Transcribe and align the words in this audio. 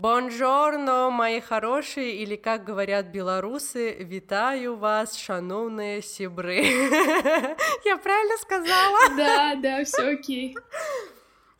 Бонжорно, 0.00 1.10
мои 1.10 1.40
хорошие, 1.40 2.14
или 2.16 2.36
как 2.36 2.64
говорят 2.64 3.06
белорусы, 3.06 3.94
витаю 3.94 4.76
вас, 4.76 5.16
шановные 5.16 6.02
сибры. 6.02 6.56
Я 7.84 7.96
правильно 7.96 8.36
сказала? 8.40 9.16
Да, 9.16 9.54
да, 9.56 9.84
все 9.84 10.12
окей. 10.12 10.56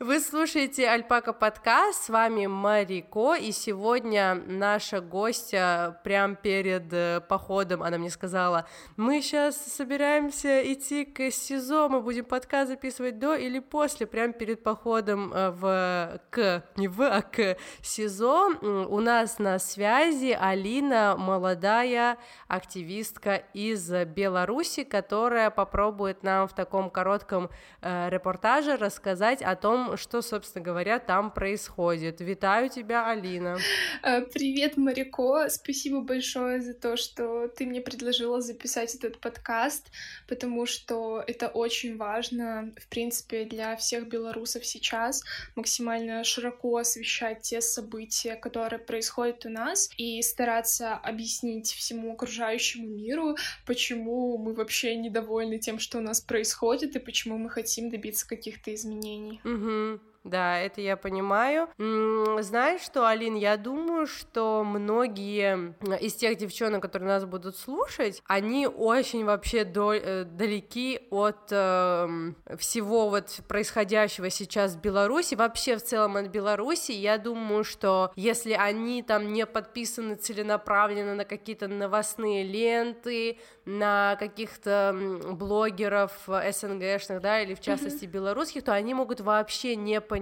Вы 0.01 0.21
слушаете 0.21 0.87
Альпака 0.87 1.33
подкаст, 1.33 2.05
с 2.05 2.09
вами 2.09 2.45
Марико, 2.45 3.35
и 3.35 3.51
сегодня 3.51 4.33
наша 4.33 5.01
гостья 5.01 5.99
прям 6.05 6.37
перед 6.37 6.93
э, 6.93 7.19
походом, 7.27 7.83
она 7.83 7.97
мне 7.97 8.09
сказала, 8.09 8.65
мы 8.95 9.21
сейчас 9.21 9.57
собираемся 9.57 10.61
идти 10.71 11.03
к 11.03 11.29
СИЗО, 11.29 11.89
мы 11.89 11.99
будем 11.99 12.23
подкаст 12.23 12.69
записывать 12.69 13.19
до 13.19 13.35
или 13.35 13.59
после, 13.59 14.07
прям 14.07 14.31
перед 14.31 14.63
походом 14.63 15.33
э, 15.33 15.49
в 15.49 16.21
к, 16.29 16.63
не 16.77 16.87
в, 16.87 17.01
а 17.01 17.21
к 17.21 17.57
СИЗО. 17.81 18.87
У 18.87 19.01
нас 19.01 19.37
на 19.37 19.59
связи 19.59 20.31
Алина, 20.39 21.17
молодая 21.17 22.17
активистка 22.47 23.43
из 23.53 23.91
Беларуси, 24.05 24.85
которая 24.85 25.49
попробует 25.49 26.23
нам 26.23 26.47
в 26.47 26.53
таком 26.53 26.89
коротком 26.89 27.49
э, 27.81 28.07
репортаже 28.09 28.77
рассказать 28.77 29.41
о 29.41 29.57
том, 29.57 29.88
что, 29.97 30.21
собственно 30.21 30.63
говоря, 30.63 30.99
там 30.99 31.31
происходит. 31.31 32.21
Витаю 32.21 32.69
тебя, 32.69 33.09
Алина. 33.09 33.57
Э, 34.03 34.21
привет, 34.21 34.77
Марико. 34.77 35.49
Спасибо 35.49 36.01
большое 36.01 36.61
за 36.61 36.73
то, 36.73 36.97
что 36.97 37.47
ты 37.47 37.65
мне 37.65 37.81
предложила 37.81 38.41
записать 38.41 38.95
этот 38.95 39.19
подкаст, 39.19 39.91
потому 40.27 40.65
что 40.65 41.23
это 41.25 41.47
очень 41.47 41.97
важно, 41.97 42.71
в 42.79 42.87
принципе, 42.87 43.45
для 43.45 43.75
всех 43.75 44.07
белорусов 44.07 44.65
сейчас 44.65 45.23
максимально 45.55 46.23
широко 46.23 46.77
освещать 46.77 47.41
те 47.41 47.61
события, 47.61 48.35
которые 48.35 48.79
происходят 48.79 49.45
у 49.45 49.49
нас, 49.49 49.89
и 49.97 50.21
стараться 50.21 50.93
объяснить 50.93 51.71
всему 51.71 52.13
окружающему 52.13 52.87
миру, 52.87 53.35
почему 53.65 54.37
мы 54.37 54.53
вообще 54.53 54.95
недовольны 54.95 55.59
тем, 55.59 55.79
что 55.79 55.97
у 55.97 56.01
нас 56.01 56.21
происходит, 56.21 56.95
и 56.95 56.99
почему 56.99 57.37
мы 57.37 57.49
хотим 57.49 57.89
добиться 57.89 58.27
каких-то 58.27 58.73
изменений. 58.73 59.41
Угу. 59.43 59.78
true 59.79 59.99
Да, 60.29 60.59
это 60.59 60.79
я 60.81 60.95
понимаю. 60.95 61.69
Знаешь 61.77 62.81
что, 62.81 63.07
Алин, 63.07 63.35
я 63.35 63.57
думаю, 63.57 64.05
что 64.05 64.63
многие 64.63 65.73
из 65.99 66.13
тех 66.13 66.37
девчонок, 66.37 66.83
которые 66.83 67.09
нас 67.09 67.25
будут 67.25 67.57
слушать, 67.57 68.21
они 68.27 68.67
очень 68.67 69.25
вообще 69.25 69.61
э, 69.61 70.23
далеки 70.25 71.07
от 71.09 71.47
э, 71.49 72.33
всего 72.59 73.09
вот 73.09 73.41
происходящего 73.47 74.29
сейчас 74.29 74.75
в 74.75 74.81
Беларуси, 74.81 75.33
вообще 75.33 75.77
в 75.77 75.83
целом 75.83 76.17
от 76.17 76.27
Беларуси. 76.27 76.91
Я 76.91 77.17
думаю, 77.17 77.63
что 77.63 78.11
если 78.15 78.53
они 78.53 79.01
там 79.01 79.33
не 79.33 79.47
подписаны 79.47 80.15
целенаправленно 80.15 81.15
на 81.15 81.25
какие-то 81.25 81.67
новостные 81.67 82.43
ленты, 82.43 83.39
на 83.65 84.15
каких-то 84.19 84.95
блогеров 85.31 86.11
СНГшных, 86.27 87.19
да, 87.19 87.41
или 87.41 87.55
в 87.55 87.61
частности 87.61 88.05
mm-hmm. 88.05 88.11
белорусских, 88.11 88.63
то 88.63 88.73
они 88.73 88.93
могут 88.93 89.21
вообще 89.21 89.75
не 89.75 89.99
понимать, 90.01 90.18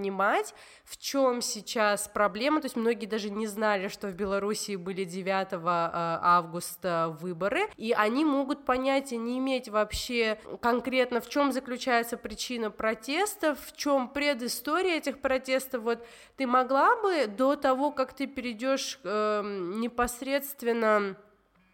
в 0.83 0.97
чем 0.97 1.41
сейчас 1.41 2.07
проблема. 2.07 2.61
То 2.61 2.65
есть 2.65 2.75
многие 2.75 3.05
даже 3.05 3.29
не 3.29 3.47
знали, 3.47 3.87
что 3.87 4.07
в 4.07 4.13
Беларуси 4.13 4.75
были 4.75 5.03
9 5.03 5.53
э, 5.53 5.57
августа 5.61 7.15
выборы, 7.19 7.67
и 7.77 7.91
они 7.91 8.25
могут 8.25 8.65
понять 8.65 9.11
и 9.11 9.17
не 9.17 9.39
иметь 9.39 9.69
вообще 9.69 10.39
конкретно, 10.61 11.21
в 11.21 11.29
чем 11.29 11.51
заключается 11.51 12.17
причина 12.17 12.71
протестов, 12.71 13.59
в 13.59 13.75
чем 13.75 14.09
предыстория 14.09 14.97
этих 14.97 15.19
протестов. 15.19 15.83
Вот 15.83 16.05
ты 16.37 16.47
могла 16.47 16.95
бы 17.01 17.27
до 17.27 17.55
того, 17.55 17.91
как 17.91 18.13
ты 18.13 18.27
перейдешь 18.27 18.99
э, 19.03 19.41
непосредственно 19.43 21.17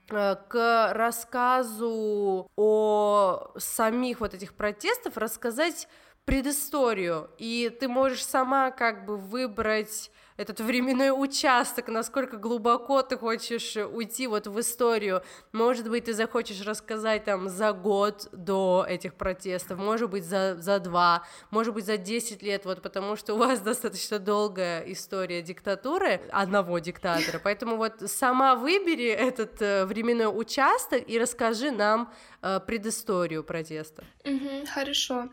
к 0.07 0.91
рассказу 0.93 2.51
о 2.55 3.51
самих 3.57 4.19
вот 4.19 4.33
этих 4.33 4.53
протестов 4.53 5.17
рассказать 5.17 5.87
предысторию, 6.25 7.29
и 7.37 7.75
ты 7.79 7.87
можешь 7.87 8.25
сама 8.25 8.71
как 8.71 9.05
бы 9.05 9.17
выбрать 9.17 10.11
этот 10.37 10.59
временной 10.59 11.11
участок, 11.11 11.87
насколько 11.87 12.37
глубоко 12.37 13.01
ты 13.01 13.17
хочешь 13.17 13.75
уйти 13.75 14.27
вот 14.27 14.47
в 14.47 14.59
историю. 14.59 15.23
Может 15.51 15.89
быть, 15.89 16.05
ты 16.05 16.13
захочешь 16.13 16.61
рассказать 16.65 17.25
там 17.25 17.49
за 17.49 17.73
год 17.73 18.27
до 18.31 18.85
этих 18.87 19.15
протестов, 19.15 19.77
может 19.79 20.09
быть, 20.09 20.23
за, 20.23 20.55
за 20.59 20.79
два, 20.79 21.23
может 21.51 21.73
быть, 21.73 21.85
за 21.85 21.97
10 21.97 22.41
лет, 22.41 22.65
вот 22.65 22.81
потому 22.81 23.15
что 23.15 23.35
у 23.35 23.37
вас 23.37 23.59
достаточно 23.61 24.19
долгая 24.19 24.83
история 24.91 25.41
диктатуры, 25.41 26.21
одного 26.31 26.79
диктатора, 26.79 27.39
поэтому 27.43 27.77
вот 27.77 27.93
сама 28.05 28.55
выбери 28.55 29.09
этот 29.09 29.61
э, 29.61 29.85
временной 29.85 30.27
участок 30.27 31.03
и 31.07 31.19
расскажи 31.19 31.71
нам 31.71 32.11
э, 32.41 32.59
предысторию 32.65 33.43
протеста. 33.43 34.03
Угу, 34.25 34.65
хорошо. 34.73 35.29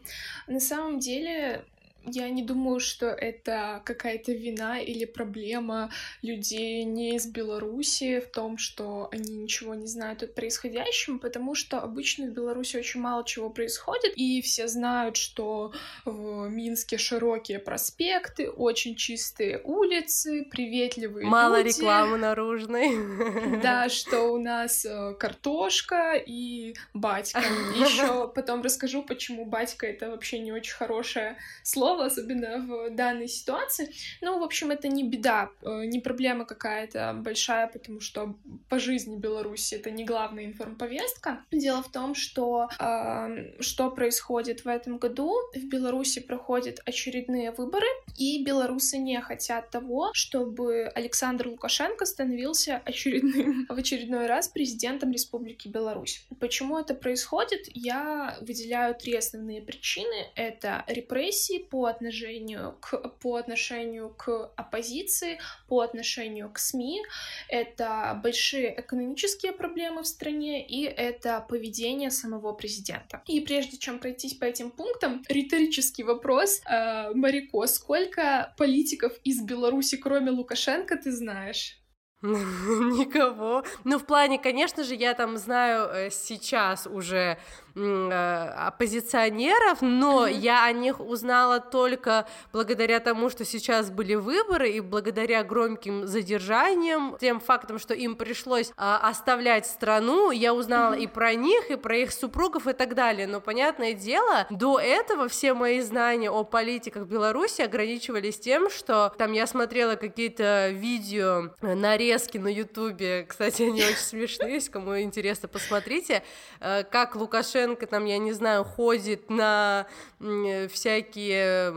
На 0.47 0.61
самом 0.61 0.99
деле 0.99 1.65
я 2.07 2.29
не 2.31 2.43
думаю, 2.43 2.81
что 2.81 3.07
это 3.07 3.83
какая-то 3.85 4.33
вина 4.33 4.81
или 4.81 5.05
проблема 5.05 5.91
людей 6.23 6.85
не 6.85 7.17
из 7.17 7.27
Беларуси 7.27 8.21
в 8.21 8.31
том, 8.31 8.59
что 8.59 9.09
они 9.13 9.37
ничего 9.37 9.75
не 9.75 9.87
знают 9.87 10.23
о 10.23 10.27
происходящем, 10.27 11.19
потому 11.19 11.55
что 11.55 11.79
обычно 11.79 12.27
в 12.27 12.31
Беларуси 12.31 12.77
очень 12.77 13.01
мало 13.01 13.25
чего 13.25 13.51
происходит, 13.51 14.13
и 14.17 14.41
все 14.43 14.69
знают, 14.69 15.17
что 15.17 15.73
в 16.05 16.49
Минске 16.49 16.99
широкие 16.99 17.59
проспекты, 17.59 18.51
очень 18.51 18.97
чистые 18.97 19.61
улицы, 19.63 20.47
приветливые 20.51 21.27
Мало 21.27 21.63
люди. 21.63 21.77
рекламы 21.77 22.17
наружной. 22.17 22.91
Да, 23.61 23.89
что 23.89 24.33
у 24.33 24.39
нас 24.39 24.85
э, 24.85 25.15
картошка 25.19 26.15
и 26.15 26.75
батька. 26.95 27.41
Еще 27.75 28.29
потом 28.35 28.63
расскажу, 28.63 29.03
почему 29.03 29.45
батька 29.45 29.87
это 29.87 30.11
вообще 30.11 30.39
не 30.39 30.53
очень 30.53 30.75
хорошее 30.75 31.37
слово, 31.63 31.90
слово, 31.91 32.07
особенно 32.07 32.59
в 32.59 32.91
данной 32.91 33.29
ситуации. 33.29 33.91
Ну, 34.21 34.39
в 34.39 34.43
общем, 34.43 34.71
это 34.71 34.89
не 34.89 35.09
беда, 35.09 35.51
э, 35.63 35.85
не 35.87 36.01
проблема 36.01 36.45
какая-то 36.45 37.15
большая, 37.17 37.67
потому 37.67 38.01
что 38.01 38.35
по 38.69 38.79
жизни 38.79 39.17
Беларуси 39.17 39.75
это 39.75 39.91
не 39.91 40.05
главная 40.05 40.45
информповестка. 40.45 41.45
Дело 41.51 41.83
в 41.83 41.91
том, 41.91 42.15
что 42.15 42.69
э, 42.79 43.61
что 43.61 43.91
происходит 43.91 44.65
в 44.65 44.69
этом 44.69 44.99
году. 44.99 45.35
В 45.55 45.65
Беларуси 45.69 46.21
проходят 46.21 46.81
очередные 46.87 47.51
выборы, 47.51 47.87
и 48.19 48.45
белорусы 48.45 48.99
не 48.99 49.21
хотят 49.21 49.71
того, 49.71 50.11
чтобы 50.13 50.91
Александр 50.95 51.49
Лукашенко 51.49 52.07
становился 52.07 52.81
очередным, 52.85 53.67
в 53.69 53.79
очередной 53.79 54.27
раз 54.27 54.49
президентом 54.49 55.13
Республики 55.13 55.69
Беларусь. 55.69 56.27
Почему 56.39 56.79
это 56.79 56.95
происходит? 56.95 57.61
Я 57.75 58.37
выделяю 58.41 58.95
три 58.95 59.17
основные 59.17 59.63
причины. 59.63 60.27
Это 60.35 60.85
репрессии 60.87 61.59
по 61.59 61.80
по 61.81 61.87
отношению 61.87 62.77
к, 62.79 63.09
по 63.23 63.37
отношению 63.37 64.11
к 64.11 64.53
оппозиции, 64.55 65.39
по 65.67 65.81
отношению 65.81 66.51
к 66.53 66.59
СМИ. 66.59 67.03
Это 67.49 68.21
большие 68.23 68.79
экономические 68.83 69.53
проблемы 69.53 70.03
в 70.03 70.07
стране, 70.07 70.67
и 70.67 70.85
это 70.85 71.43
поведение 71.49 72.11
самого 72.11 72.53
президента. 72.53 73.23
И 73.27 73.41
прежде 73.41 73.79
чем 73.79 73.99
пройтись 73.99 74.35
по 74.35 74.45
этим 74.45 74.71
пунктам, 74.71 75.23
риторический 75.31 76.03
вопрос. 76.03 76.61
Э, 76.67 77.15
Марико, 77.15 77.67
сколько 77.67 78.55
политиков 78.59 79.15
из 79.25 79.41
Беларуси, 79.41 79.97
кроме 79.97 80.33
Лукашенко, 80.33 80.97
ты 80.97 81.13
знаешь? 81.13 81.81
Никого. 82.23 83.65
Ну, 83.85 83.99
в 83.99 84.05
плане, 84.05 84.39
конечно 84.39 84.85
же, 84.85 84.95
я 84.95 85.15
там 85.15 85.39
знаю 85.39 85.89
э, 85.89 86.11
сейчас 86.11 86.87
уже 86.87 87.39
оппозиционеров, 87.75 89.81
но 89.81 90.27
mm-hmm. 90.27 90.33
я 90.33 90.65
о 90.65 90.73
них 90.73 91.01
узнала 91.01 91.61
только 91.61 92.27
благодаря 92.53 93.01
тому, 93.01 93.31
что 93.31 93.45
сейчас 93.45 93.91
были 93.91 94.15
выборы, 94.15 94.71
и 94.71 94.81
благодаря 94.81 95.43
громким 95.45 96.07
задержаниям, 96.07 97.17
тем 97.21 97.41
фактом, 97.41 97.79
что 97.79 97.95
им 97.95 98.17
пришлось 98.17 98.73
а, 98.77 99.09
оставлять 99.09 99.67
страну, 99.67 100.31
я 100.31 100.55
узнала 100.55 100.95
mm-hmm. 100.95 101.03
и 101.03 101.07
про 101.07 101.35
них, 101.35 101.71
и 101.71 101.77
про 101.77 101.97
их 101.97 102.13
супругов 102.13 102.67
и 102.67 102.73
так 102.73 102.95
далее. 102.95 103.27
Но, 103.27 103.41
понятное 103.41 103.93
дело, 103.93 104.47
до 104.51 104.79
этого 104.79 105.29
все 105.29 105.55
мои 105.55 105.81
знания 105.81 106.31
о 106.31 106.45
политиках 106.45 107.07
Беларуси 107.07 107.63
ограничивались 107.63 108.39
тем, 108.39 108.71
что 108.71 109.13
там 109.17 109.33
я 109.33 109.47
смотрела 109.47 109.95
какие-то 109.95 110.71
видео, 110.71 111.51
нарезки 111.61 112.39
на 112.39 112.49
Ютубе, 112.49 113.25
кстати, 113.29 113.63
они 113.63 113.83
очень 113.83 113.97
смешные, 113.97 114.55
если 114.55 114.71
кому 114.71 114.99
интересно, 115.01 115.49
посмотрите, 115.49 116.23
э, 116.61 116.85
как 116.85 117.17
Лукашенко 117.17 117.60
там, 117.87 118.05
я 118.05 118.19
не 118.19 118.33
знаю, 118.33 118.65
ходит 118.65 119.31
на 119.31 119.87
всякие 120.19 121.73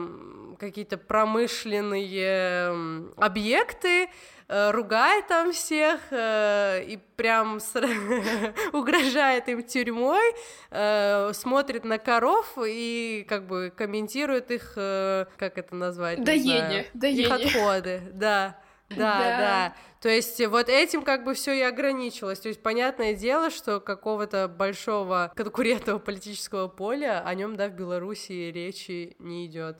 какие-то 0.59 0.97
промышленные 0.97 3.11
объекты, 3.17 4.09
э, 4.47 4.71
ругает 4.71 5.27
там 5.27 5.51
всех 5.51 5.99
э, 6.11 6.83
и 6.87 6.97
прям 7.15 7.59
угрожает 8.73 9.49
им 9.49 9.63
тюрьмой, 9.63 10.33
э, 10.71 11.31
смотрит 11.33 11.83
на 11.83 11.97
коров 11.97 12.57
и 12.65 13.25
как 13.27 13.47
бы 13.47 13.73
комментирует 13.75 14.51
их, 14.51 14.73
как 14.75 15.57
это 15.57 15.75
назвать? 15.75 16.23
Доение. 16.93 17.27
Их 17.27 17.31
отходы, 17.31 18.01
да. 18.13 18.57
Да, 18.97 19.19
да, 19.19 19.37
да. 19.37 19.75
То 20.01 20.09
есть 20.09 20.45
вот 20.47 20.67
этим 20.67 21.03
как 21.03 21.23
бы 21.23 21.33
все 21.33 21.53
и 21.53 21.61
ограничилось. 21.61 22.39
То 22.39 22.49
есть 22.49 22.61
понятное 22.61 23.13
дело, 23.13 23.49
что 23.49 23.79
какого-то 23.79 24.47
большого 24.49 25.31
конкурентного 25.35 25.99
политического 25.99 26.67
поля 26.67 27.23
о 27.25 27.33
нем, 27.35 27.55
да, 27.55 27.69
в 27.69 27.73
Беларуси 27.73 28.51
речи 28.51 29.15
не 29.19 29.45
идет. 29.45 29.77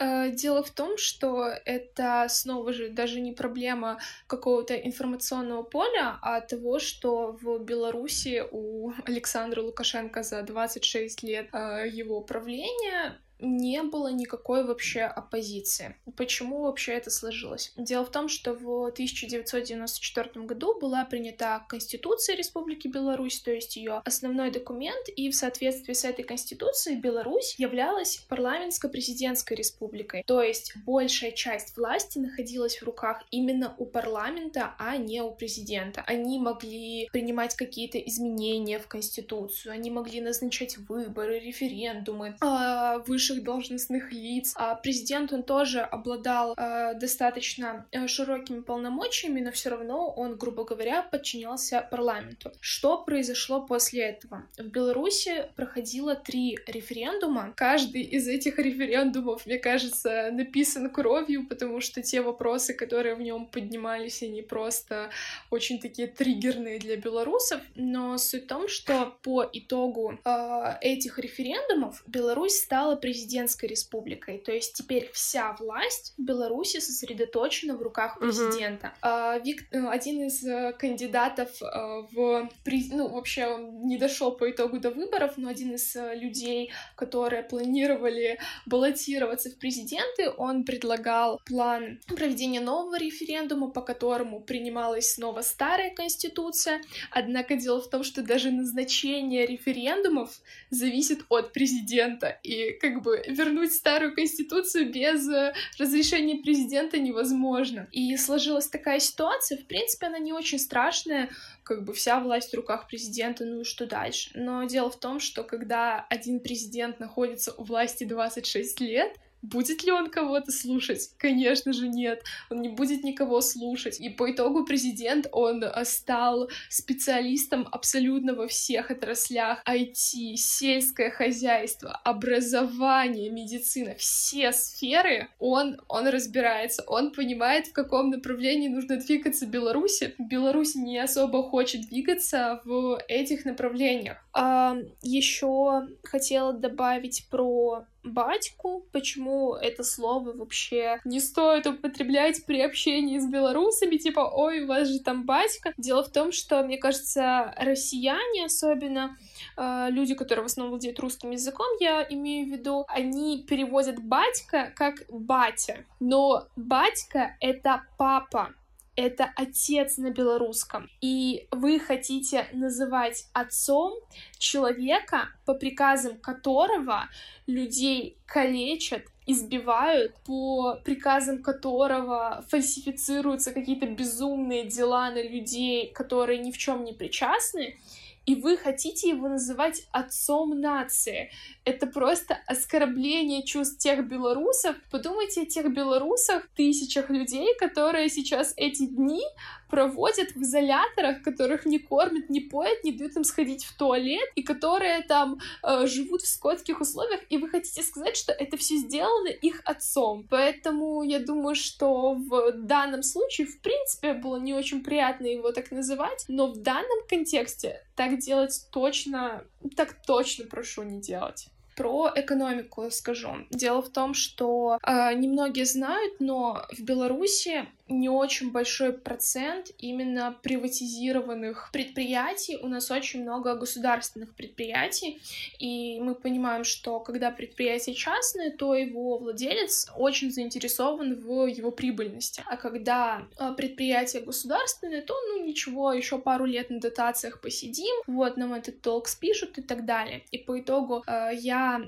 Э, 0.00 0.30
дело 0.30 0.62
в 0.62 0.70
том, 0.70 0.98
что 0.98 1.46
это 1.64 2.26
снова 2.28 2.72
же 2.72 2.90
даже 2.90 3.20
не 3.20 3.32
проблема 3.32 3.98
какого-то 4.26 4.74
информационного 4.74 5.62
поля, 5.62 6.18
а 6.22 6.40
того, 6.40 6.78
что 6.78 7.32
в 7.40 7.58
Беларуси 7.60 8.42
у 8.50 8.92
Александра 9.04 9.62
Лукашенко 9.62 10.22
за 10.22 10.42
26 10.42 11.22
лет 11.22 11.48
э, 11.52 11.88
его 11.88 12.20
правления 12.20 13.18
не 13.38 13.82
было 13.82 14.08
никакой 14.08 14.64
вообще 14.64 15.02
оппозиции. 15.02 15.96
Почему 16.16 16.62
вообще 16.62 16.92
это 16.92 17.10
сложилось? 17.10 17.72
Дело 17.76 18.04
в 18.04 18.10
том, 18.10 18.28
что 18.28 18.54
в 18.54 18.86
1994 18.86 20.44
году 20.46 20.78
была 20.78 21.04
принята 21.04 21.64
Конституция 21.68 22.36
Республики 22.36 22.88
Беларусь, 22.88 23.40
то 23.40 23.50
есть 23.50 23.76
ее 23.76 24.00
основной 24.04 24.50
документ, 24.50 25.08
и 25.14 25.30
в 25.30 25.34
соответствии 25.34 25.92
с 25.92 26.04
этой 26.04 26.24
Конституцией 26.24 26.96
Беларусь 26.96 27.56
являлась 27.58 28.24
парламентско-президентской 28.28 29.54
республикой, 29.54 30.22
то 30.26 30.42
есть 30.42 30.74
большая 30.84 31.32
часть 31.32 31.76
власти 31.76 32.18
находилась 32.18 32.78
в 32.78 32.82
руках 32.84 33.22
именно 33.30 33.74
у 33.78 33.86
парламента, 33.86 34.74
а 34.78 34.96
не 34.96 35.20
у 35.20 35.32
президента. 35.32 36.02
Они 36.06 36.38
могли 36.38 37.08
принимать 37.12 37.54
какие-то 37.54 37.98
изменения 37.98 38.78
в 38.78 38.86
Конституцию, 38.86 39.72
они 39.72 39.90
могли 39.90 40.20
назначать 40.20 40.78
выборы, 40.78 41.38
референдумы, 41.38 42.36
а, 42.40 42.98
выше 42.98 43.25
высших 43.26 43.42
должностных 43.42 44.12
лиц. 44.12 44.52
А 44.56 44.74
президент, 44.74 45.32
он 45.32 45.42
тоже 45.42 45.80
обладал 45.80 46.54
э, 46.56 46.94
достаточно 46.94 47.86
э, 47.92 48.06
широкими 48.06 48.60
полномочиями, 48.60 49.40
но 49.40 49.50
все 49.50 49.70
равно 49.70 50.10
он, 50.16 50.36
грубо 50.36 50.64
говоря, 50.64 51.02
подчинялся 51.02 51.86
парламенту. 51.90 52.52
Что 52.60 52.98
произошло 52.98 53.66
после 53.66 54.02
этого? 54.02 54.44
В 54.58 54.68
Беларуси 54.68 55.46
проходило 55.56 56.14
три 56.14 56.58
референдума. 56.66 57.52
Каждый 57.56 58.02
из 58.02 58.28
этих 58.28 58.58
референдумов, 58.58 59.46
мне 59.46 59.58
кажется, 59.58 60.30
написан 60.32 60.90
кровью, 60.90 61.46
потому 61.48 61.80
что 61.80 62.02
те 62.02 62.20
вопросы, 62.20 62.74
которые 62.74 63.14
в 63.14 63.22
нем 63.22 63.46
поднимались, 63.46 64.22
они 64.22 64.42
просто 64.42 65.10
очень 65.50 65.80
такие 65.80 66.08
триггерные 66.08 66.78
для 66.78 66.96
белорусов. 66.96 67.60
Но 67.74 68.18
суть 68.18 68.44
в 68.44 68.46
том, 68.46 68.68
что 68.68 69.16
по 69.22 69.44
итогу 69.52 70.18
э, 70.24 70.74
этих 70.80 71.18
референдумов 71.18 72.02
Беларусь 72.06 72.56
стала 72.56 72.96
президентом 72.96 73.15
президентской 73.16 73.66
республикой. 73.66 74.38
То 74.38 74.52
есть 74.52 74.74
теперь 74.74 75.10
вся 75.12 75.56
власть 75.58 76.12
в 76.18 76.22
Беларуси 76.22 76.80
сосредоточена 76.80 77.74
в 77.74 77.82
руках 77.82 78.18
президента. 78.18 78.92
Uh-huh. 79.02 79.42
Вик... 79.42 79.64
Э, 79.72 79.88
один 79.88 80.26
из 80.26 80.44
э, 80.44 80.74
кандидатов 80.78 81.48
э, 81.62 81.66
в... 82.12 82.50
Ну, 82.92 83.08
вообще 83.08 83.46
он 83.46 83.86
не 83.86 83.96
дошел 83.96 84.32
по 84.32 84.50
итогу 84.50 84.78
до 84.80 84.90
выборов, 84.90 85.38
но 85.38 85.48
один 85.48 85.74
из 85.74 85.94
людей, 85.94 86.72
которые 86.94 87.42
планировали 87.42 88.38
баллотироваться 88.66 89.50
в 89.50 89.56
президенты, 89.56 90.30
он 90.36 90.64
предлагал 90.64 91.40
план 91.46 92.00
проведения 92.06 92.60
нового 92.60 92.98
референдума, 92.98 93.70
по 93.70 93.80
которому 93.80 94.40
принималась 94.40 95.14
снова 95.14 95.40
старая 95.42 95.94
конституция. 95.94 96.82
Однако 97.10 97.56
дело 97.56 97.80
в 97.80 97.88
том, 97.88 98.04
что 98.04 98.22
даже 98.22 98.50
назначение 98.50 99.46
референдумов 99.46 100.30
зависит 100.70 101.20
от 101.30 101.52
президента. 101.52 102.38
И 102.42 102.72
как 102.72 103.02
бы 103.02 103.05
бы 103.06 103.22
вернуть 103.28 103.72
старую 103.72 104.14
конституцию 104.14 104.92
без 104.92 105.28
э, 105.28 105.54
разрешения 105.78 106.42
президента 106.42 106.98
невозможно. 106.98 107.86
И 107.92 108.16
сложилась 108.16 108.66
такая 108.66 108.98
ситуация, 108.98 109.58
в 109.58 109.64
принципе, 109.66 110.06
она 110.06 110.18
не 110.18 110.32
очень 110.32 110.58
страшная, 110.58 111.30
как 111.62 111.84
бы 111.84 111.94
вся 111.94 112.18
власть 112.18 112.50
в 112.52 112.56
руках 112.56 112.88
президента, 112.88 113.44
ну 113.44 113.60
и 113.60 113.64
что 113.64 113.86
дальше. 113.86 114.30
Но 114.34 114.64
дело 114.64 114.90
в 114.90 114.98
том, 114.98 115.20
что 115.20 115.44
когда 115.44 116.04
один 116.10 116.40
президент 116.40 116.98
находится 116.98 117.52
у 117.52 117.62
власти 117.62 118.02
26 118.02 118.80
лет, 118.80 119.16
Будет 119.42 119.84
ли 119.84 119.92
он 119.92 120.10
кого-то 120.10 120.50
слушать? 120.50 121.10
Конечно 121.18 121.72
же 121.72 121.88
нет. 121.88 122.24
Он 122.50 122.60
не 122.60 122.68
будет 122.68 123.04
никого 123.04 123.40
слушать. 123.40 124.00
И 124.00 124.08
по 124.08 124.30
итогу 124.30 124.64
президент, 124.64 125.28
он 125.32 125.62
э, 125.62 125.84
стал 125.84 126.48
специалистом 126.68 127.68
абсолютно 127.70 128.34
во 128.34 128.48
всех 128.48 128.90
отраслях. 128.90 129.62
IT, 129.66 130.36
сельское 130.36 131.10
хозяйство, 131.10 131.92
образование, 132.04 133.30
медицина. 133.30 133.94
Все 133.96 134.52
сферы 134.52 135.28
он, 135.38 135.80
он 135.88 136.08
разбирается. 136.08 136.82
Он 136.86 137.12
понимает, 137.12 137.68
в 137.68 137.72
каком 137.72 138.10
направлении 138.10 138.68
нужно 138.68 138.96
двигаться 138.96 139.46
Беларуси. 139.46 140.14
Беларусь 140.18 140.74
не 140.74 140.98
особо 140.98 141.42
хочет 141.42 141.88
двигаться 141.88 142.60
в 142.64 143.00
этих 143.08 143.44
направлениях. 143.44 144.16
А, 144.32 144.76
еще 145.02 145.88
хотела 146.02 146.52
добавить 146.52 147.28
про 147.30 147.86
батьку, 148.06 148.86
почему 148.92 149.54
это 149.54 149.82
слово 149.82 150.32
вообще 150.32 151.00
не 151.04 151.20
стоит 151.20 151.66
употреблять 151.66 152.44
при 152.46 152.60
общении 152.60 153.18
с 153.18 153.26
белорусами, 153.26 153.96
типа, 153.96 154.20
ой, 154.20 154.60
у 154.60 154.66
вас 154.66 154.88
же 154.88 155.00
там 155.00 155.24
батька. 155.24 155.72
Дело 155.76 156.02
в 156.02 156.10
том, 156.10 156.32
что, 156.32 156.62
мне 156.62 156.78
кажется, 156.78 157.54
россияне 157.58 158.46
особенно, 158.46 159.16
э, 159.56 159.86
люди, 159.90 160.14
которые 160.14 160.42
в 160.44 160.46
основном 160.46 160.70
владеют 160.70 160.98
русским 161.00 161.30
языком, 161.30 161.66
я 161.80 162.06
имею 162.08 162.46
в 162.46 162.50
виду, 162.50 162.84
они 162.88 163.44
переводят 163.48 164.02
батька 164.02 164.72
как 164.74 165.02
батя, 165.08 165.84
но 166.00 166.46
батька— 166.56 167.36
это 167.40 167.82
папа, 167.98 168.54
это 168.96 169.30
отец 169.36 169.98
на 169.98 170.10
белорусском. 170.10 170.90
И 171.00 171.46
вы 171.50 171.78
хотите 171.78 172.46
называть 172.52 173.26
отцом 173.32 173.94
человека, 174.38 175.28
по 175.44 175.54
приказам 175.54 176.18
которого 176.18 177.08
людей 177.46 178.18
калечат, 178.26 179.02
избивают, 179.26 180.14
по 180.24 180.76
приказам 180.84 181.42
которого 181.42 182.44
фальсифицируются 182.48 183.52
какие-то 183.52 183.86
безумные 183.86 184.64
дела 184.64 185.10
на 185.10 185.22
людей, 185.22 185.92
которые 185.92 186.38
ни 186.38 186.52
в 186.52 186.58
чем 186.58 186.84
не 186.84 186.92
причастны, 186.92 187.78
и 188.24 188.34
вы 188.34 188.56
хотите 188.56 189.08
его 189.10 189.28
называть 189.28 189.86
отцом 189.92 190.60
нации. 190.60 191.30
Это 191.66 191.88
просто 191.88 192.38
оскорбление 192.46 193.42
чувств 193.42 193.78
тех 193.78 194.06
белорусов. 194.06 194.76
Подумайте 194.88 195.42
о 195.42 195.46
тех 195.46 195.74
белорусах, 195.74 196.46
тысячах 196.54 197.10
людей, 197.10 197.48
которые 197.58 198.08
сейчас 198.08 198.54
эти 198.56 198.86
дни 198.86 199.24
проводят 199.68 200.30
в 200.36 200.42
изоляторах, 200.42 201.22
которых 201.22 201.66
не 201.66 201.80
кормят, 201.80 202.30
не 202.30 202.38
поят, 202.38 202.84
не 202.84 202.92
дают 202.92 203.16
им 203.16 203.24
сходить 203.24 203.64
в 203.64 203.76
туалет, 203.76 204.30
и 204.36 204.44
которые 204.44 205.02
там 205.02 205.40
э, 205.64 205.88
живут 205.88 206.22
в 206.22 206.28
скотских 206.28 206.80
условиях, 206.80 207.20
и 207.30 207.36
вы 207.36 207.48
хотите 207.48 207.82
сказать, 207.82 208.16
что 208.16 208.30
это 208.30 208.56
все 208.56 208.76
сделано 208.76 209.26
их 209.26 209.60
отцом. 209.64 210.24
Поэтому 210.30 211.02
я 211.02 211.18
думаю, 211.18 211.56
что 211.56 212.14
в 212.14 212.52
данном 212.52 213.02
случае, 213.02 213.48
в 213.48 213.60
принципе, 213.60 214.14
было 214.14 214.36
не 214.36 214.54
очень 214.54 214.84
приятно 214.84 215.26
его 215.26 215.50
так 215.50 215.72
называть, 215.72 216.26
но 216.28 216.46
в 216.46 216.58
данном 216.58 217.04
контексте 217.08 217.84
так 217.96 218.20
делать 218.20 218.68
точно, 218.70 219.42
так 219.76 220.00
точно 220.06 220.44
прошу 220.44 220.84
не 220.84 221.00
делать. 221.00 221.48
Про 221.76 222.10
экономику 222.14 222.90
скажу. 222.90 223.28
Дело 223.50 223.82
в 223.82 223.90
том, 223.90 224.14
что 224.14 224.78
э, 224.82 225.14
немногие 225.14 225.66
знают, 225.66 226.14
но 226.20 226.62
в 226.76 226.82
Беларуси 226.82 227.66
не 227.88 228.08
очень 228.08 228.50
большой 228.50 228.92
процент 228.92 229.70
именно 229.78 230.36
приватизированных 230.42 231.70
предприятий. 231.72 232.58
У 232.60 232.68
нас 232.68 232.90
очень 232.90 233.22
много 233.22 233.54
государственных 233.54 234.34
предприятий, 234.34 235.20
и 235.58 236.00
мы 236.00 236.14
понимаем, 236.14 236.64
что 236.64 237.00
когда 237.00 237.30
предприятие 237.30 237.94
частное, 237.94 238.50
то 238.50 238.74
его 238.74 239.18
владелец 239.18 239.88
очень 239.96 240.30
заинтересован 240.32 241.14
в 241.14 241.46
его 241.46 241.70
прибыльности. 241.70 242.42
А 242.46 242.56
когда 242.56 243.26
а, 243.36 243.52
предприятие 243.52 244.22
государственное, 244.22 245.02
то 245.02 245.14
ну 245.28 245.44
ничего, 245.44 245.92
еще 245.92 246.18
пару 246.18 246.44
лет 246.44 246.70
на 246.70 246.80
дотациях 246.80 247.40
посидим, 247.40 247.94
вот 248.06 248.36
нам 248.36 248.54
этот 248.54 248.80
долг 248.80 249.08
спишут 249.08 249.58
и 249.58 249.62
так 249.62 249.84
далее. 249.84 250.24
И 250.30 250.38
по 250.38 250.58
итогу 250.58 251.04
э, 251.06 251.30
я 251.34 251.82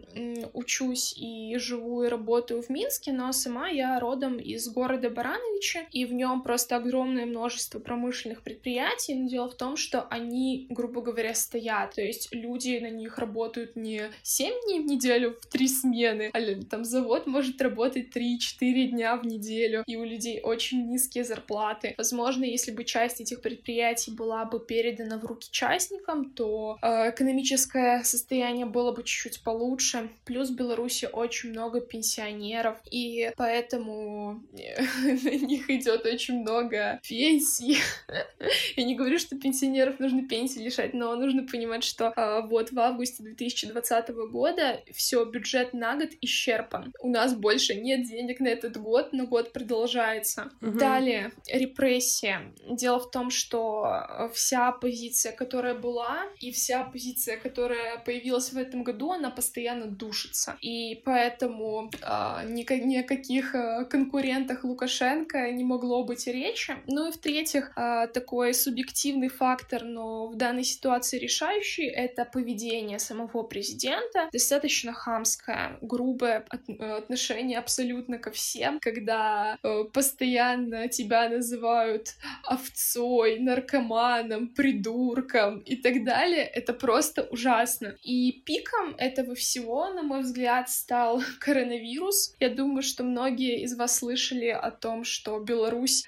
учусь 0.52 1.14
и 1.16 1.56
живу 1.58 2.04
и 2.04 2.08
работаю 2.08 2.62
в 2.62 2.68
Минске, 2.70 3.12
но 3.12 3.32
сама 3.32 3.68
я 3.68 3.98
родом 3.98 4.38
из 4.38 4.68
города 4.68 5.10
Барановича, 5.10 5.87
и 5.92 6.04
в 6.04 6.12
нем 6.12 6.42
просто 6.42 6.76
огромное 6.76 7.26
множество 7.26 7.78
промышленных 7.78 8.42
предприятий, 8.42 9.14
но 9.14 9.28
дело 9.28 9.48
в 9.48 9.56
том, 9.56 9.76
что 9.76 10.02
они, 10.02 10.66
грубо 10.70 11.00
говоря, 11.02 11.34
стоят, 11.34 11.94
то 11.94 12.02
есть 12.02 12.28
люди 12.32 12.78
на 12.80 12.90
них 12.90 13.18
работают 13.18 13.76
не 13.76 14.10
7 14.22 14.52
дней 14.64 14.80
в 14.80 14.86
неделю 14.86 15.36
в 15.40 15.46
три 15.46 15.68
смены, 15.68 16.30
а 16.32 16.40
там 16.70 16.84
завод 16.84 17.26
может 17.26 17.60
работать 17.60 18.16
3-4 18.16 18.86
дня 18.86 19.16
в 19.16 19.26
неделю, 19.26 19.84
и 19.86 19.96
у 19.96 20.04
людей 20.04 20.40
очень 20.42 20.86
низкие 20.88 21.24
зарплаты. 21.24 21.94
Возможно, 21.98 22.44
если 22.44 22.70
бы 22.70 22.84
часть 22.84 23.20
этих 23.20 23.40
предприятий 23.42 24.10
была 24.10 24.44
бы 24.44 24.60
передана 24.60 25.18
в 25.18 25.24
руки 25.24 25.48
частникам, 25.50 26.30
то 26.30 26.78
э, 26.82 27.10
экономическое 27.10 28.02
состояние 28.04 28.66
было 28.66 28.92
бы 28.92 29.02
чуть-чуть 29.02 29.42
получше. 29.42 30.10
Плюс 30.24 30.50
в 30.50 30.56
Беларуси 30.56 31.08
очень 31.12 31.50
много 31.50 31.80
пенсионеров, 31.80 32.78
и 32.90 33.30
поэтому 33.36 34.42
на 34.52 35.36
них 35.36 35.70
идет 35.78 36.06
очень 36.06 36.40
много 36.40 37.00
пенсий. 37.08 37.78
Я 38.76 38.84
не 38.84 38.94
говорю, 38.94 39.18
что 39.18 39.36
пенсионеров 39.36 39.98
нужно 39.98 40.26
пенсии 40.28 40.60
лишать, 40.60 40.94
но 40.94 41.14
нужно 41.16 41.44
понимать, 41.44 41.84
что 41.84 42.12
э, 42.16 42.42
вот 42.46 42.72
в 42.72 42.78
августе 42.78 43.22
2020 43.22 44.10
года 44.30 44.80
все 44.92 45.24
бюджет 45.24 45.72
на 45.72 45.96
год 45.96 46.10
исчерпан. 46.20 46.92
У 47.00 47.08
нас 47.08 47.34
больше 47.34 47.74
нет 47.74 48.06
денег 48.06 48.40
на 48.40 48.48
этот 48.48 48.76
год, 48.76 49.12
но 49.12 49.26
год 49.26 49.52
продолжается. 49.52 50.50
Угу. 50.60 50.78
Далее 50.78 51.32
репрессия. 51.48 52.52
Дело 52.68 52.98
в 52.98 53.10
том, 53.10 53.30
что 53.30 54.30
вся 54.32 54.72
позиция, 54.72 55.32
которая 55.32 55.74
была, 55.74 56.24
и 56.40 56.50
вся 56.52 56.84
позиция, 56.84 57.36
которая 57.36 57.98
появилась 57.98 58.52
в 58.52 58.56
этом 58.56 58.82
году, 58.84 59.12
она 59.12 59.30
постоянно 59.30 59.86
душится. 59.86 60.56
И 60.60 61.00
поэтому 61.04 61.90
э, 62.02 62.48
ни, 62.48 62.64
ни 62.84 62.96
о 62.96 63.02
каких 63.02 63.54
э, 63.54 63.84
конкурентах 63.84 64.64
Лукашенко 64.64 65.50
не 65.50 65.64
могло 65.68 66.02
быть 66.04 66.26
речи. 66.26 66.76
Ну 66.86 67.08
и 67.08 67.12
в-третьих, 67.12 67.72
э, 67.76 68.08
такой 68.08 68.54
субъективный 68.54 69.28
фактор, 69.28 69.84
но 69.84 70.26
в 70.28 70.36
данной 70.36 70.64
ситуации 70.64 71.18
решающий, 71.18 71.86
это 71.86 72.24
поведение 72.24 72.98
самого 72.98 73.42
президента. 73.42 74.28
Достаточно 74.32 74.92
хамское, 74.92 75.78
грубое 75.82 76.44
от, 76.48 76.62
отношение 76.70 77.58
абсолютно 77.58 78.18
ко 78.18 78.30
всем, 78.30 78.80
когда 78.80 79.58
э, 79.62 79.84
постоянно 79.92 80.88
тебя 80.88 81.28
называют 81.28 82.14
овцой, 82.44 83.38
наркоманом, 83.38 84.48
придурком 84.48 85.60
и 85.60 85.76
так 85.76 86.04
далее. 86.04 86.44
Это 86.44 86.72
просто 86.72 87.22
ужасно. 87.22 87.96
И 88.02 88.32
пиком 88.46 88.94
этого 88.98 89.34
всего, 89.34 89.88
на 89.88 90.02
мой 90.02 90.22
взгляд, 90.22 90.70
стал 90.70 91.22
коронавирус. 91.40 92.34
Я 92.40 92.48
думаю, 92.48 92.82
что 92.82 93.04
многие 93.04 93.62
из 93.62 93.76
вас 93.76 93.98
слышали 93.98 94.48
о 94.48 94.70
том, 94.70 95.04
что 95.04 95.38
Беларусь, 95.40 95.57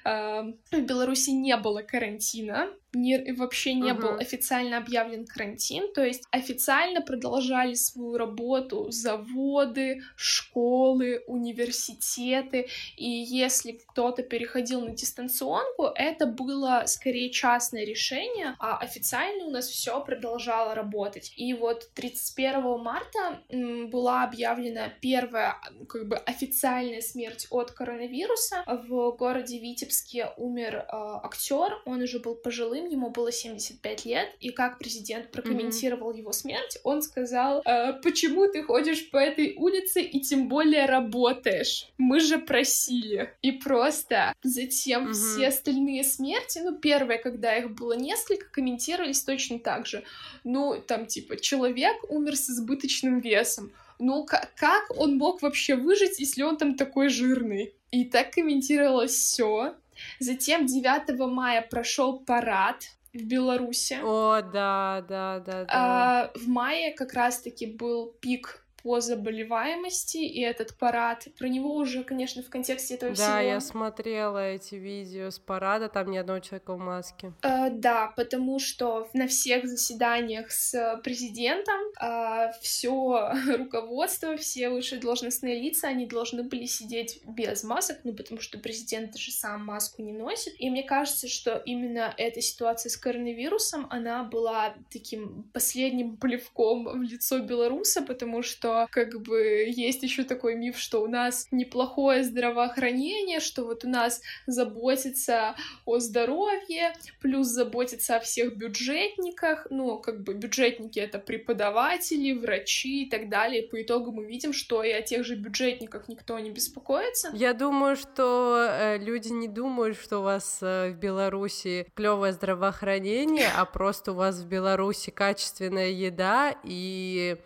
э, 0.05 0.53
в 0.71 0.81
Беларуси 0.81 1.31
не 1.31 1.55
было 1.57 1.81
карантина, 1.81 2.69
не, 2.93 3.33
вообще 3.33 3.73
не 3.73 3.91
uh-huh. 3.91 4.01
был 4.01 4.15
официально 4.17 4.77
объявлен 4.77 5.25
карантин, 5.25 5.93
то 5.93 6.03
есть 6.03 6.23
официально 6.31 7.01
продолжали 7.01 7.73
свою 7.73 8.17
работу 8.17 8.91
заводы, 8.91 10.03
школы, 10.15 11.23
университеты, 11.27 12.67
и 12.97 13.09
если 13.09 13.73
кто-то 13.73 14.23
переходил 14.23 14.81
на 14.81 14.91
дистанционку, 14.91 15.85
это 15.95 16.25
было 16.25 16.83
скорее 16.85 17.29
частное 17.29 17.85
решение, 17.85 18.55
а 18.59 18.77
официально 18.77 19.45
у 19.45 19.51
нас 19.51 19.67
все 19.67 20.03
продолжало 20.03 20.75
работать. 20.75 21.33
И 21.35 21.53
вот 21.53 21.89
31 21.93 22.79
марта 22.79 23.41
была 23.89 24.23
объявлена 24.23 24.89
первая 25.01 25.57
как 25.87 26.07
бы 26.07 26.17
официальная 26.17 27.01
смерть 27.01 27.47
от 27.49 27.71
коронавируса. 27.71 28.63
В 28.67 29.11
городе 29.11 29.59
Витебске 29.59 30.29
умер 30.37 30.75
э, 30.75 30.85
актер, 30.91 31.81
он 31.85 32.01
уже 32.01 32.19
был 32.19 32.35
пожилым, 32.35 32.80
молодым, 32.81 32.91
ему 32.91 33.09
было 33.09 33.31
75 33.31 34.05
лет, 34.05 34.35
и 34.39 34.49
как 34.49 34.77
президент 34.77 35.31
прокомментировал 35.31 36.11
mm-hmm. 36.11 36.17
его 36.17 36.31
смерть, 36.31 36.77
он 36.83 37.01
сказал, 37.01 37.61
э, 37.65 37.93
почему 38.01 38.47
ты 38.47 38.63
ходишь 38.63 39.09
по 39.09 39.17
этой 39.17 39.55
улице 39.57 40.01
и 40.01 40.19
тем 40.19 40.47
более 40.47 40.85
работаешь? 40.85 41.87
Мы 41.97 42.19
же 42.19 42.37
просили. 42.37 43.33
И 43.41 43.51
просто 43.51 44.33
затем 44.43 45.07
mm-hmm. 45.07 45.13
все 45.13 45.47
остальные 45.47 46.03
смерти, 46.03 46.59
ну, 46.59 46.77
первые, 46.77 47.19
когда 47.19 47.55
их 47.57 47.71
было 47.71 47.93
несколько, 47.93 48.45
комментировались 48.49 49.23
точно 49.23 49.59
так 49.59 49.85
же. 49.85 50.03
Ну, 50.43 50.81
там, 50.85 51.05
типа, 51.05 51.37
человек 51.37 51.97
умер 52.09 52.35
с 52.35 52.49
избыточным 52.49 53.19
весом. 53.19 53.71
Ну, 53.99 54.25
как 54.25 54.97
он 54.97 55.17
мог 55.17 55.41
вообще 55.41 55.75
выжить, 55.75 56.19
если 56.19 56.41
он 56.41 56.57
там 56.57 56.75
такой 56.75 57.09
жирный? 57.09 57.73
И 57.91 58.05
так 58.05 58.31
комментировалось 58.31 59.11
все. 59.11 59.75
Затем 60.19 60.65
9 60.65 61.19
мая 61.31 61.61
прошел 61.61 62.19
парад 62.19 62.83
в 63.13 63.23
Беларуси. 63.23 63.97
О, 64.03 64.41
да, 64.41 65.05
да, 65.07 65.39
да, 65.39 65.65
да. 65.65 65.67
А, 65.69 66.31
в 66.35 66.47
мае 66.47 66.93
как 66.93 67.13
раз-таки 67.13 67.65
был 67.65 68.13
пик 68.21 68.60
по 68.83 68.99
заболеваемости, 68.99 70.17
и 70.17 70.41
этот 70.41 70.75
парад, 70.77 71.27
про 71.37 71.47
него 71.47 71.75
уже, 71.75 72.03
конечно, 72.03 72.41
в 72.41 72.49
контексте 72.49 72.95
этого 72.95 73.11
да, 73.11 73.15
всего... 73.15 73.27
Да, 73.27 73.41
я 73.41 73.59
смотрела 73.59 74.49
эти 74.49 74.75
видео 74.75 75.29
с 75.29 75.39
парада, 75.39 75.89
там 75.89 76.11
ни 76.11 76.17
одного 76.17 76.39
человека 76.39 76.73
в 76.73 76.79
маске. 76.79 77.33
Э, 77.43 77.69
да, 77.69 78.13
потому 78.15 78.59
что 78.59 79.09
на 79.13 79.27
всех 79.27 79.67
заседаниях 79.67 80.51
с 80.51 80.99
президентом 81.03 81.79
э, 82.01 82.51
все 82.61 83.33
руководство, 83.57 84.35
все 84.37 84.69
высшие 84.69 84.99
должностные 85.01 85.61
лица, 85.61 85.87
они 85.87 86.05
должны 86.05 86.43
были 86.43 86.65
сидеть 86.65 87.21
без 87.25 87.63
масок, 87.63 87.99
ну, 88.03 88.13
потому 88.13 88.41
что 88.41 88.57
президент 88.57 89.17
же 89.17 89.31
сам 89.31 89.65
маску 89.65 90.01
не 90.01 90.13
носит, 90.13 90.53
и 90.57 90.69
мне 90.69 90.83
кажется, 90.83 91.27
что 91.27 91.61
именно 91.65 92.13
эта 92.17 92.41
ситуация 92.41 92.89
с 92.89 92.97
коронавирусом, 92.97 93.87
она 93.89 94.23
была 94.23 94.73
таким 94.91 95.43
последним 95.53 96.17
плевком 96.17 96.85
в 96.85 97.01
лицо 97.01 97.39
белоруса, 97.39 98.01
потому 98.01 98.41
что 98.41 98.70
как 98.91 99.21
бы 99.21 99.65
есть 99.67 100.03
еще 100.03 100.23
такой 100.23 100.55
миф, 100.55 100.77
что 100.77 101.01
у 101.01 101.07
нас 101.07 101.47
неплохое 101.51 102.23
здравоохранение, 102.23 103.39
что 103.39 103.65
вот 103.65 103.85
у 103.85 103.89
нас 103.89 104.21
заботится 104.47 105.55
о 105.85 105.99
здоровье, 105.99 106.93
плюс 107.21 107.47
заботится 107.47 108.17
о 108.17 108.19
всех 108.19 108.55
бюджетниках, 108.55 109.67
ну, 109.69 109.97
как 109.97 110.23
бы 110.23 110.33
бюджетники— 110.33 110.99
это 110.99 111.19
преподаватели, 111.19 112.33
врачи 112.33 113.03
и 113.03 113.09
так 113.09 113.29
далее. 113.29 113.63
По 113.63 113.81
итогу 113.81 114.11
мы 114.11 114.25
видим, 114.25 114.53
что 114.53 114.83
и 114.83 114.91
о 114.91 115.01
тех 115.01 115.25
же 115.25 115.35
бюджетниках 115.35 116.07
никто 116.07 116.37
не 116.39 116.51
беспокоится. 116.51 117.31
Я 117.33 117.53
думаю, 117.53 117.95
что 117.95 118.67
э, 118.69 118.97
люди 118.97 119.29
не 119.29 119.47
думают, 119.47 119.97
что 119.97 120.19
у 120.19 120.23
вас 120.23 120.59
э, 120.61 120.91
в 120.91 120.95
Беларуси 120.97 121.87
клевое 121.95 122.33
здравоохранение, 122.33 123.49
а 123.55 123.65
просто 123.65 124.11
у 124.11 124.15
вас 124.15 124.39
в 124.39 124.47
Беларуси 124.47 125.09
качественная 125.11 125.89
еда 125.89 126.55
и 126.63 127.37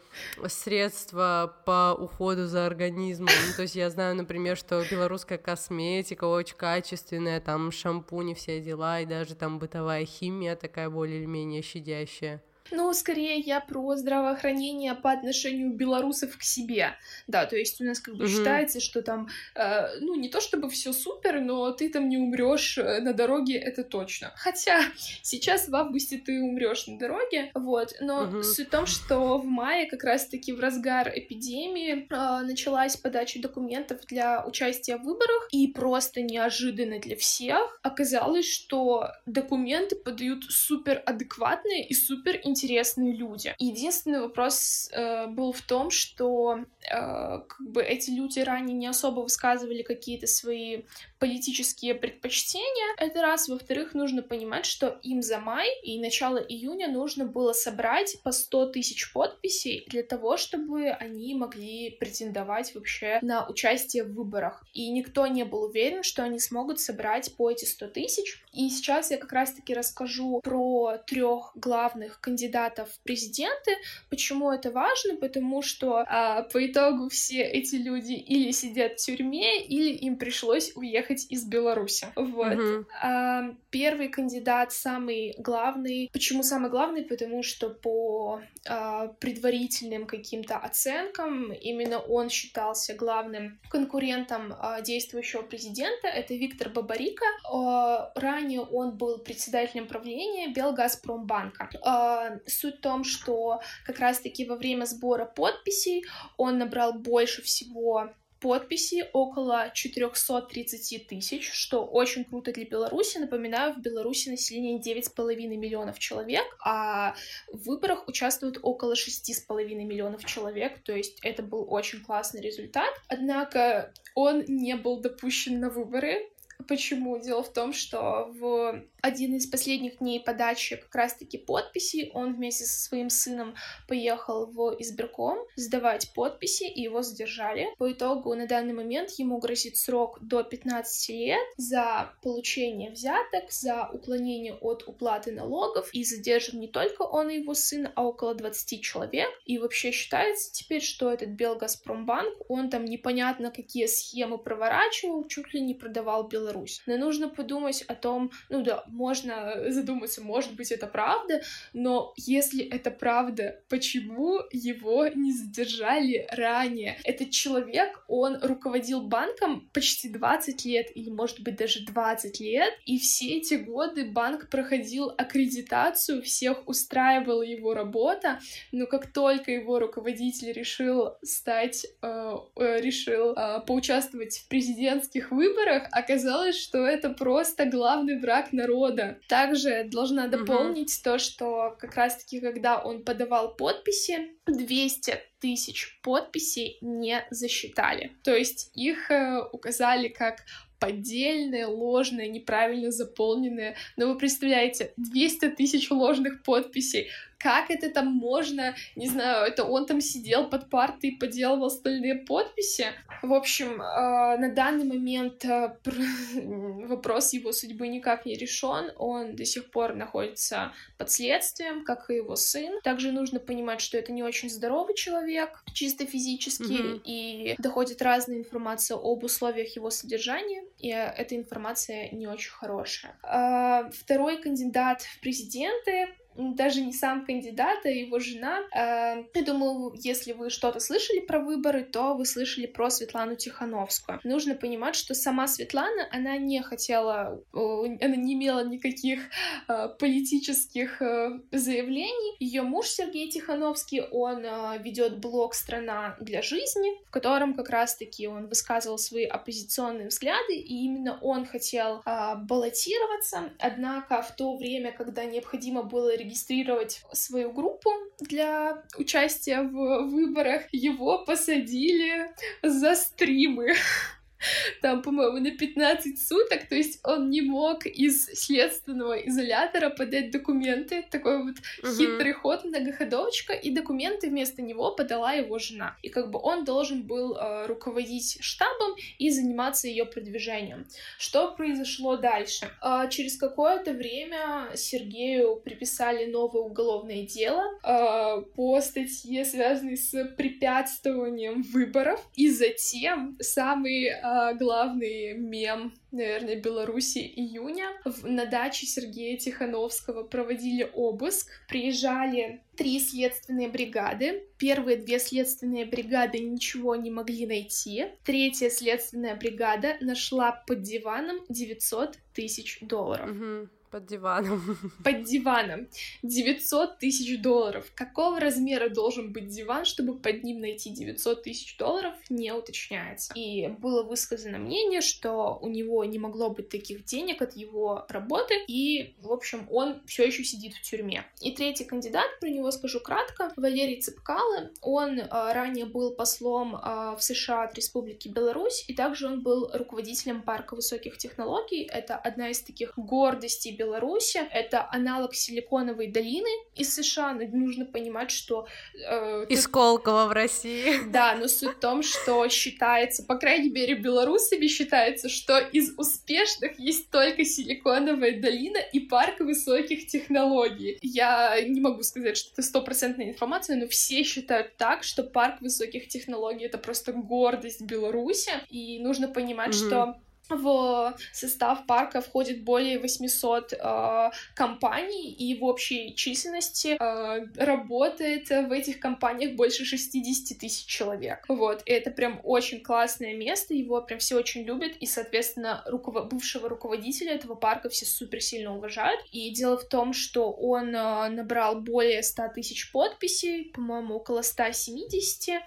средства 0.48 1.15
средства 1.16 1.54
по 1.66 1.96
уходу 1.98 2.48
за 2.48 2.66
организмом. 2.66 3.30
Ну, 3.48 3.54
то 3.56 3.64
есть 3.64 3.76
я 3.76 3.90
знаю, 3.90 4.16
например, 4.16 4.58
что 4.58 4.84
белорусская 4.90 5.38
косметика 5.38 6.26
очень 6.26 6.58
качественная, 6.58 7.40
там 7.40 7.72
шампуни, 7.72 8.34
все 8.34 8.62
дела, 8.62 9.00
и 9.00 9.06
даже 9.06 9.36
там 9.36 9.60
бытовая 9.60 10.06
химия 10.06 10.56
такая 10.56 10.90
более 10.90 11.20
или 11.20 11.26
менее 11.26 11.62
щадящая. 11.62 12.42
Ну, 12.72 12.94
скорее 12.94 13.38
я 13.40 13.60
про 13.60 13.96
здравоохранение 13.96 14.96
по 14.96 15.12
отношению 15.12 15.72
белорусов 15.72 16.38
к 16.38 16.44
себе. 16.44 16.96
Да, 17.28 17.46
то 17.46 17.56
есть 17.56 17.80
у 17.80 17.84
нас 17.84 18.00
как 18.00 18.16
бы 18.16 18.26
mm-hmm. 18.26 18.30
считается, 18.30 18.80
что 18.80 19.02
там, 19.02 19.30
э, 19.56 20.00
ну, 20.00 20.16
не 20.16 20.30
то 20.30 20.42
чтобы 20.42 20.70
все 20.70 20.92
супер, 20.92 21.42
но 21.42 21.72
ты 21.72 21.90
там 21.90 22.10
не 22.10 22.18
умрешь 22.18 22.78
э, 22.78 23.02
на 23.02 23.14
дороге, 23.14 23.56
это 23.58 23.84
точно. 23.84 24.32
Хотя 24.36 24.82
сейчас 25.22 25.70
в 25.70 25.76
августе 25.76 26.18
ты 26.18 26.42
умрешь 26.42 26.88
на 26.88 26.98
дороге, 26.98 27.52
вот. 27.54 27.94
Но 28.02 28.24
mm-hmm. 28.24 28.44
суть 28.44 28.68
в 28.68 28.72
том, 28.72 28.86
что 28.88 29.38
в 29.38 29.46
мае 29.46 29.88
как 29.88 30.04
раз-таки 30.04 30.52
в 30.52 30.60
разгар 30.60 31.12
эпидемии 31.14 32.08
э, 32.10 32.46
началась 32.46 32.98
подача 32.98 33.40
документов 33.40 34.02
для 34.08 34.44
участия 34.46 34.98
в 34.98 35.04
выборах, 35.04 35.48
и 35.52 35.68
просто 35.68 36.22
неожиданно 36.22 37.00
для 37.00 37.16
всех 37.16 37.80
оказалось, 37.84 38.50
что 38.50 39.12
документы 39.28 39.96
подают 39.96 40.46
супер 40.46 41.04
адекватные 41.06 41.86
и 41.88 41.94
супер 41.94 42.38
интересные 42.44 42.55
интересные 42.56 43.14
люди. 43.14 43.54
Единственный 43.60 44.22
вопрос 44.22 44.90
э, 44.92 45.28
был 45.28 45.52
в 45.52 45.62
том, 45.62 45.90
что 45.92 46.60
э, 46.60 46.90
как 46.90 47.60
бы 47.60 47.84
эти 47.84 48.12
люди 48.12 48.40
ранее 48.40 48.76
не 48.76 48.88
особо 48.88 49.22
высказывали 49.22 49.82
какие-то 49.82 50.28
свои 50.28 50.84
политические 51.20 51.96
предпочтения. 51.96 52.96
Это 52.98 53.22
раз. 53.22 53.50
Во-вторых, 53.50 53.94
нужно 53.94 54.22
понимать, 54.22 54.66
что 54.66 55.00
им 55.02 55.22
за 55.22 55.40
май 55.40 55.68
и 55.84 56.00
начало 56.00 56.38
июня 56.38 56.88
нужно 56.88 57.26
было 57.26 57.54
собрать 57.54 58.18
по 58.24 58.32
100 58.32 58.68
тысяч 58.68 59.12
подписей 59.12 59.86
для 59.88 60.04
того, 60.04 60.38
чтобы 60.38 60.90
они 60.90 61.36
могли 61.36 61.92
претендовать 61.92 62.74
вообще 62.76 63.20
на 63.22 63.48
участие 63.48 64.04
в 64.04 64.14
выборах. 64.14 64.64
И 64.74 64.90
никто 64.90 65.28
не 65.28 65.44
был 65.44 65.64
уверен, 65.64 66.04
что 66.04 66.24
они 66.24 66.40
смогут 66.40 66.80
собрать 66.80 67.36
по 67.36 67.52
эти 67.52 67.66
100 67.66 67.88
тысяч. 67.88 68.44
И 68.54 68.70
сейчас 68.70 69.12
я 69.12 69.18
как 69.18 69.34
раз-таки 69.34 69.74
расскажу 69.74 70.42
про 70.44 70.98
трех 71.06 71.52
главных 71.56 72.20
кандидатов 72.20 72.45
в 72.86 73.00
президенты. 73.04 73.72
Почему 74.10 74.52
это 74.52 74.72
важно? 74.72 75.16
Потому 75.16 75.62
что 75.62 76.04
а, 76.08 76.44
по 76.44 76.66
итогу 76.66 77.10
все 77.10 77.42
эти 77.42 77.76
люди 77.76 78.14
или 78.14 78.52
сидят 78.52 78.94
в 79.00 79.06
тюрьме, 79.06 79.64
или 79.66 79.92
им 79.92 80.18
пришлось 80.18 80.72
уехать 80.76 81.28
из 81.30 81.46
Беларуси. 81.46 82.08
Вот. 82.16 82.54
Mm-hmm. 82.54 82.86
А, 83.02 83.56
первый 83.70 84.10
кандидат 84.10 84.72
самый 84.72 85.36
главный. 85.38 86.10
Почему 86.12 86.44
самый 86.44 86.70
главный? 86.70 87.04
Потому 87.04 87.44
что 87.44 87.70
по 87.70 88.42
а, 88.68 89.08
предварительным 89.20 90.06
каким-то 90.06 90.58
оценкам 90.58 91.52
именно 91.52 92.00
он 92.00 92.30
считался 92.30 92.94
главным 92.96 93.60
конкурентом 93.70 94.54
а, 94.60 94.82
действующего 94.82 95.42
президента. 95.42 96.08
Это 96.08 96.34
Виктор 96.34 96.70
Бабарика. 96.70 97.26
А, 97.52 98.12
ранее 98.16 98.62
он 98.62 98.98
был 98.98 99.20
председателем 99.20 99.88
правления 99.88 100.48
Белгазпромбанка. 100.48 101.70
А, 101.84 102.35
суть 102.48 102.78
в 102.78 102.82
том, 102.82 103.04
что 103.04 103.62
как 103.86 104.00
раз-таки 104.00 104.46
во 104.46 104.56
время 104.56 104.86
сбора 104.86 105.26
подписей 105.26 106.06
он 106.38 106.58
набрал 106.58 106.94
больше 106.94 107.42
всего 107.42 108.10
подписей 108.46 109.04
около 109.14 109.72
430 109.74 111.08
тысяч, 111.08 111.52
что 111.52 111.84
очень 111.84 112.26
круто 112.26 112.52
для 112.52 112.66
Беларуси. 112.66 113.18
Напоминаю, 113.18 113.74
в 113.74 113.82
Беларуси 113.82 114.30
население 114.30 114.80
9,5 114.80 115.36
миллионов 115.48 115.98
человек, 115.98 116.44
а 116.64 117.16
в 117.52 117.66
выборах 117.66 118.08
участвуют 118.08 118.60
около 118.62 118.94
6,5 118.94 119.74
миллионов 119.74 120.26
человек, 120.26 120.84
то 120.84 120.96
есть 120.96 121.20
это 121.24 121.42
был 121.42 121.66
очень 121.68 122.04
классный 122.04 122.42
результат. 122.42 122.94
Однако 123.08 123.92
он 124.14 124.44
не 124.48 124.76
был 124.76 125.00
допущен 125.00 125.60
на 125.60 125.70
выборы, 125.70 126.30
Почему? 126.68 127.20
Дело 127.20 127.44
в 127.44 127.52
том, 127.52 127.74
что 127.74 128.32
в 128.40 128.84
один 129.02 129.36
из 129.36 129.46
последних 129.46 130.00
дней 130.00 130.20
подачи 130.20 130.78
как 130.78 130.96
раз-таки 130.96 131.38
подписей 131.38 132.10
он 132.14 132.34
вместе 132.34 132.66
со 132.66 132.82
своим 132.82 133.10
сыном 133.10 133.56
поехал 133.88 134.48
в 134.48 134.76
избирком 134.80 135.38
сдавать 135.56 136.12
подписи, 136.16 136.64
и 136.64 136.82
его 136.82 137.04
задержали. 137.04 137.68
По 137.78 137.92
итогу 137.92 138.34
на 138.34 138.48
данный 138.48 138.74
момент 138.74 139.12
ему 139.12 139.38
грозит 139.38 139.78
срок 139.78 140.18
до 140.22 140.44
15 140.44 141.10
лет 141.10 141.40
за 141.58 142.14
получение 142.24 142.90
взяток, 142.90 143.52
за 143.52 143.90
уклонение 143.94 144.56
от 144.56 144.88
уплаты 144.88 145.32
налогов, 145.32 145.90
и 145.94 146.04
задержан 146.04 146.60
не 146.60 146.68
только 146.68 147.04
он 147.04 147.30
и 147.30 147.40
его 147.40 147.54
сын, 147.54 147.90
а 147.96 148.06
около 148.06 148.34
20 148.34 148.82
человек. 148.82 149.30
И 149.46 149.60
вообще 149.60 149.92
считается 149.92 150.52
теперь, 150.52 150.82
что 150.82 151.12
этот 151.12 151.30
Белгазпромбанк, 151.30 152.34
он 152.50 152.70
там 152.70 152.86
непонятно 152.86 153.52
какие 153.52 153.86
схемы 153.86 154.38
проворачивал, 154.38 155.28
чуть 155.28 155.54
ли 155.54 155.62
не 155.62 155.76
продавал 155.76 156.28
Беларусь. 156.46 156.82
Но 156.86 156.98
нужно 156.98 157.28
подумать 157.30 157.82
о 157.88 157.96
том, 157.96 158.32
ну 158.50 158.62
да, 158.62 158.84
можно 158.88 159.56
задуматься, 159.72 160.22
может 160.22 160.56
быть, 160.56 160.72
это 160.72 160.88
правда, 160.88 161.42
но 161.74 162.14
если 162.18 162.64
это 162.64 162.92
правда, 162.92 163.62
почему 163.70 164.40
его 164.52 165.08
не 165.08 165.34
задержали 165.34 166.28
ранее? 166.32 166.98
Этот 167.04 167.32
человек, 167.32 168.04
он 168.08 168.38
руководил 168.42 169.02
банком 169.02 169.70
почти 169.74 170.10
20 170.10 170.66
лет, 170.66 170.88
или, 170.96 171.10
может 171.10 171.42
быть, 171.42 171.56
даже 171.56 171.86
20 171.86 172.40
лет, 172.40 172.74
и 172.86 173.00
все 173.00 173.38
эти 173.38 173.56
годы 173.56 174.06
банк 174.06 174.50
проходил 174.50 175.12
аккредитацию, 175.18 176.22
всех 176.22 176.68
устраивала 176.68 177.42
его 177.42 177.74
работа, 177.74 178.40
но 178.72 178.86
как 178.86 179.12
только 179.12 179.52
его 179.52 179.80
руководитель 179.80 180.52
решил 180.52 181.16
стать, 181.24 181.86
э, 182.02 182.32
э, 182.56 182.82
решил 182.82 183.34
э, 183.34 183.62
поучаствовать 183.66 184.38
в 184.38 184.48
президентских 184.48 185.32
выборах, 185.32 185.88
оказалось, 185.92 186.35
что 186.52 186.86
это 186.86 187.10
просто 187.10 187.66
главный 187.66 188.20
враг 188.20 188.54
народа. 188.54 189.20
Также 189.28 189.88
должна 189.92 190.28
дополнить 190.28 190.94
угу. 190.96 191.04
то, 191.04 191.20
что 191.20 191.76
как 191.80 191.96
раз-таки, 191.96 192.40
когда 192.40 192.82
он 192.82 193.04
подавал 193.04 193.56
подписи, 193.56 194.36
200 194.48 195.20
тысяч 195.40 196.00
подписей 196.02 196.78
не 196.82 197.26
засчитали. 197.30 198.12
То 198.24 198.36
есть 198.36 198.72
их 198.74 199.12
э, 199.12 199.42
указали 199.52 200.08
как 200.08 200.44
поддельные, 200.80 201.66
ложные, 201.66 202.28
неправильно 202.28 202.92
заполненные. 202.92 203.76
Но 203.98 204.08
вы 204.08 204.18
представляете, 204.18 204.94
200 204.98 205.50
тысяч 205.52 205.90
ложных 205.90 206.44
подписей 206.44 207.10
как 207.46 207.70
это 207.70 207.92
там 207.92 208.08
можно, 208.08 208.74
не 208.96 209.08
знаю, 209.08 209.46
это 209.46 209.66
он 209.66 209.86
там 209.86 210.02
сидел 210.02 210.50
под 210.50 210.68
партой 210.68 211.12
и 211.12 211.16
поделывал 211.16 211.68
остальные 211.68 212.16
подписи. 212.16 212.88
В 213.22 213.34
общем, 213.34 213.80
э, 213.80 214.38
на 214.40 214.52
данный 214.52 214.84
момент 214.84 215.46
э, 215.46 215.78
вопрос 216.88 217.34
его 217.34 217.52
судьбы 217.52 217.88
никак 217.88 218.26
не 218.26 218.34
решен, 218.34 218.92
он 218.98 219.36
до 219.36 219.46
сих 219.46 219.70
пор 219.70 219.94
находится 219.94 220.74
под 220.98 221.12
следствием, 221.12 221.86
как 221.86 222.10
и 222.10 222.16
его 222.16 222.36
сын. 222.36 222.82
Также 222.82 223.12
нужно 223.12 223.40
понимать, 223.40 223.80
что 223.80 224.00
это 224.00 224.12
не 224.12 224.24
очень 224.24 224.50
здоровый 224.50 224.96
человек, 224.96 225.64
чисто 225.72 226.08
физически, 226.08 226.64
mm-hmm. 226.64 227.02
и 227.04 227.56
доходит 227.60 228.02
разная 228.02 228.40
информация 228.40 228.98
об 228.98 229.24
условиях 229.24 229.76
его 229.76 229.92
содержания, 229.92 230.64
и 230.80 230.90
эта 230.90 231.36
информация 231.36 232.10
не 232.10 232.26
очень 232.26 232.54
хорошая. 232.54 233.20
Э, 233.22 233.92
второй 233.92 234.42
кандидат 234.42 235.04
в 235.04 235.20
президенты 235.20 236.08
даже 236.38 236.82
не 236.82 236.94
сам 236.94 237.26
кандидат, 237.26 237.86
а 237.86 237.90
его 237.90 238.20
жена. 238.20 238.62
Э, 238.74 239.24
я 239.34 239.44
думаю, 239.44 239.94
если 239.98 240.34
вы 240.34 240.50
что-то 240.50 240.80
слышали 240.80 241.20
про 241.20 241.40
выборы, 241.40 241.84
то 241.84 242.16
вы 242.16 242.26
слышали 242.26 242.66
про 242.66 242.90
Светлану 242.90 243.36
Тихановскую. 243.36 244.20
Нужно 244.24 244.56
понимать, 244.56 244.96
что 244.96 245.14
сама 245.14 245.48
Светлана, 245.48 246.08
она 246.12 246.38
не 246.38 246.62
хотела, 246.62 247.42
она 247.54 248.16
не 248.16 248.34
имела 248.34 248.66
никаких 248.66 249.20
э, 249.68 249.90
политических 250.00 251.02
э, 251.02 251.40
заявлений. 251.52 252.36
Ее 252.40 252.64
муж 252.64 252.88
Сергей 252.88 253.30
Тихановский, 253.30 254.02
он 254.02 254.46
ведет 254.82 255.20
блог 255.20 255.54
«Страна 255.54 256.18
для 256.20 256.42
жизни», 256.42 257.06
в 257.08 257.12
котором 257.12 257.54
как 257.54 257.70
раз-таки 257.70 258.28
он 258.28 258.48
высказывал 258.48 258.98
свои 258.98 259.26
оппозиционные 259.26 260.08
взгляды, 260.08 260.56
и 260.56 260.86
именно 260.86 261.18
он 261.22 261.46
хотел 261.46 262.04
баллотироваться. 262.06 263.52
Однако 263.60 264.22
в 264.22 264.36
то 264.36 264.56
время, 264.58 264.92
когда 264.92 265.26
необходимо 265.26 265.84
было 265.84 266.16
регистрировать 266.26 267.04
свою 267.14 267.52
группу 267.52 267.90
для 268.20 268.84
участия 268.98 269.62
в 269.62 270.08
выборах, 270.10 270.64
его 270.72 271.24
посадили 271.24 272.34
за 272.64 272.96
стримы. 272.96 273.74
там, 274.82 275.02
по-моему, 275.02 275.38
на 275.40 275.52
15 275.52 276.22
суток, 276.22 276.68
то 276.68 276.76
есть 276.76 277.00
он 277.04 277.30
не 277.30 277.42
мог 277.42 277.86
из 277.86 278.26
следственного 278.26 279.14
изолятора 279.28 279.90
подать 279.90 280.32
документы, 280.32 281.06
такой 281.10 281.44
вот 281.44 281.56
угу. 281.84 281.96
хитрый 281.96 282.34
ход, 282.34 282.66
многоходовочка, 282.66 283.54
и 283.54 283.70
документы 283.72 284.30
вместо 284.30 284.62
него 284.62 284.92
подала 284.92 285.34
его 285.34 285.60
жена. 285.60 285.96
И 286.02 286.10
как 286.10 286.32
бы 286.32 286.40
он 286.42 286.66
должен 286.66 287.04
был 287.04 287.36
э, 287.36 287.66
руководить 287.68 288.38
штабом 288.42 288.96
и 289.18 289.30
заниматься 289.30 289.88
ее 289.88 290.06
продвижением. 290.06 290.86
Что 291.18 291.52
произошло 291.52 292.18
дальше? 292.18 292.70
Э, 292.82 293.10
через 293.10 293.38
какое-то 293.38 293.94
время 293.94 294.70
Сергею 294.76 295.58
приписали 295.58 296.26
новое 296.26 296.62
уголовное 296.62 297.24
дело 297.26 297.64
э, 297.84 298.42
по 298.56 298.82
статье, 298.82 299.46
связанной 299.46 299.98
с 299.98 300.26
препятствованием 300.38 301.64
выборов, 301.64 302.20
и 302.36 302.50
затем 302.50 303.38
самый 303.40 304.10
а, 304.10 304.25
главный 304.58 305.34
мем, 305.34 305.94
наверное, 306.12 306.60
Беларуси 306.62 307.20
июня. 307.20 307.90
На 308.24 308.46
даче 308.46 308.86
Сергея 308.86 309.38
Тихановского 309.38 310.24
проводили 310.24 310.90
обыск, 310.94 311.50
приезжали 311.68 312.62
три 312.76 313.00
следственные 313.00 313.70
бригады. 313.70 314.48
Первые 314.58 314.98
две 314.98 315.20
следственные 315.20 315.86
бригады 315.86 316.40
ничего 316.40 316.96
не 316.96 317.12
могли 317.12 317.46
найти. 317.46 318.06
Третья 318.24 318.70
следственная 318.70 319.36
бригада 319.36 319.98
нашла 320.02 320.52
под 320.52 320.82
диваном 320.82 321.40
900 321.50 322.18
тысяч 322.34 322.80
долларов. 322.82 323.30
Угу 323.30 323.70
Под 323.96 324.08
диваном. 324.08 324.78
Под 325.06 325.24
диваном. 325.24 325.88
900 326.22 326.98
тысяч 326.98 327.42
долларов. 327.42 327.90
Какого 327.96 328.42
размера 328.42 328.90
должен 328.90 329.32
быть 329.32 329.48
диван, 329.48 329.86
чтобы 329.86 330.18
под 330.20 330.44
ним 330.44 330.60
найти 330.60 330.90
900 330.90 331.44
тысяч 331.44 331.78
долларов, 331.78 332.14
не 332.30 332.52
уточняется. 332.52 333.32
И 333.36 333.70
было 333.70 334.04
высказано 334.04 334.58
мнение, 334.58 335.00
что 335.00 335.58
у 335.62 335.70
него 335.70 336.04
не 336.04 336.20
могло 336.20 336.50
быть 336.50 336.68
таких 336.68 337.06
денег 337.06 337.42
от 337.42 337.56
его 337.56 338.06
работы, 338.10 338.56
и, 338.68 339.16
в 339.22 339.32
общем, 339.32 339.66
он 339.72 340.02
все 340.06 340.26
еще 340.26 340.44
сидит 340.44 340.74
в 340.74 340.82
тюрьме. 340.82 341.24
И 341.40 341.52
третий 341.52 341.86
кандидат, 341.86 342.28
про 342.42 342.50
него 342.50 342.72
скажу 342.72 343.00
кратко, 343.00 343.54
Валерий 343.56 344.02
Цыпкалы. 344.02 344.72
Он 344.82 345.22
э, 345.22 345.28
ранее 345.30 345.86
был 345.86 346.12
послом 346.12 346.76
э, 346.76 347.16
в 347.18 347.22
США 347.22 347.64
от 347.64 347.76
Республики 347.76 348.28
Беларусь, 348.28 348.84
и 348.90 348.94
также 348.94 349.28
он 349.28 349.42
был 349.42 349.70
руководителем 349.74 350.42
парка 350.42 350.76
высоких 350.76 351.18
технологий. 351.18 351.84
Это 351.84 352.18
одна 352.18 352.50
из 352.50 352.60
таких 352.60 352.92
гордостей 352.98 353.72
Беларуси. 353.86 354.42
Это 354.52 354.88
аналог 354.92 355.36
Силиконовой 355.36 356.08
долины 356.08 356.50
из 356.76 356.94
США. 356.96 357.34
Нужно 357.34 357.86
понимать, 357.86 358.32
что... 358.32 358.68
Э, 359.08 359.46
из 359.48 359.68
Колково 359.68 360.26
в 360.26 360.32
России. 360.32 360.94
Да, 361.16 361.36
но 361.36 361.48
суть 361.48 361.78
в 361.78 361.80
том, 361.80 362.04
что 362.04 362.48
считается, 362.50 363.24
по 363.24 363.36
крайней 363.36 363.70
мере, 363.70 363.96
белорусами 363.96 364.68
считается, 364.68 365.30
что 365.30 365.60
из 365.60 365.94
успешных 365.98 366.80
есть 366.80 367.10
только 367.10 367.46
Силиконовая 367.46 368.40
долина 368.42 368.80
и 368.92 369.00
парк 369.00 369.40
высоких 369.40 370.08
технологий. 370.08 370.98
Я 371.02 371.62
не 371.62 371.80
могу 371.80 372.04
сказать, 372.04 372.38
что 372.38 372.52
это 372.54 372.62
стопроцентная 372.64 373.30
информация, 373.30 373.78
но 373.78 373.88
все 373.88 374.24
считают 374.24 374.76
так, 374.78 375.04
что 375.04 375.24
парк 375.24 375.62
высоких 375.62 376.08
технологий— 376.08 376.66
это 376.66 376.78
просто 376.78 377.14
гордость 377.14 377.82
Беларуси, 377.82 378.52
и 378.70 379.00
нужно 379.00 379.28
понимать, 379.28 379.74
mm-hmm. 379.74 379.88
что 379.88 380.16
в 380.50 381.16
состав 381.34 381.86
парка 381.86 382.22
входит 382.22 382.64
более 382.64 383.00
800 383.00 383.74
э, 383.74 384.32
компаний, 384.54 385.32
и 385.32 385.58
в 385.60 385.64
общей 385.64 386.16
численности 386.16 386.98
э, 387.00 387.46
работает 387.58 388.50
в 388.50 388.72
этих 388.72 389.00
компаниях 389.00 389.56
больше 389.56 389.86
60 389.86 390.58
тысяч 390.58 390.86
человек. 390.86 391.46
Вот, 391.48 391.82
и 391.86 391.92
это 391.92 392.12
прям 392.12 392.40
очень 392.44 392.82
классное 392.82 393.36
место, 393.36 393.74
его 393.74 394.02
прям 394.02 394.20
все 394.20 394.38
очень 394.38 394.64
любят, 394.64 394.94
и, 395.00 395.06
соответственно, 395.06 395.84
руков... 395.86 396.28
бывшего 396.30 396.70
руководителя 396.70 397.34
этого 397.34 397.56
парка 397.56 397.90
все 397.90 398.06
супер 398.06 398.42
сильно 398.42 398.76
уважают. 398.76 399.22
И 399.32 399.50
дело 399.52 399.78
в 399.78 399.88
том, 399.88 400.14
что 400.14 400.52
он 400.52 400.96
э, 400.96 401.30
набрал 401.30 401.82
более 401.82 402.24
100 402.24 402.50
тысяч 402.56 402.92
подписей, 402.92 403.72
по-моему, 403.74 404.16
около 404.16 404.42
170, 404.42 405.62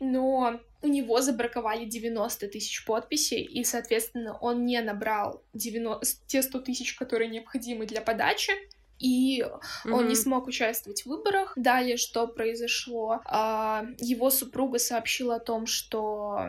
но 0.00 0.60
у 0.82 0.88
него 0.88 1.20
забраковали 1.20 1.84
90 1.84 2.48
тысяч 2.48 2.84
подписей, 2.84 3.42
и, 3.42 3.64
соответственно, 3.64 4.38
он 4.38 4.64
не 4.64 4.80
набрал 4.80 5.42
90... 5.54 6.06
те 6.26 6.42
100 6.42 6.60
тысяч, 6.60 6.94
которые 6.94 7.28
необходимы 7.28 7.86
для 7.86 8.00
подачи, 8.00 8.52
и 8.98 9.42
mm-hmm. 9.42 9.92
он 9.92 10.08
не 10.08 10.16
смог 10.16 10.46
участвовать 10.46 11.02
в 11.02 11.06
выборах. 11.06 11.52
Далее, 11.56 11.96
что 11.96 12.26
произошло? 12.26 13.20
А, 13.24 13.86
его 13.98 14.30
супруга 14.30 14.78
сообщила 14.78 15.36
о 15.36 15.40
том, 15.40 15.66
что 15.66 16.48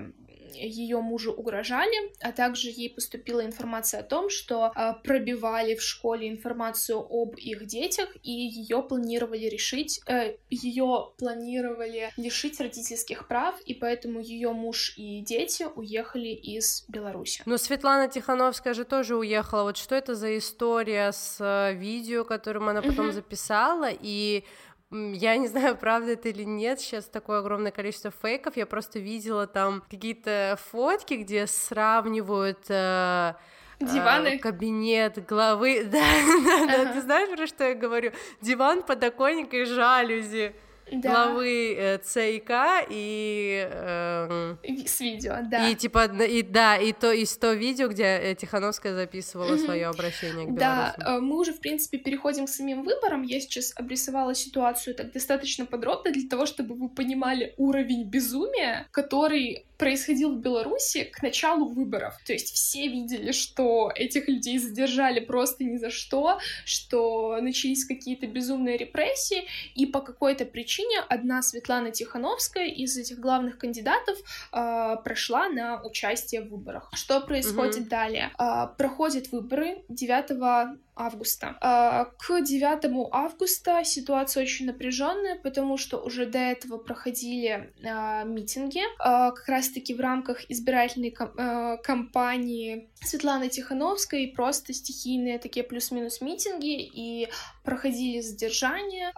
ее 0.54 1.02
мужу 1.02 1.32
угрожали, 1.32 2.12
а 2.22 2.32
также 2.32 2.70
ей 2.70 2.90
поступила 2.90 3.46
информация 3.46 4.02
о 4.02 4.04
том, 4.04 4.30
что 4.30 4.72
э, 4.76 4.94
пробивали 5.04 5.76
в 5.76 5.82
школе 5.82 6.30
информацию 6.30 7.00
об 7.00 7.36
их 7.36 7.66
детях, 7.66 8.10
и 8.24 8.32
ее 8.32 8.82
планировали 8.84 9.46
решить, 9.46 10.02
э, 10.08 10.36
ее 10.50 11.12
планировали 11.18 12.12
лишить 12.18 12.60
родительских 12.60 13.28
прав, 13.28 13.60
и 13.62 13.74
поэтому 13.74 14.20
ее 14.20 14.52
муж 14.52 14.94
и 14.98 15.22
дети 15.22 15.68
уехали 15.76 16.30
из 16.30 16.86
Беларуси. 16.88 17.42
Но 17.46 17.58
Светлана 17.58 18.08
Тихановская 18.08 18.74
же 18.74 18.86
тоже 18.86 19.16
уехала. 19.16 19.64
Вот 19.64 19.78
что 19.78 19.96
это 19.96 20.16
за 20.16 20.38
история 20.38 21.12
с 21.12 21.38
э, 21.40 21.74
видео, 21.74 22.24
которым 22.24 22.70
она 22.70 22.82
потом 22.82 23.12
записала, 23.12 23.90
и 23.92 24.44
я 24.92 25.38
не 25.38 25.48
знаю, 25.48 25.76
правда 25.80 26.12
это 26.14 26.30
или 26.30 26.44
нет, 26.44 26.80
сейчас 26.80 27.06
такое 27.06 27.40
огромное 27.40 27.72
количество 27.72 28.12
фейков, 28.12 28.58
я 28.58 28.66
просто 28.66 29.00
видела 29.00 29.48
там 29.48 29.84
какие-то 29.90 30.58
фотки, 30.72 31.16
где 31.16 31.48
сравнивают... 31.48 32.66
Э, 32.70 33.34
э 33.80 33.86
Диваны. 33.86 34.40
кабинет 34.40 35.26
главы. 35.26 35.84
Да, 35.90 36.00
да, 36.46 36.68
да, 36.68 36.94
ты 36.94 37.02
знаешь, 37.02 37.30
про 37.30 37.48
что 37.48 37.64
я 37.64 37.76
говорю? 37.76 38.12
Диван, 38.42 38.84
подоконник 38.84 39.54
и 39.54 39.64
жалюзи 39.64 40.54
да. 40.92 41.10
главы 41.10 41.76
э, 41.78 41.98
ЦИК 42.00 42.52
и... 42.90 43.68
Э, 43.72 44.56
с 44.86 45.00
видео, 45.00 45.38
да. 45.50 45.70
И 45.70 45.76
типа, 45.76 46.06
и, 46.24 46.42
да, 46.42 46.78
и 46.78 46.94
то, 46.94 47.12
и 47.12 47.26
то 47.26 47.54
видео, 47.54 47.88
где 47.88 48.04
э, 48.04 48.36
Тихановская 48.36 48.94
записывала 48.94 49.54
mm-hmm. 49.54 49.66
свое 49.66 49.88
обращение 49.88 50.48
к 50.48 50.56
Да, 50.56 50.96
э, 50.98 51.20
мы 51.20 51.38
уже, 51.40 51.54
в 51.54 51.60
принципе, 51.60 51.98
переходим 51.98 52.46
к 52.46 52.50
самим 52.50 52.84
выборам. 52.84 53.24
Я 53.24 53.40
сейчас 53.40 53.74
обрисовала 53.76 54.36
ситуацию 54.36 54.96
так 54.96 55.12
достаточно 55.12 55.66
подробно 55.66 56.12
для 56.12 56.28
того, 56.28 56.46
чтобы 56.46 56.76
вы 56.76 56.90
понимали 56.90 57.54
уровень 57.58 58.04
безумия, 58.04 58.88
который 58.92 59.66
происходил 59.80 60.36
в 60.36 60.40
Беларуси 60.40 61.06
к 61.06 61.24
началу 61.24 61.70
выборов. 61.70 62.14
То 62.26 62.34
есть 62.34 62.54
все 62.54 62.88
видели, 62.88 63.32
что 63.32 63.92
этих 63.96 64.28
людей 64.28 64.60
задержали 64.60 65.22
просто 65.22 65.64
ни 65.64 65.78
за 65.78 65.90
что, 65.90 66.38
что 66.66 67.40
начались 67.42 67.86
какие-то 67.86 68.28
безумные 68.28 68.78
репрессии, 68.78 69.48
и 69.76 69.86
по 69.86 70.02
какой-то 70.02 70.46
причине 70.46 71.00
одна 71.08 71.42
Светлана 71.42 71.92
Тихановская 71.92 72.68
из 72.68 72.98
этих 72.98 73.20
главных 73.20 73.58
кандидатов 73.58 74.18
э, 74.52 74.98
прошла 75.04 75.48
на 75.48 75.82
участие 75.82 76.42
в 76.42 76.50
выборах. 76.50 76.92
Что 76.94 77.22
происходит 77.22 77.86
mm-hmm. 77.86 77.90
далее? 77.90 78.32
Э, 78.38 78.68
проходят 78.78 79.32
выборы 79.32 79.84
9 79.88 80.78
августа. 81.00 81.58
А, 81.62 82.06
к 82.06 82.42
9 82.42 83.10
августа 83.12 83.84
ситуация 83.84 84.44
очень 84.44 84.66
напряженная, 84.66 85.36
потому 85.36 85.78
что 85.78 85.98
уже 85.98 86.26
до 86.26 86.40
этого 86.40 86.78
проходили 86.78 87.74
а, 87.84 88.24
митинги, 88.24 88.82
а, 89.00 89.32
как 89.32 89.48
раз-таки 89.48 89.94
в 89.94 90.00
рамках 90.00 90.50
избирательной 90.52 91.12
кампании 91.12 92.90
Светланы 93.02 93.50
Тихановской, 93.50 94.28
просто 94.36 94.74
стихийные 94.74 95.40
такие 95.40 95.64
плюс-минус 95.64 96.22
митинги, 96.22 96.82
и 96.82 97.30
проходили 97.70 98.20
задержания, 98.20 99.14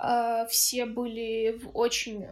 все 0.50 0.86
были 0.86 1.58
в 1.64 1.70
очень 1.74 2.26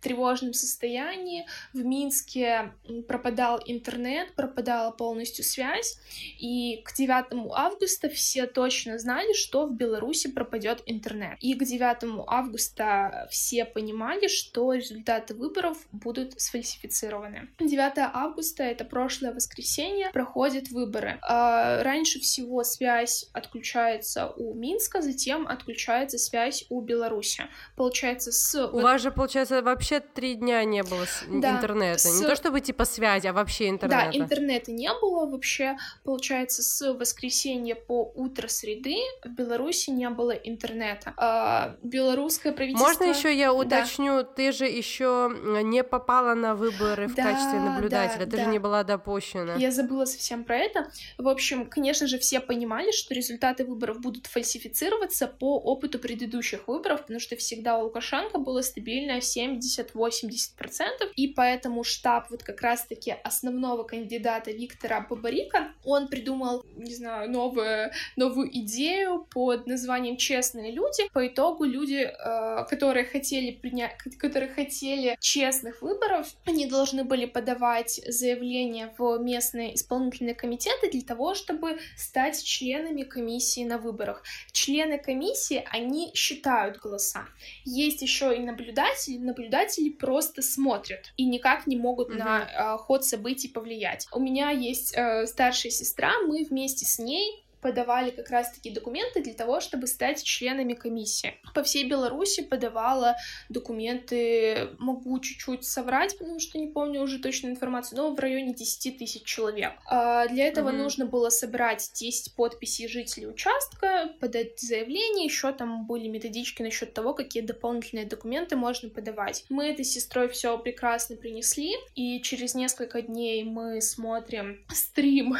тревожном 0.00 0.52
состоянии. 0.52 1.46
В 1.72 1.84
Минске 1.84 2.72
пропадал 3.06 3.60
интернет, 3.64 4.34
пропадала 4.34 4.90
полностью 4.90 5.44
связь, 5.44 5.96
и 6.40 6.82
к 6.84 6.92
9 6.92 7.52
августа 7.54 8.08
все 8.08 8.46
точно 8.46 8.98
знали, 8.98 9.32
что 9.32 9.66
в 9.66 9.76
Беларуси 9.76 10.28
пропадет 10.28 10.82
интернет. 10.86 11.38
И 11.38 11.54
к 11.54 11.62
9 11.62 12.24
августа 12.26 13.28
все 13.30 13.64
понимали, 13.64 14.26
что 14.26 14.72
результаты 14.72 15.34
выборов 15.34 15.78
будут 15.92 16.40
сфальсифицированы. 16.40 17.48
9 17.60 17.92
августа, 18.12 18.64
это 18.64 18.84
прошлое 18.84 19.32
воскресенье, 19.32 20.10
проходят 20.12 20.70
выборы. 20.70 21.20
А, 21.22 21.84
раньше 21.84 22.18
всего 22.18 22.64
связь 22.64 23.30
отключается 23.32 24.30
у 24.30 24.52
Минска, 24.54 25.00
затем 25.00 25.46
отключается 25.60 26.18
связь 26.18 26.64
у 26.68 26.80
Беларуси. 26.80 27.44
Получается, 27.76 28.32
с... 28.32 28.66
У 28.66 28.80
вас 28.80 29.02
же, 29.02 29.10
получается, 29.10 29.62
вообще 29.62 30.00
три 30.00 30.34
дня 30.34 30.64
не 30.64 30.82
было 30.82 31.06
да, 31.28 31.52
интернета. 31.52 31.98
С... 31.98 32.20
Не 32.20 32.26
то 32.26 32.36
чтобы 32.36 32.60
типа 32.60 32.84
связи, 32.84 33.26
а 33.26 33.32
вообще 33.32 33.68
интернета. 33.68 34.10
Да, 34.12 34.18
интернета 34.18 34.72
не 34.72 34.92
было 35.00 35.26
вообще. 35.26 35.76
Получается, 36.04 36.62
с 36.62 36.92
воскресенья 36.94 37.74
по 37.74 38.10
утро 38.14 38.48
среды 38.48 38.96
в 39.24 39.28
Беларуси 39.28 39.90
не 39.90 40.08
было 40.08 40.32
интернета. 40.32 41.12
А, 41.16 41.76
белорусское 41.82 42.52
правительство... 42.52 42.86
Можно 42.88 43.04
еще 43.04 43.34
я 43.34 43.52
уточню, 43.52 44.22
да. 44.22 44.24
ты 44.24 44.52
же 44.52 44.66
еще 44.66 45.30
не 45.62 45.84
попала 45.84 46.34
на 46.34 46.54
выборы 46.54 47.08
в 47.08 47.14
да, 47.14 47.22
качестве 47.24 47.60
наблюдателя, 47.60 48.24
да, 48.24 48.30
ты 48.30 48.36
да. 48.38 48.44
же 48.44 48.50
не 48.50 48.58
была 48.58 48.82
допущена. 48.84 49.54
Я 49.56 49.70
забыла 49.70 50.04
совсем 50.04 50.44
про 50.44 50.58
это. 50.58 50.90
В 51.18 51.28
общем, 51.28 51.66
конечно 51.66 52.06
же, 52.06 52.18
все 52.18 52.40
понимали, 52.40 52.90
что 52.92 53.14
результаты 53.14 53.64
выборов 53.64 54.00
будут 54.00 54.26
фальсифицироваться 54.26 55.26
по 55.40 55.58
опыту 55.58 55.98
предыдущих 55.98 56.68
выборов, 56.68 57.00
потому 57.02 57.18
что 57.18 57.34
всегда 57.34 57.78
у 57.78 57.84
Лукашенко 57.84 58.38
было 58.38 58.60
стабильно 58.60 59.18
70-80%, 59.18 61.12
и 61.16 61.28
поэтому 61.28 61.82
штаб 61.82 62.30
вот 62.30 62.42
как 62.42 62.60
раз-таки 62.60 63.16
основного 63.24 63.84
кандидата 63.84 64.52
Виктора 64.52 65.00
Бабарика, 65.00 65.72
он 65.84 66.08
придумал, 66.08 66.64
не 66.76 66.94
знаю, 66.94 67.30
новую, 67.30 67.90
новую 68.16 68.50
идею 68.58 69.26
под 69.30 69.66
названием 69.66 70.18
«Честные 70.18 70.72
люди». 70.72 71.08
По 71.12 71.26
итогу 71.26 71.64
люди, 71.64 72.06
э, 72.06 72.64
которые 72.68 73.06
хотели 73.06 73.50
принять, 73.50 73.96
которые 74.18 74.52
хотели 74.52 75.16
честных 75.20 75.80
выборов, 75.80 76.26
они 76.44 76.66
должны 76.66 77.04
были 77.04 77.24
подавать 77.24 78.00
заявление 78.06 78.92
в 78.98 79.18
местные 79.18 79.74
исполнительные 79.74 80.34
комитеты 80.34 80.90
для 80.90 81.02
того, 81.02 81.34
чтобы 81.34 81.78
стать 81.96 82.42
членами 82.44 83.04
комиссии 83.04 83.64
на 83.64 83.78
выборах. 83.78 84.22
Члены 84.52 84.98
комиссии, 84.98 85.29
они 85.70 86.12
считают 86.14 86.78
голоса. 86.78 87.26
Есть 87.64 88.02
еще 88.02 88.36
и 88.36 88.40
наблюдатели. 88.40 89.18
Наблюдатели 89.18 89.90
просто 89.90 90.42
смотрят 90.42 91.12
и 91.16 91.24
никак 91.24 91.66
не 91.66 91.76
могут 91.76 92.10
mm-hmm. 92.10 92.18
на 92.18 92.74
э, 92.74 92.78
ход 92.78 93.04
событий 93.04 93.48
повлиять. 93.48 94.06
У 94.12 94.20
меня 94.20 94.50
есть 94.50 94.94
э, 94.96 95.26
старшая 95.26 95.72
сестра, 95.72 96.12
мы 96.26 96.44
вместе 96.44 96.84
с 96.86 96.98
ней 96.98 97.44
подавали 97.60 98.10
как 98.10 98.30
раз-таки 98.30 98.70
документы 98.70 99.22
для 99.22 99.34
того, 99.34 99.60
чтобы 99.60 99.86
стать 99.86 100.22
членами 100.22 100.74
комиссии. 100.74 101.34
По 101.54 101.62
всей 101.62 101.88
Беларуси 101.88 102.42
подавала 102.42 103.16
документы, 103.48 104.70
могу 104.78 105.18
чуть-чуть 105.20 105.64
соврать, 105.64 106.16
потому 106.18 106.40
что 106.40 106.58
не 106.58 106.68
помню 106.68 107.02
уже 107.02 107.18
точную 107.18 107.54
информацию, 107.54 107.98
но 107.98 108.14
в 108.14 108.18
районе 108.18 108.54
10 108.54 108.98
тысяч 108.98 109.24
человек. 109.24 109.72
А 109.86 110.26
для 110.28 110.46
этого 110.46 110.70
mm-hmm. 110.70 110.82
нужно 110.82 111.06
было 111.06 111.30
собрать 111.30 111.90
10 111.94 112.34
подписей 112.34 112.88
жителей 112.88 113.28
участка, 113.28 114.10
подать 114.20 114.58
заявление, 114.60 115.24
еще 115.24 115.52
там 115.52 115.86
были 115.86 116.08
методички 116.08 116.62
насчет 116.62 116.94
того, 116.94 117.14
какие 117.14 117.42
дополнительные 117.42 118.06
документы 118.06 118.56
можно 118.56 118.88
подавать. 118.88 119.44
Мы 119.48 119.68
этой 119.68 119.84
сестрой 119.84 120.28
все 120.28 120.56
прекрасно 120.58 121.16
принесли, 121.16 121.74
и 121.94 122.20
через 122.22 122.54
несколько 122.54 123.02
дней 123.02 123.44
мы 123.44 123.80
смотрим 123.80 124.64
стрим 124.72 125.36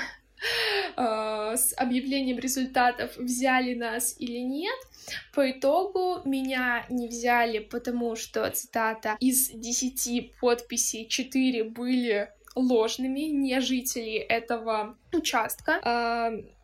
с 0.96 1.74
объявлением 1.76 2.38
результатов, 2.38 3.16
взяли 3.16 3.74
нас 3.74 4.16
или 4.18 4.38
нет. 4.38 4.78
По 5.34 5.50
итогу 5.50 6.20
меня 6.24 6.86
не 6.88 7.08
взяли, 7.08 7.58
потому 7.58 8.16
что, 8.16 8.48
цитата, 8.50 9.16
из 9.20 9.50
10 9.50 10.32
подписей 10.40 11.08
4 11.08 11.64
были 11.64 12.28
ложными, 12.54 13.20
не 13.20 13.60
жители 13.60 14.16
этого 14.16 14.96
участка. 15.12 15.80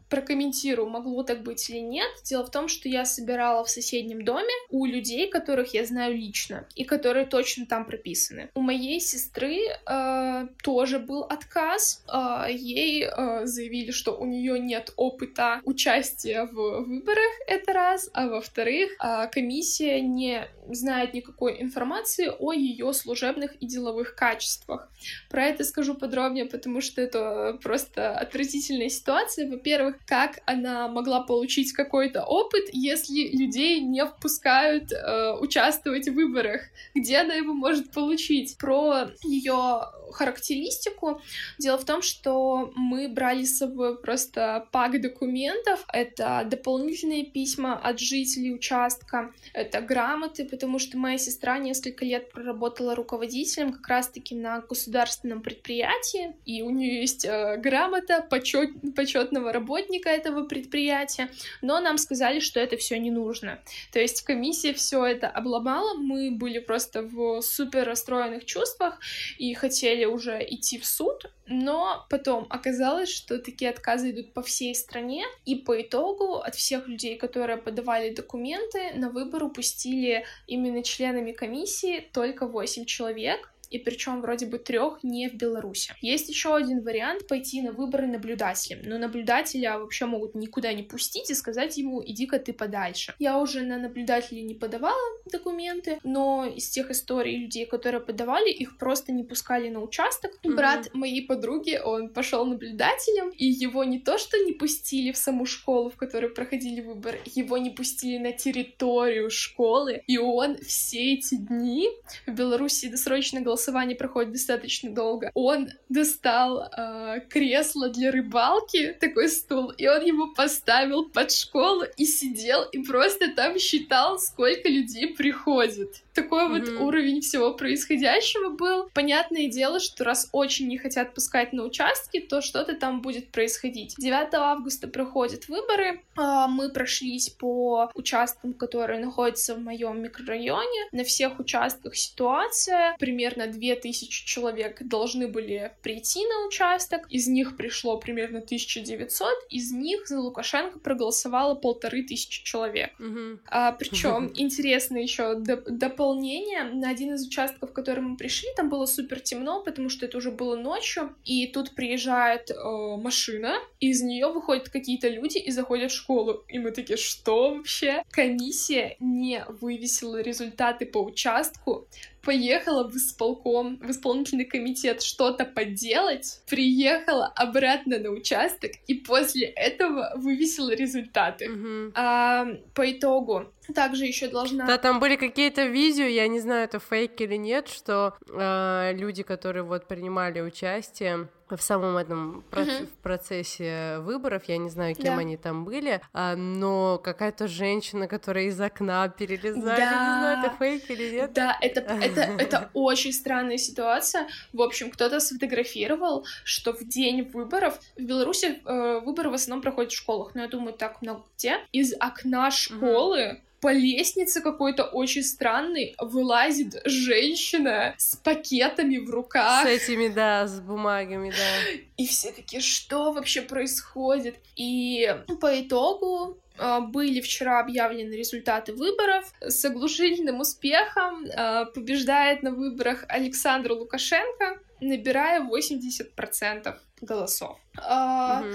Прокомментирую, 0.08 0.88
могло 0.88 1.22
так 1.22 1.42
быть 1.42 1.68
или 1.70 1.78
нет. 1.78 2.08
Дело 2.24 2.44
в 2.44 2.50
том, 2.50 2.68
что 2.68 2.88
я 2.88 3.04
собирала 3.04 3.64
в 3.64 3.70
соседнем 3.70 4.24
доме 4.24 4.52
у 4.70 4.86
людей, 4.86 5.28
которых 5.28 5.74
я 5.74 5.84
знаю 5.84 6.14
лично 6.16 6.66
и 6.74 6.84
которые 6.84 7.26
точно 7.26 7.66
там 7.66 7.84
прописаны. 7.84 8.50
У 8.54 8.60
моей 8.60 9.00
сестры 9.00 9.58
э, 9.86 10.48
тоже 10.62 10.98
был 10.98 11.22
отказ. 11.22 12.04
Э, 12.08 12.46
ей 12.50 13.04
э, 13.04 13.46
заявили, 13.46 13.90
что 13.90 14.12
у 14.12 14.26
нее 14.26 14.58
нет 14.58 14.92
опыта 14.96 15.60
участия 15.64 16.44
в 16.44 16.84
выборах, 16.84 17.32
это 17.46 17.72
раз, 17.72 18.10
а 18.12 18.28
во-вторых, 18.28 18.92
э, 19.02 19.28
комиссия 19.32 20.00
не 20.00 20.48
знает 20.68 21.14
никакой 21.14 21.60
информации 21.60 22.30
о 22.38 22.52
ее 22.52 22.92
служебных 22.92 23.54
и 23.60 23.66
деловых 23.66 24.14
качествах. 24.14 24.88
Про 25.28 25.44
это 25.46 25.64
скажу 25.64 25.94
подробнее, 25.94 26.46
потому 26.46 26.80
что 26.80 27.00
это 27.00 27.58
просто 27.62 28.16
отвратительная 28.18 28.88
ситуация. 28.88 29.48
Во-первых, 29.48 29.95
как 30.06 30.40
она 30.46 30.88
могла 30.88 31.20
получить 31.20 31.72
какой-то 31.72 32.24
опыт, 32.24 32.64
если 32.72 33.28
людей 33.36 33.80
не 33.80 34.04
впускают 34.04 34.92
э, 34.92 35.32
участвовать 35.40 36.08
в 36.08 36.14
выборах? 36.14 36.62
Где 36.94 37.18
она 37.18 37.34
его 37.34 37.52
может 37.52 37.90
получить? 37.90 38.56
Про 38.58 39.10
ее 39.22 39.82
характеристику. 40.12 41.20
Дело 41.58 41.78
в 41.78 41.84
том, 41.84 42.02
что 42.02 42.72
мы 42.74 43.08
брали 43.08 43.44
с 43.44 43.58
собой 43.58 43.98
просто 43.98 44.66
пак 44.72 45.00
документов. 45.00 45.84
Это 45.92 46.46
дополнительные 46.46 47.24
письма 47.24 47.78
от 47.78 47.98
жителей 48.00 48.54
участка, 48.54 49.32
это 49.52 49.80
грамоты, 49.80 50.44
потому 50.44 50.78
что 50.78 50.96
моя 50.96 51.18
сестра 51.18 51.58
несколько 51.58 52.04
лет 52.04 52.30
проработала 52.30 52.94
руководителем 52.94 53.72
как 53.72 53.86
раз-таки 53.88 54.34
на 54.34 54.60
государственном 54.60 55.42
предприятии, 55.42 56.34
и 56.44 56.62
у 56.62 56.70
нее 56.70 57.00
есть 57.00 57.24
э, 57.24 57.56
грамота 57.58 58.26
почет, 58.28 58.70
почетного 58.94 59.52
работника 59.52 59.85
этого 60.04 60.44
предприятия, 60.44 61.28
но 61.62 61.80
нам 61.80 61.98
сказали, 61.98 62.40
что 62.40 62.60
это 62.60 62.76
все 62.76 62.98
не 62.98 63.10
нужно. 63.10 63.60
То 63.92 64.00
есть 64.00 64.22
комиссия 64.22 64.72
все 64.72 65.04
это 65.04 65.28
обломала, 65.28 65.94
мы 65.94 66.30
были 66.30 66.58
просто 66.58 67.02
в 67.02 67.40
супер 67.42 67.86
расстроенных 67.86 68.44
чувствах 68.44 68.98
и 69.38 69.54
хотели 69.54 70.04
уже 70.04 70.44
идти 70.48 70.78
в 70.78 70.86
суд, 70.86 71.30
но 71.46 72.06
потом 72.10 72.46
оказалось, 72.50 73.10
что 73.10 73.38
такие 73.38 73.70
отказы 73.70 74.10
идут 74.10 74.32
по 74.32 74.42
всей 74.42 74.74
стране, 74.74 75.24
и 75.44 75.54
по 75.54 75.80
итогу 75.80 76.36
от 76.36 76.54
всех 76.54 76.88
людей, 76.88 77.16
которые 77.16 77.56
подавали 77.56 78.14
документы, 78.14 78.92
на 78.94 79.10
выбор 79.10 79.44
упустили 79.44 80.24
именно 80.46 80.82
членами 80.82 81.32
комиссии 81.32 82.08
только 82.12 82.46
8 82.46 82.84
человек, 82.84 83.52
и 83.70 83.78
причем 83.78 84.20
вроде 84.20 84.46
бы 84.46 84.58
трех 84.58 85.02
не 85.02 85.28
в 85.28 85.34
Беларуси. 85.34 85.94
Есть 86.00 86.28
еще 86.28 86.54
один 86.54 86.82
вариант 86.82 87.26
пойти 87.26 87.62
на 87.62 87.72
выборы 87.72 88.06
наблюдателем, 88.06 88.80
но 88.84 88.98
наблюдателя 88.98 89.78
вообще 89.78 90.06
могут 90.06 90.34
никуда 90.34 90.72
не 90.72 90.82
пустить 90.82 91.30
и 91.30 91.34
сказать 91.34 91.76
ему 91.76 92.02
иди-ка 92.04 92.38
ты 92.38 92.52
подальше. 92.52 93.14
Я 93.18 93.38
уже 93.38 93.62
на 93.62 93.78
наблюдателя 93.78 94.42
не 94.42 94.54
подавала 94.54 94.96
документы, 95.30 95.98
но 96.04 96.46
из 96.46 96.68
тех 96.68 96.90
историй 96.90 97.36
людей, 97.36 97.66
которые 97.66 98.00
подавали, 98.00 98.50
их 98.50 98.78
просто 98.78 99.12
не 99.12 99.24
пускали 99.24 99.68
на 99.68 99.80
участок. 99.80 100.32
Mm-hmm. 100.42 100.54
Брат 100.54 100.94
моей 100.94 101.26
подруги, 101.26 101.80
он 101.82 102.08
пошел 102.08 102.46
наблюдателем, 102.46 103.30
и 103.30 103.46
его 103.46 103.84
не 103.84 103.98
то 103.98 104.18
что 104.18 104.38
не 104.38 104.52
пустили 104.52 105.12
в 105.12 105.16
саму 105.16 105.46
школу, 105.46 105.90
в 105.90 105.96
которой 105.96 106.30
проходили 106.30 106.80
выборы, 106.80 107.20
его 107.26 107.58
не 107.58 107.70
пустили 107.70 108.18
на 108.18 108.32
территорию 108.32 109.30
школы, 109.30 110.02
и 110.06 110.18
он 110.18 110.56
все 110.58 111.14
эти 111.14 111.34
дни 111.34 111.88
в 112.26 112.32
Беларуси 112.32 112.88
досрочно 112.88 113.40
голосовал 113.40 113.55
голосование 113.56 113.96
проходит 113.96 114.32
достаточно 114.32 114.90
долго, 114.90 115.30
он 115.34 115.70
достал 115.88 116.68
э, 116.76 117.20
кресло 117.28 117.88
для 117.88 118.10
рыбалки, 118.10 118.94
такой 119.00 119.28
стул, 119.28 119.70
и 119.70 119.86
он 119.88 120.04
его 120.04 120.34
поставил 120.34 121.08
под 121.08 121.32
школу 121.32 121.84
и 121.96 122.04
сидел 122.04 122.64
и 122.64 122.82
просто 122.82 123.34
там 123.34 123.58
считал, 123.58 124.18
сколько 124.18 124.68
людей 124.68 125.14
приходит 125.14 126.02
такой 126.16 126.44
mm-hmm. 126.44 126.74
вот 126.74 126.80
уровень 126.80 127.20
всего 127.20 127.52
происходящего 127.52 128.48
был. 128.48 128.88
Понятное 128.92 129.48
дело, 129.48 129.78
что 129.78 130.02
раз 130.02 130.28
очень 130.32 130.66
не 130.66 130.78
хотят 130.78 131.14
пускать 131.14 131.52
на 131.52 131.62
участки, 131.62 132.18
то 132.18 132.40
что-то 132.40 132.74
там 132.74 133.02
будет 133.02 133.30
происходить. 133.30 133.94
9 133.98 134.34
августа 134.34 134.88
проходят 134.88 135.48
выборы. 135.48 136.02
А, 136.16 136.48
мы 136.48 136.70
прошлись 136.70 137.28
по 137.28 137.90
участкам, 137.94 138.54
которые 138.54 138.98
находятся 138.98 139.54
в 139.54 139.60
моем 139.60 140.02
микрорайоне. 140.02 140.88
На 140.90 141.04
всех 141.04 141.38
участках 141.38 141.94
ситуация. 141.94 142.96
Примерно 142.98 143.45
2000 143.46 144.26
человек 144.26 144.82
должны 144.82 145.28
были 145.28 145.72
прийти 145.82 146.26
на 146.26 146.46
участок. 146.46 147.06
Из 147.10 147.26
них 147.26 147.56
пришло 147.56 147.98
примерно 147.98 148.38
1900. 148.38 149.28
Из 149.50 149.72
них 149.72 150.06
за 150.06 150.20
Лукашенко 150.20 150.78
проголосовало 150.78 151.54
полторы 151.54 152.02
тысячи 152.02 152.44
человек. 152.44 152.90
Mm-hmm. 152.98 153.38
А, 153.46 153.72
причем 153.72 154.32
интересно 154.34 154.98
еще 154.98 155.34
дополнительно 155.34 156.06
дополнение 156.06 156.64
на 156.64 156.90
один 156.90 157.14
из 157.14 157.26
участков, 157.26 157.70
в 157.70 157.72
который 157.72 158.00
мы 158.00 158.16
пришли, 158.16 158.48
там 158.56 158.68
было 158.68 158.86
супер 158.86 159.20
темно, 159.20 159.62
потому 159.62 159.88
что 159.88 160.06
это 160.06 160.18
уже 160.18 160.30
было 160.30 160.56
ночью, 160.56 161.14
и 161.24 161.46
тут 161.46 161.74
приезжает 161.74 162.50
э, 162.50 162.54
машина, 162.96 163.56
из 163.80 164.02
нее 164.02 164.28
выходят 164.28 164.68
какие-то 164.68 165.08
люди 165.08 165.38
и 165.38 165.50
заходят 165.50 165.90
в 165.90 165.94
школу, 165.94 166.44
и 166.48 166.58
мы 166.58 166.70
такие, 166.70 166.96
что 166.96 167.54
вообще? 167.54 168.02
Комиссия 168.10 168.96
не 169.00 169.44
вывесила 169.48 170.20
результаты 170.20 170.86
по 170.86 170.98
участку, 170.98 171.88
поехала 172.26 172.88
в 172.88 172.96
исполком, 172.96 173.78
в 173.78 173.88
исполнительный 173.88 174.44
комитет 174.44 175.00
что-то 175.00 175.44
поделать, 175.44 176.40
приехала 176.48 177.26
обратно 177.36 178.00
на 178.00 178.10
участок 178.10 178.72
и 178.88 178.94
после 178.94 179.46
этого 179.46 180.12
вывесила 180.16 180.74
результаты. 180.74 181.48
Угу. 181.48 181.92
А, 181.94 182.46
по 182.74 182.90
итогу 182.90 183.52
также 183.74 184.04
еще 184.04 184.28
должна... 184.28 184.66
Да, 184.66 184.78
там 184.78 185.00
были 185.00 185.16
какие-то 185.16 185.66
видео, 185.66 186.04
я 186.04 186.28
не 186.28 186.40
знаю, 186.40 186.64
это 186.64 186.78
фейк 186.78 187.20
или 187.20 187.36
нет, 187.36 187.68
что 187.68 188.14
э, 188.28 188.92
люди, 188.94 189.22
которые 189.22 189.62
вот 189.62 189.86
принимали 189.86 190.40
участие, 190.40 191.28
в 191.48 191.62
самом 191.62 191.96
этом 191.96 192.44
uh-huh. 192.50 192.86
в 192.86 192.90
процессе 193.02 193.98
выборов, 194.00 194.44
я 194.48 194.56
не 194.56 194.68
знаю, 194.68 194.96
кем 194.96 195.14
да. 195.14 195.20
они 195.20 195.36
там 195.36 195.64
были, 195.64 196.00
а, 196.12 196.34
но 196.34 196.98
какая-то 196.98 197.46
женщина, 197.46 198.08
которая 198.08 198.46
из 198.46 198.60
окна 198.60 199.08
перелезает, 199.08 199.64
да. 199.64 199.76
не 199.76 200.20
знаю, 200.20 200.38
это 200.40 200.56
фейк 200.56 200.90
или 200.90 201.10
нет. 201.14 201.32
Да, 201.32 201.56
это, 201.60 201.80
это, 202.02 202.20
это 202.38 202.70
очень 202.74 203.12
странная 203.12 203.58
ситуация. 203.58 204.26
В 204.52 204.60
общем, 204.60 204.90
кто-то 204.90 205.20
сфотографировал, 205.20 206.26
что 206.42 206.72
в 206.72 206.82
день 206.82 207.22
выборов, 207.22 207.78
в 207.96 208.02
Беларуси 208.02 208.60
э, 208.64 209.00
выборы 209.04 209.30
в 209.30 209.34
основном 209.34 209.62
проходят 209.62 209.92
в 209.92 209.96
школах, 209.96 210.34
но 210.34 210.42
я 210.42 210.48
думаю, 210.48 210.72
так 210.72 211.00
много 211.02 211.22
где, 211.36 211.60
из 211.70 211.94
окна 212.00 212.50
школы 212.50 213.20
uh-huh 213.20 213.40
по 213.66 213.72
лестнице 213.72 214.40
какой-то 214.42 214.84
очень 214.84 215.24
странный 215.24 215.96
вылазит 215.98 216.80
женщина 216.84 217.96
с 217.98 218.14
пакетами 218.14 218.98
в 218.98 219.10
руках. 219.10 219.64
С 219.64 219.66
этими, 219.66 220.06
да, 220.06 220.46
с 220.46 220.60
бумагами, 220.60 221.32
да. 221.32 221.80
И 221.96 222.06
все 222.06 222.30
такие, 222.30 222.62
что 222.62 223.10
вообще 223.10 223.42
происходит? 223.42 224.36
И 224.54 225.12
по 225.40 225.60
итогу 225.60 226.38
а, 226.58 226.78
были 226.78 227.20
вчера 227.20 227.58
объявлены 227.58 228.14
результаты 228.14 228.72
выборов. 228.72 229.32
С 229.40 229.64
оглушительным 229.64 230.38
успехом 230.38 231.26
а, 231.36 231.64
побеждает 231.64 232.44
на 232.44 232.52
выборах 232.52 233.04
Александр 233.08 233.72
Лукашенко, 233.72 234.60
набирая 234.80 235.40
80% 235.40 236.72
голосов. 237.00 237.58
Угу. 237.76 238.54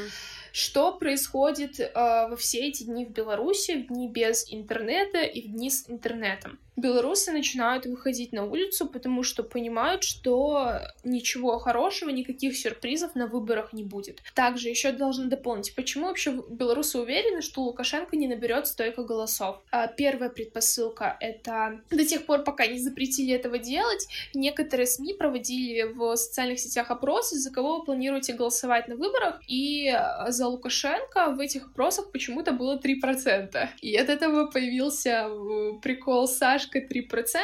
Что 0.51 0.91
происходит 0.93 1.79
э, 1.79 1.91
во 1.93 2.35
все 2.35 2.67
эти 2.67 2.83
дни 2.83 3.05
в 3.05 3.11
Беларуси, 3.11 3.83
в 3.83 3.87
дни 3.87 4.09
без 4.09 4.51
интернета 4.51 5.21
и 5.21 5.41
в 5.47 5.51
дни 5.51 5.69
с 5.69 5.89
интернетом? 5.89 6.59
Белорусы 6.77 7.31
начинают 7.31 7.85
выходить 7.85 8.31
на 8.31 8.45
улицу, 8.45 8.87
потому 8.87 9.23
что 9.23 9.43
понимают, 9.43 10.03
что 10.03 10.81
ничего 11.03 11.59
хорошего, 11.59 12.09
никаких 12.09 12.57
сюрпризов 12.57 13.15
на 13.15 13.27
выборах 13.27 13.73
не 13.73 13.83
будет. 13.83 14.21
Также 14.33 14.69
еще 14.69 14.91
должны 14.91 15.25
дополнить, 15.25 15.75
почему 15.75 16.07
вообще 16.07 16.41
белорусы 16.49 16.99
уверены, 16.99 17.41
что 17.41 17.61
Лукашенко 17.61 18.15
не 18.15 18.27
наберет 18.27 18.67
столько 18.67 19.03
голосов. 19.03 19.61
А, 19.71 19.87
первая 19.87 20.29
предпосылка— 20.29 21.17
это 21.19 21.81
до 21.89 22.05
тех 22.05 22.25
пор, 22.25 22.43
пока 22.43 22.65
не 22.67 22.79
запретили 22.79 23.33
этого 23.33 23.57
делать, 23.57 24.07
некоторые 24.33 24.87
СМИ 24.87 25.13
проводили 25.13 25.83
в 25.83 26.15
социальных 26.15 26.59
сетях 26.59 26.89
опросы, 26.89 27.35
за 27.37 27.51
кого 27.51 27.79
вы 27.79 27.85
планируете 27.85 28.33
голосовать 28.33 28.87
на 28.87 28.95
выборах, 28.95 29.41
и 29.47 29.89
а, 29.89 30.31
за 30.31 30.47
Лукашенко 30.47 31.31
в 31.31 31.39
этих 31.39 31.67
опросах 31.67 32.11
почему-то 32.11 32.53
было 32.53 32.77
3%. 32.77 33.67
И 33.81 33.95
от 33.95 34.09
этого 34.09 34.47
появился 34.47 35.27
э, 35.27 35.73
прикол 35.81 36.27
Саши 36.27 36.60
немножко 36.61 36.79
3%. 36.79 37.37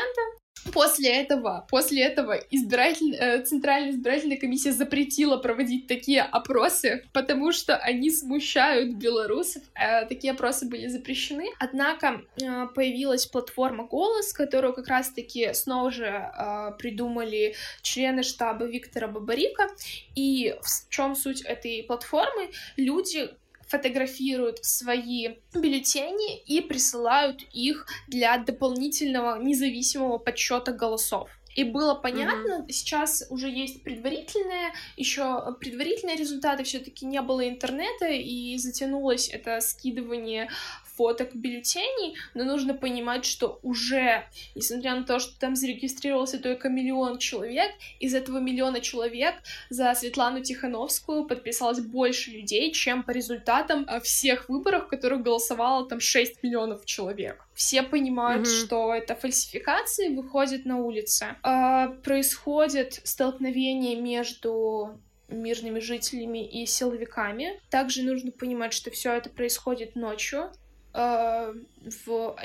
После 0.74 1.10
этого, 1.22 1.66
после 1.70 2.04
этого 2.04 2.34
избиратель, 2.34 3.16
э, 3.16 3.44
Центральная 3.44 3.92
избирательная 3.92 4.38
комиссия 4.38 4.72
запретила 4.72 5.38
проводить 5.38 5.88
такие 5.88 6.22
опросы, 6.22 7.04
потому 7.14 7.52
что 7.52 7.78
они 7.78 8.10
смущают 8.10 8.96
белорусов. 8.96 9.62
Э, 9.76 10.06
такие 10.08 10.34
опросы 10.34 10.68
были 10.68 10.88
запрещены. 10.88 11.46
Однако 11.60 12.22
э, 12.42 12.68
появилась 12.76 13.28
платформа 13.28 13.86
«Голос», 13.86 14.34
которую 14.34 14.74
как 14.74 14.88
раз-таки 14.88 15.54
снова 15.54 15.92
же 15.92 16.06
э, 16.06 16.72
придумали 16.80 17.56
члены 17.84 18.24
штаба 18.24 18.66
Виктора 18.66 19.08
Бабарика. 19.08 19.68
И 20.16 20.56
в 20.62 20.90
чем 20.90 21.16
суть 21.16 21.42
этой 21.42 21.84
платформы? 21.84 22.50
Люди 22.78 23.30
фотографируют 23.68 24.64
свои 24.64 25.36
бюллетени 25.54 26.40
и 26.40 26.62
присылают 26.62 27.42
их 27.54 27.88
для 28.08 28.38
дополнительного 28.38 29.42
независимого 29.42 30.18
подсчета 30.18 30.72
голосов. 30.72 31.30
И 31.58 31.64
было 31.64 31.96
понятно, 31.96 32.62
mm-hmm. 32.62 32.72
сейчас 32.72 33.26
уже 33.32 33.50
есть 33.50 33.82
предварительные, 33.82 34.74
еще 34.96 35.56
предварительные 35.60 36.16
результаты, 36.16 36.64
все-таки 36.64 37.04
не 37.04 37.20
было 37.20 37.50
интернета, 37.50 38.06
и 38.06 38.56
затянулось 38.60 39.28
это 39.28 39.60
скидывание 39.62 40.50
фоток 40.98 41.36
бюллетеней, 41.36 42.16
но 42.34 42.44
нужно 42.44 42.74
понимать, 42.74 43.24
что 43.26 43.60
уже, 43.62 44.26
несмотря 44.56 44.96
на 44.96 45.04
то, 45.04 45.20
что 45.20 45.40
там 45.40 45.56
зарегистрировался 45.56 46.40
только 46.40 46.70
миллион 46.70 47.20
человек, 47.20 47.72
из 48.00 48.14
этого 48.14 48.40
миллиона 48.40 48.82
человек 48.82 49.36
за 49.70 49.94
Светлану 49.94 50.42
Тихановскую 50.42 51.26
подписалось 51.26 51.80
больше 51.80 52.32
людей, 52.32 52.72
чем 52.72 53.04
по 53.04 53.12
результатам 53.12 53.86
э, 53.88 54.00
всех 54.02 54.50
выборов, 54.50 54.86
в 54.86 54.90
которых 54.90 55.22
голосовало 55.22 55.88
там 55.88 56.00
6 56.00 56.44
миллионов 56.44 56.86
человек. 56.86 57.46
Все 57.54 57.84
понимают, 57.84 58.48
mm-hmm. 58.48 58.66
что 58.66 58.94
это 58.94 59.16
фальсификации, 59.16 60.16
выходят 60.16 60.66
на 60.66 60.78
улицы. 60.78 61.36
А, 61.44 61.88
происходит 62.04 63.02
столкновение 63.04 63.96
между 63.96 65.00
мирными 65.28 65.80
жителями 65.80 66.48
и 66.48 66.66
силовиками. 66.66 67.60
Также 67.70 68.04
нужно 68.04 68.32
понимать, 68.32 68.74
что 68.74 68.92
все 68.92 69.14
это 69.14 69.30
происходит 69.30 69.96
ночью. 69.96 70.52
Э, 70.98 71.54
в, 71.86 72.36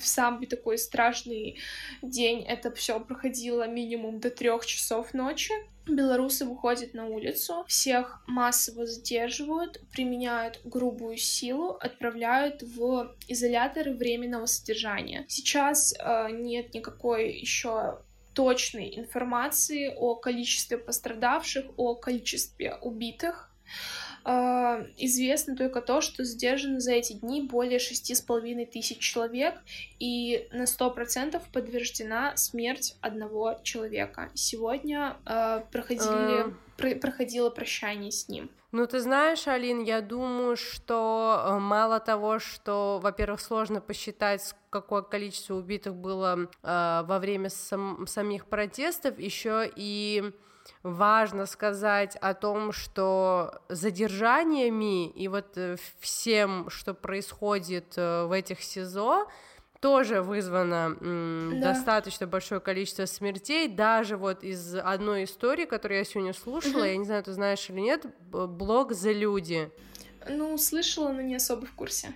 в 0.00 0.06
самый 0.06 0.46
такой 0.46 0.78
страшный 0.78 1.58
день 2.00 2.44
это 2.44 2.70
все 2.70 3.00
проходило 3.00 3.66
минимум 3.66 4.20
до 4.20 4.30
трех 4.30 4.64
часов 4.66 5.14
ночи. 5.14 5.52
Белорусы 5.88 6.44
выходят 6.44 6.94
на 6.94 7.06
улицу, 7.06 7.64
всех 7.66 8.22
массово 8.28 8.86
задерживают, 8.86 9.80
применяют 9.90 10.60
грубую 10.64 11.16
силу, 11.16 11.70
отправляют 11.80 12.62
в 12.62 13.16
изоляторы 13.26 13.94
временного 13.94 14.46
содержания. 14.46 15.24
Сейчас 15.28 15.92
э, 15.98 16.28
нет 16.30 16.74
никакой 16.74 17.32
еще 17.32 17.98
точной 18.32 18.96
информации 18.96 19.92
о 19.96 20.14
количестве 20.14 20.78
пострадавших, 20.78 21.64
о 21.76 21.96
количестве 21.96 22.76
убитых. 22.80 23.50
А, 24.24 24.84
известно 24.96 25.56
только 25.56 25.80
то, 25.80 26.00
что 26.00 26.24
задержано 26.24 26.80
за 26.80 26.92
эти 26.92 27.14
дни 27.14 27.42
более 27.42 27.78
шести 27.78 28.14
с 28.14 28.20
половиной 28.20 28.66
тысяч 28.66 28.98
человек, 28.98 29.54
и 29.98 30.48
на 30.52 30.66
сто 30.66 30.90
процентов 30.90 31.42
подтверждена 31.52 32.36
смерть 32.36 32.96
одного 33.00 33.58
человека. 33.62 34.30
Сегодня 34.34 35.16
э, 35.26 35.62
проходили, 35.72 36.54
про, 36.76 36.94
проходило 36.96 37.50
прощание 37.50 38.10
с 38.10 38.28
ним. 38.28 38.50
Ну, 38.70 38.86
ты 38.86 39.00
знаешь, 39.00 39.48
Алин, 39.48 39.82
я 39.82 40.02
думаю, 40.02 40.56
что 40.56 41.42
э, 41.42 41.58
мало 41.58 42.00
того, 42.00 42.38
что, 42.38 43.00
во-первых, 43.02 43.40
сложно 43.40 43.80
посчитать, 43.80 44.54
какое 44.68 45.00
количество 45.00 45.54
убитых 45.54 45.94
было 45.94 46.50
э, 46.62 47.02
во 47.04 47.18
время 47.18 47.48
сам, 47.48 48.06
самих 48.06 48.44
протестов, 48.44 49.18
еще 49.18 49.70
и 49.74 50.32
важно 50.82 51.46
сказать 51.46 52.16
о 52.16 52.34
том, 52.34 52.72
что 52.72 53.60
задержаниями 53.68 55.08
и 55.08 55.28
вот 55.28 55.56
э, 55.56 55.76
всем, 56.00 56.70
что 56.70 56.94
происходит 56.94 57.94
э, 57.96 58.24
в 58.24 58.32
этих 58.32 58.62
СИЗО, 58.62 59.26
тоже 59.80 60.22
вызвано 60.22 60.96
да. 61.00 61.72
достаточно 61.72 62.26
большое 62.26 62.60
количество 62.60 63.06
смертей, 63.06 63.68
даже 63.68 64.16
вот 64.16 64.42
из 64.42 64.74
одной 64.74 65.24
истории, 65.24 65.66
которую 65.66 65.98
я 65.98 66.04
сегодня 66.04 66.32
слушала, 66.32 66.84
я 66.84 66.96
не 66.96 67.04
знаю, 67.04 67.22
ты 67.22 67.32
знаешь 67.32 67.68
или 67.70 67.80
нет, 67.80 68.06
блог 68.20 68.92
«За 68.92 69.12
люди». 69.12 69.70
Ну, 70.28 70.58
слышала, 70.58 71.12
но 71.12 71.22
не 71.22 71.36
особо 71.36 71.66
в 71.66 71.72
курсе. 71.72 72.12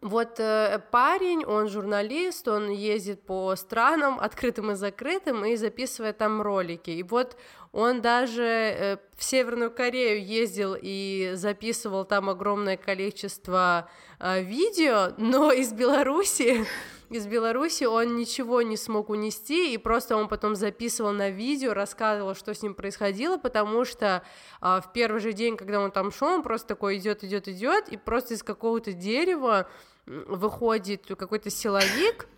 Вот 0.00 0.38
э, 0.38 0.80
парень, 0.92 1.44
он 1.44 1.68
журналист, 1.68 2.46
он 2.46 2.70
ездит 2.70 3.22
по 3.26 3.56
странам, 3.56 4.20
открытым 4.20 4.70
и 4.70 4.74
закрытым, 4.74 5.44
и 5.44 5.56
записывает 5.56 6.18
там 6.18 6.40
ролики. 6.40 6.90
И 6.90 7.02
вот 7.02 7.36
он 7.72 8.00
даже 8.00 8.42
э, 8.42 8.96
в 9.16 9.24
Северную 9.24 9.70
Корею 9.70 10.24
ездил 10.24 10.76
и 10.80 11.32
записывал 11.34 12.04
там 12.04 12.30
огромное 12.30 12.76
количество 12.76 13.88
э, 14.18 14.42
видео, 14.42 15.14
но 15.16 15.52
из 15.52 15.72
Беларуси 15.72 16.66
из 17.10 17.26
Беларуси 17.26 17.84
он 17.84 18.16
ничего 18.16 18.60
не 18.62 18.76
смог 18.76 19.08
унести, 19.08 19.72
и 19.72 19.78
просто 19.78 20.16
он 20.16 20.28
потом 20.28 20.54
записывал 20.54 21.12
на 21.12 21.30
видео, 21.30 21.72
рассказывал, 21.72 22.34
что 22.34 22.52
с 22.52 22.62
ним 22.62 22.74
происходило, 22.74 23.38
потому 23.38 23.84
что 23.86 24.22
а, 24.60 24.80
в 24.82 24.92
первый 24.92 25.20
же 25.20 25.32
день, 25.32 25.56
когда 25.56 25.80
он 25.80 25.90
там 25.90 26.12
шел, 26.12 26.28
он 26.28 26.42
просто 26.42 26.68
такой 26.68 26.98
идет, 26.98 27.24
идет, 27.24 27.48
идет, 27.48 27.88
и 27.88 27.96
просто 27.96 28.34
из 28.34 28.42
какого-то 28.42 28.92
дерева 28.92 29.68
выходит 30.06 31.06
какой-то 31.06 31.50
силовик, 31.50 32.24
э, 32.24 32.37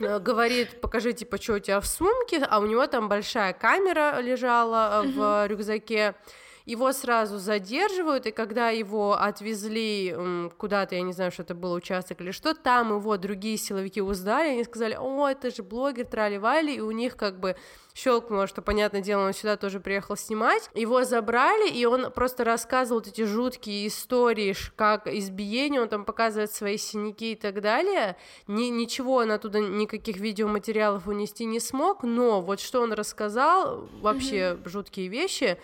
говорит, 0.00 0.80
покажи, 0.80 1.12
типа, 1.12 1.40
что 1.40 1.54
у 1.54 1.58
тебя 1.58 1.80
в 1.80 1.86
сумке, 1.86 2.38
а 2.48 2.58
у 2.58 2.66
него 2.66 2.86
там 2.86 3.08
большая 3.08 3.52
камера 3.52 4.20
лежала 4.20 5.02
э, 5.04 5.08
в 5.08 5.46
рюкзаке, 5.46 6.14
его 6.66 6.92
сразу 6.92 7.38
задерживают, 7.38 8.26
и 8.26 8.30
когда 8.30 8.70
его 8.70 9.14
отвезли 9.14 10.16
куда-то, 10.56 10.94
я 10.94 11.02
не 11.02 11.12
знаю, 11.12 11.32
что 11.32 11.42
это 11.42 11.54
был 11.54 11.72
участок 11.72 12.20
или 12.20 12.30
что, 12.30 12.54
там 12.54 12.96
его 12.96 13.16
другие 13.16 13.56
силовики 13.56 14.00
узнали, 14.00 14.50
они 14.50 14.64
сказали, 14.64 14.96
о, 14.98 15.28
это 15.28 15.54
же 15.54 15.62
блогер, 15.62 16.06
трали-вали, 16.06 16.74
и 16.74 16.80
у 16.80 16.90
них 16.90 17.16
как 17.16 17.40
бы 17.40 17.56
щелкнуло, 17.94 18.46
что, 18.46 18.62
понятное 18.62 19.00
дело, 19.00 19.26
он 19.26 19.32
сюда 19.32 19.56
тоже 19.56 19.80
приехал 19.80 20.16
снимать. 20.16 20.70
Его 20.74 21.04
забрали, 21.04 21.68
и 21.70 21.84
он 21.84 22.10
просто 22.12 22.44
рассказывал 22.44 23.00
вот 23.00 23.08
эти 23.08 23.24
жуткие 23.24 23.88
истории, 23.88 24.54
как 24.76 25.06
избиение, 25.06 25.82
он 25.82 25.88
там 25.88 26.04
показывает 26.04 26.52
свои 26.52 26.76
синяки 26.76 27.32
и 27.32 27.36
так 27.36 27.60
далее. 27.60 28.16
Ни, 28.46 28.64
ничего 28.64 29.16
он 29.16 29.32
оттуда, 29.32 29.60
никаких 29.60 30.16
видеоматериалов 30.18 31.06
унести 31.06 31.44
не 31.44 31.60
смог, 31.60 32.02
но 32.02 32.40
вот 32.40 32.60
что 32.60 32.80
он 32.80 32.92
рассказал, 32.92 33.88
вообще 34.00 34.36
mm-hmm. 34.36 34.68
жуткие 34.68 35.08
вещи, 35.08 35.58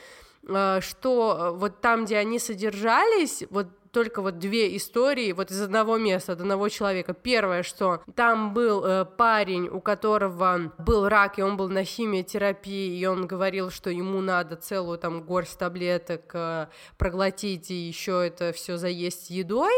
что 0.80 1.36
э, 1.38 1.50
вот 1.58 1.80
там, 1.80 2.04
где 2.04 2.18
они 2.18 2.38
содержались, 2.38 3.42
вот 3.50 3.68
только 3.96 4.20
вот 4.20 4.38
две 4.38 4.76
истории 4.76 5.32
вот 5.32 5.50
из 5.50 5.62
одного 5.62 5.96
места, 5.96 6.32
от 6.32 6.42
одного 6.42 6.68
человека. 6.68 7.14
Первое, 7.14 7.62
что 7.62 8.02
там 8.14 8.52
был 8.52 8.84
э, 8.84 9.06
парень, 9.06 9.68
у 9.68 9.80
которого 9.80 10.70
был 10.76 11.08
рак, 11.08 11.38
и 11.38 11.42
он 11.42 11.56
был 11.56 11.70
на 11.70 11.82
химиотерапии, 11.82 12.98
и 12.98 13.06
он 13.06 13.26
говорил, 13.26 13.70
что 13.70 13.88
ему 13.88 14.20
надо 14.20 14.56
целую 14.56 14.98
там 14.98 15.22
горсть 15.22 15.58
таблеток 15.58 16.30
э, 16.34 16.66
проглотить 16.98 17.70
и 17.70 17.74
еще 17.74 18.22
это 18.26 18.52
все 18.52 18.76
заесть 18.76 19.30
едой, 19.30 19.72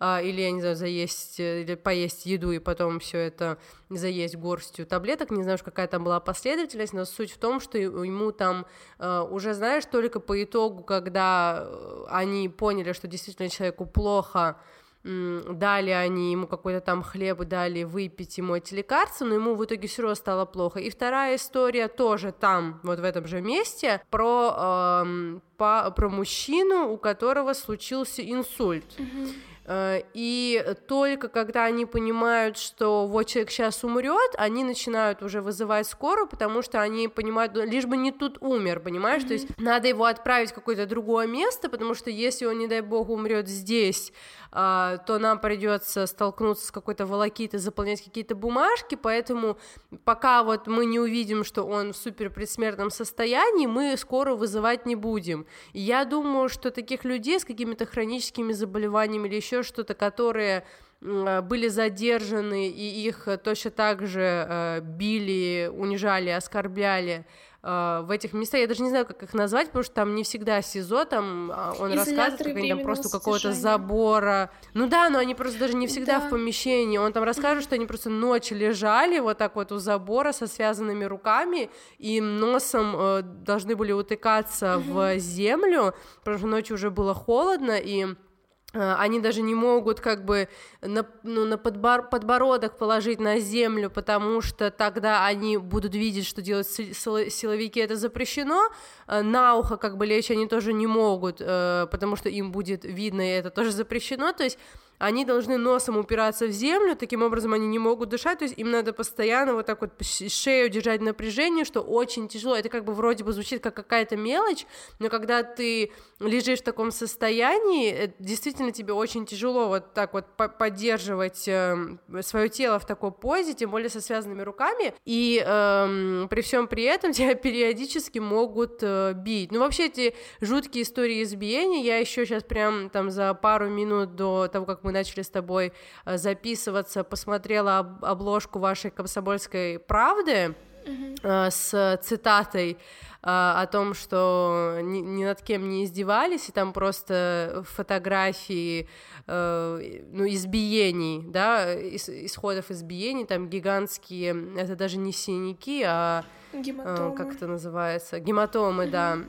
э, 0.00 0.22
или, 0.22 0.42
я 0.42 0.50
не 0.50 0.60
знаю, 0.60 0.76
заесть, 0.76 1.40
э, 1.40 1.62
или 1.62 1.74
поесть 1.74 2.26
еду 2.26 2.52
и 2.52 2.58
потом 2.58 3.00
все 3.00 3.20
это 3.20 3.56
заесть 3.96 4.36
горстью 4.36 4.86
таблеток, 4.86 5.30
не 5.30 5.42
знаю, 5.42 5.58
какая 5.64 5.86
там 5.86 6.04
была 6.04 6.20
последовательность, 6.20 6.92
но 6.92 7.04
суть 7.04 7.30
в 7.32 7.38
том, 7.38 7.60
что 7.60 7.78
ему 7.78 8.32
там 8.32 8.66
э, 8.98 9.20
уже, 9.30 9.54
знаешь, 9.54 9.84
только 9.86 10.20
по 10.20 10.42
итогу, 10.42 10.82
когда 10.82 11.64
э, 11.64 12.04
они 12.08 12.48
поняли, 12.48 12.92
что 12.92 13.08
действительно 13.08 13.48
человеку 13.62 13.86
плохо, 13.86 14.56
дали 15.04 15.90
они 15.90 16.32
ему 16.32 16.46
какой-то 16.46 16.80
там 16.80 17.02
хлеб 17.02 17.42
дали 17.44 17.82
выпить 17.82 18.38
ему 18.38 18.54
эти 18.54 18.74
лекарства, 18.74 19.24
но 19.24 19.34
ему 19.34 19.54
в 19.54 19.64
итоге 19.64 19.88
все 19.88 20.02
равно 20.02 20.14
стало 20.14 20.44
плохо. 20.44 20.78
И 20.78 20.90
вторая 20.90 21.36
история 21.36 21.88
тоже 21.88 22.32
там, 22.32 22.80
вот 22.84 23.00
в 23.00 23.04
этом 23.04 23.26
же 23.26 23.40
месте, 23.40 24.00
про, 24.10 25.04
э, 25.04 25.38
по, 25.56 25.90
про 25.90 26.08
мужчину, 26.08 26.92
у 26.92 26.98
которого 26.98 27.52
случился 27.52 28.22
инсульт. 28.22 28.84
Mm-hmm. 28.96 29.30
И 29.68 30.74
только 30.88 31.28
когда 31.28 31.64
они 31.64 31.86
понимают, 31.86 32.58
что 32.58 33.06
вот 33.06 33.28
человек 33.28 33.52
сейчас 33.52 33.84
умрет, 33.84 34.34
они 34.36 34.64
начинают 34.64 35.22
уже 35.22 35.40
вызывать 35.40 35.86
скорую, 35.86 36.26
потому 36.26 36.62
что 36.62 36.80
они 36.80 37.06
понимают, 37.06 37.54
лишь 37.54 37.86
бы 37.86 37.96
не 37.96 38.10
тут 38.10 38.38
умер, 38.40 38.80
понимаешь? 38.80 39.22
Mm-hmm. 39.22 39.28
То 39.28 39.32
есть 39.34 39.58
надо 39.58 39.86
его 39.86 40.06
отправить 40.06 40.50
в 40.50 40.54
какое-то 40.54 40.86
другое 40.86 41.28
место, 41.28 41.68
потому 41.68 41.94
что 41.94 42.10
если 42.10 42.44
он, 42.44 42.58
не 42.58 42.66
дай 42.66 42.80
бог, 42.80 43.08
умрет 43.08 43.46
здесь, 43.46 44.12
то 44.52 45.18
нам 45.18 45.38
придется 45.38 46.06
столкнуться 46.06 46.66
с 46.66 46.70
какой-то 46.70 47.06
волокитой, 47.06 47.58
заполнять 47.58 48.04
какие-то 48.04 48.34
бумажки, 48.34 48.96
поэтому 48.96 49.56
пока 50.04 50.42
вот 50.42 50.66
мы 50.66 50.84
не 50.84 51.00
увидим, 51.00 51.42
что 51.42 51.62
он 51.64 51.94
в 51.94 51.96
супер 51.96 52.28
предсмертном 52.28 52.90
состоянии, 52.90 53.66
мы 53.66 53.96
скоро 53.96 54.34
вызывать 54.34 54.84
не 54.84 54.94
будем. 54.94 55.46
Я 55.72 56.04
думаю, 56.04 56.50
что 56.50 56.70
таких 56.70 57.04
людей 57.04 57.40
с 57.40 57.46
какими-то 57.46 57.86
хроническими 57.86 58.52
заболеваниями 58.52 59.26
или 59.28 59.36
еще 59.36 59.62
что-то, 59.62 59.94
которые 59.94 60.66
были 61.00 61.68
задержаны 61.68 62.68
и 62.68 63.06
их 63.06 63.26
точно 63.42 63.70
так 63.72 64.06
же 64.06 64.20
э, 64.48 64.80
били, 64.82 65.68
унижали, 65.72 66.30
оскорбляли, 66.30 67.26
в 67.62 68.10
этих 68.10 68.32
местах, 68.32 68.60
я 68.60 68.66
даже 68.66 68.82
не 68.82 68.88
знаю, 68.88 69.06
как 69.06 69.22
их 69.22 69.34
назвать, 69.34 69.68
потому 69.68 69.84
что 69.84 69.94
там 69.94 70.16
не 70.16 70.24
всегда 70.24 70.60
СИЗО, 70.62 71.04
там 71.04 71.52
а, 71.54 71.72
он 71.78 71.92
рассказывает, 71.92 72.38
как 72.38 72.56
они 72.56 72.70
там 72.70 72.80
просто 72.80 73.06
у 73.06 73.10
какого-то 73.10 73.52
забора, 73.52 74.50
ну 74.74 74.88
да, 74.88 75.08
но 75.10 75.18
они 75.20 75.36
просто 75.36 75.60
даже 75.60 75.74
не 75.74 75.86
всегда 75.86 76.18
да. 76.18 76.26
в 76.26 76.30
помещении, 76.30 76.98
он 76.98 77.12
там 77.12 77.22
расскажет, 77.22 77.62
что 77.62 77.76
они 77.76 77.86
просто 77.86 78.10
ночью 78.10 78.58
лежали 78.58 79.20
вот 79.20 79.38
так 79.38 79.54
вот 79.54 79.70
у 79.70 79.78
забора 79.78 80.32
со 80.32 80.48
связанными 80.48 81.04
руками 81.04 81.70
и 81.98 82.20
носом 82.20 82.96
э, 82.98 83.22
должны 83.22 83.76
были 83.76 83.92
утыкаться 83.92 84.78
в 84.78 85.16
землю, 85.18 85.94
потому 86.18 86.38
что 86.38 86.46
ночью 86.48 86.74
уже 86.74 86.90
было 86.90 87.14
холодно, 87.14 87.78
и 87.78 88.06
Э, 88.06 88.31
они 88.72 89.20
даже 89.20 89.42
не 89.42 89.54
могут 89.54 90.00
как 90.00 90.24
бы 90.24 90.48
на, 90.80 91.06
ну, 91.22 91.44
на 91.44 91.58
подбор, 91.58 92.08
подбородок 92.08 92.78
положить 92.78 93.20
на 93.20 93.38
землю, 93.38 93.90
потому 93.90 94.40
что 94.40 94.70
тогда 94.70 95.26
они 95.26 95.58
будут 95.58 95.94
видеть, 95.94 96.26
что 96.26 96.40
делают 96.40 96.66
силовики, 96.66 97.80
это 97.80 97.96
запрещено, 97.96 98.70
э, 99.06 99.22
на 99.22 99.56
ухо 99.56 99.76
как 99.76 99.96
бы 99.96 100.06
лечь 100.06 100.30
они 100.30 100.46
тоже 100.46 100.72
не 100.72 100.86
могут, 100.86 101.36
э, 101.40 101.86
потому 101.90 102.16
что 102.16 102.28
им 102.28 102.52
будет 102.52 102.84
видно, 102.84 103.20
и 103.20 103.38
это 103.38 103.50
тоже 103.50 103.72
запрещено, 103.72 104.32
то 104.32 104.44
есть 104.44 104.58
они 105.02 105.24
должны 105.24 105.58
носом 105.58 105.96
упираться 105.96 106.46
в 106.46 106.52
землю, 106.52 106.94
таким 106.94 107.22
образом 107.24 107.52
они 107.52 107.66
не 107.66 107.80
могут 107.80 108.08
дышать, 108.08 108.38
то 108.38 108.44
есть 108.44 108.56
им 108.56 108.70
надо 108.70 108.92
постоянно 108.92 109.54
вот 109.54 109.66
так 109.66 109.80
вот 109.80 109.90
шею 110.00 110.68
держать 110.68 111.00
напряжение, 111.00 111.64
что 111.64 111.80
очень 111.80 112.28
тяжело, 112.28 112.54
это 112.54 112.68
как 112.68 112.84
бы 112.84 112.94
вроде 112.94 113.24
бы 113.24 113.32
звучит 113.32 113.60
как 113.60 113.74
какая-то 113.74 114.16
мелочь, 114.16 114.64
но 115.00 115.08
когда 115.08 115.42
ты 115.42 115.90
лежишь 116.20 116.60
в 116.60 116.62
таком 116.62 116.92
состоянии, 116.92 117.92
э, 117.92 118.12
действительно 118.20 118.70
тебе 118.70 118.92
очень 118.92 119.26
тяжело 119.26 119.66
вот 119.66 119.92
так 119.92 120.12
вот 120.12 120.26
поддерживать 120.36 121.48
э, 121.48 121.76
свое 122.20 122.48
тело 122.48 122.78
в 122.78 122.86
такой 122.86 123.10
позе, 123.10 123.54
тем 123.54 123.72
более 123.72 123.88
со 123.88 124.00
связанными 124.00 124.42
руками, 124.42 124.94
и 125.04 125.42
э, 125.44 126.26
при 126.30 126.42
всем 126.42 126.68
при 126.68 126.84
этом 126.84 127.12
тебя 127.12 127.34
периодически 127.34 128.20
могут 128.20 128.78
э, 128.82 129.14
бить. 129.16 129.50
Ну 129.50 129.58
вообще 129.58 129.86
эти 129.86 130.14
жуткие 130.40 130.84
истории 130.84 131.24
избиения, 131.24 131.82
я 131.82 131.98
еще 131.98 132.24
сейчас 132.24 132.44
прям 132.44 132.88
там 132.88 133.10
за 133.10 133.34
пару 133.34 133.68
минут 133.68 134.14
до 134.14 134.46
того, 134.46 134.64
как 134.64 134.84
мы 134.84 134.91
начали 134.92 135.22
с 135.22 135.28
тобой 135.28 135.72
э, 136.04 136.16
записываться, 136.16 137.04
посмотрела 137.04 137.78
об 137.78 138.04
обложку 138.04 138.58
вашей 138.58 138.90
комсомольской 138.90 139.78
правды 139.78 140.54
uh-huh. 140.84 141.50
с 141.50 142.00
цитатой 142.02 142.78
о 143.24 143.66
том, 143.66 143.94
что 143.94 144.78
ни, 144.82 144.98
ни 144.98 145.24
над 145.24 145.42
кем 145.42 145.68
не 145.68 145.84
издевались, 145.84 146.48
и 146.48 146.52
там 146.52 146.72
просто 146.72 147.62
фотографии 147.68 148.88
ну, 149.28 150.26
избиений, 150.26 151.22
да, 151.28 151.72
исходов 151.72 152.72
избиений, 152.72 153.24
там 153.24 153.48
гигантские, 153.48 154.58
это 154.58 154.74
даже 154.74 154.98
не 154.98 155.12
синяки, 155.12 155.84
а 155.86 156.24
Гематомы. 156.52 157.16
как 157.16 157.34
это 157.34 157.46
называется, 157.46 158.20
гематомы, 158.20 158.86
да, 158.86 159.12
а, 159.12 159.24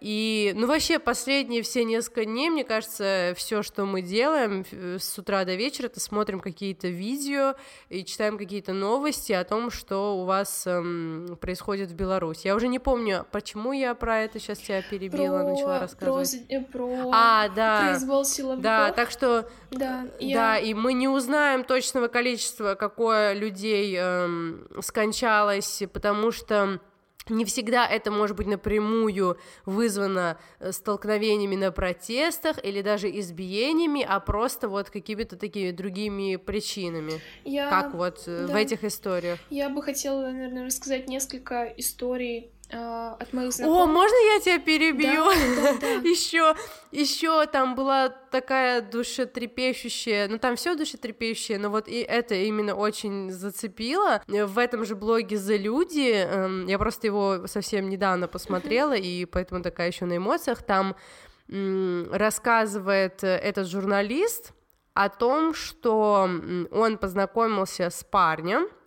и, 0.00 0.52
ну, 0.56 0.66
вообще, 0.66 0.98
последние 0.98 1.62
все 1.62 1.84
несколько 1.84 2.24
дней, 2.24 2.50
мне 2.50 2.64
кажется, 2.64 3.34
все, 3.36 3.62
что 3.62 3.84
мы 3.84 4.02
делаем 4.02 4.64
с 4.98 5.18
утра 5.18 5.44
до 5.44 5.54
вечера, 5.54 5.86
это 5.86 6.00
смотрим 6.00 6.40
какие-то 6.40 6.88
видео 6.88 7.54
и 7.88 8.04
читаем 8.04 8.38
какие-то 8.38 8.72
новости 8.72 9.32
о 9.32 9.44
том, 9.44 9.70
что 9.70 10.18
у 10.18 10.24
вас 10.24 10.66
эм, 10.66 11.38
происходит 11.40 11.90
в 11.90 11.94
Беларуси. 11.94 12.46
Я 12.46 12.54
уже 12.54 12.68
не 12.68 12.78
помню, 12.78 13.26
почему 13.30 13.72
я 13.72 13.94
про 13.94 14.20
это 14.20 14.38
сейчас 14.38 14.58
тебя 14.58 14.82
перебила, 14.82 15.38
про, 15.38 15.50
начала 15.50 15.80
рассказывать. 15.80 16.48
Про, 16.72 16.86
про 16.86 17.10
а, 17.12 17.48
да. 17.48 17.80
произвол 17.82 18.24
силовиков. 18.24 18.62
Да, 18.62 18.92
так 18.92 19.10
что... 19.10 19.48
Да, 19.70 20.06
я... 20.18 20.36
да, 20.36 20.58
и 20.58 20.74
мы 20.74 20.92
не 20.92 21.08
узнаем 21.08 21.64
точного 21.64 22.08
количества, 22.08 22.74
какое 22.74 23.34
людей 23.34 23.94
эм, 23.96 24.66
скончалось, 24.80 25.82
потому 25.92 26.32
что 26.32 26.80
не 27.30 27.44
всегда 27.44 27.86
это 27.86 28.10
может 28.10 28.36
быть 28.36 28.46
напрямую 28.46 29.38
вызвано 29.64 30.38
э, 30.58 30.72
столкновениями 30.72 31.56
на 31.56 31.72
протестах 31.72 32.62
или 32.64 32.82
даже 32.82 33.08
избиениями, 33.18 34.04
а 34.06 34.20
просто 34.20 34.68
вот 34.68 34.90
какими-то 34.90 35.36
такими 35.36 35.70
другими 35.70 36.36
причинами, 36.36 37.20
Я... 37.44 37.70
как 37.70 37.94
вот 37.94 38.24
э, 38.26 38.46
да. 38.46 38.52
в 38.52 38.56
этих 38.56 38.84
историях. 38.84 39.38
Я 39.50 39.68
бы 39.68 39.82
хотела, 39.82 40.22
наверное, 40.22 40.66
рассказать 40.66 41.08
несколько 41.08 41.64
историй 41.76 42.52
от 42.72 43.32
моих 43.32 43.52
знакомых. 43.52 43.82
О, 43.82 43.86
можно 43.86 44.16
я 44.34 44.40
тебя 44.40 44.58
перебью? 44.58 45.24
Да, 45.24 45.72
да, 45.72 45.78
да. 45.80 45.88
еще, 46.08 46.54
еще 46.90 47.46
там 47.46 47.74
была 47.74 48.08
такая 48.08 48.80
душетрепещущая, 48.80 50.28
ну 50.28 50.38
там 50.38 50.56
все 50.56 50.74
душетрепещущее, 50.74 51.58
но 51.58 51.70
вот 51.70 51.88
и 51.88 52.00
это 52.00 52.34
именно 52.34 52.74
очень 52.74 53.30
зацепило. 53.30 54.22
В 54.26 54.58
этом 54.58 54.84
же 54.84 54.94
блоге 54.94 55.36
за 55.36 55.56
люди, 55.56 56.12
эм, 56.12 56.66
я 56.66 56.78
просто 56.78 57.06
его 57.06 57.46
совсем 57.46 57.88
недавно 57.88 58.28
посмотрела, 58.28 58.94
и 58.94 59.24
поэтому 59.24 59.62
такая 59.62 59.88
еще 59.88 60.04
на 60.04 60.16
эмоциях. 60.16 60.62
Там 60.62 60.96
рассказывает 61.48 63.24
этот 63.24 63.66
журналист 63.66 64.52
о 64.94 65.08
том, 65.08 65.52
что 65.54 66.28
он 66.70 66.98
познакомился 66.98 67.90
с 67.90 68.04
парнем, 68.04 68.68
а, 68.68 68.79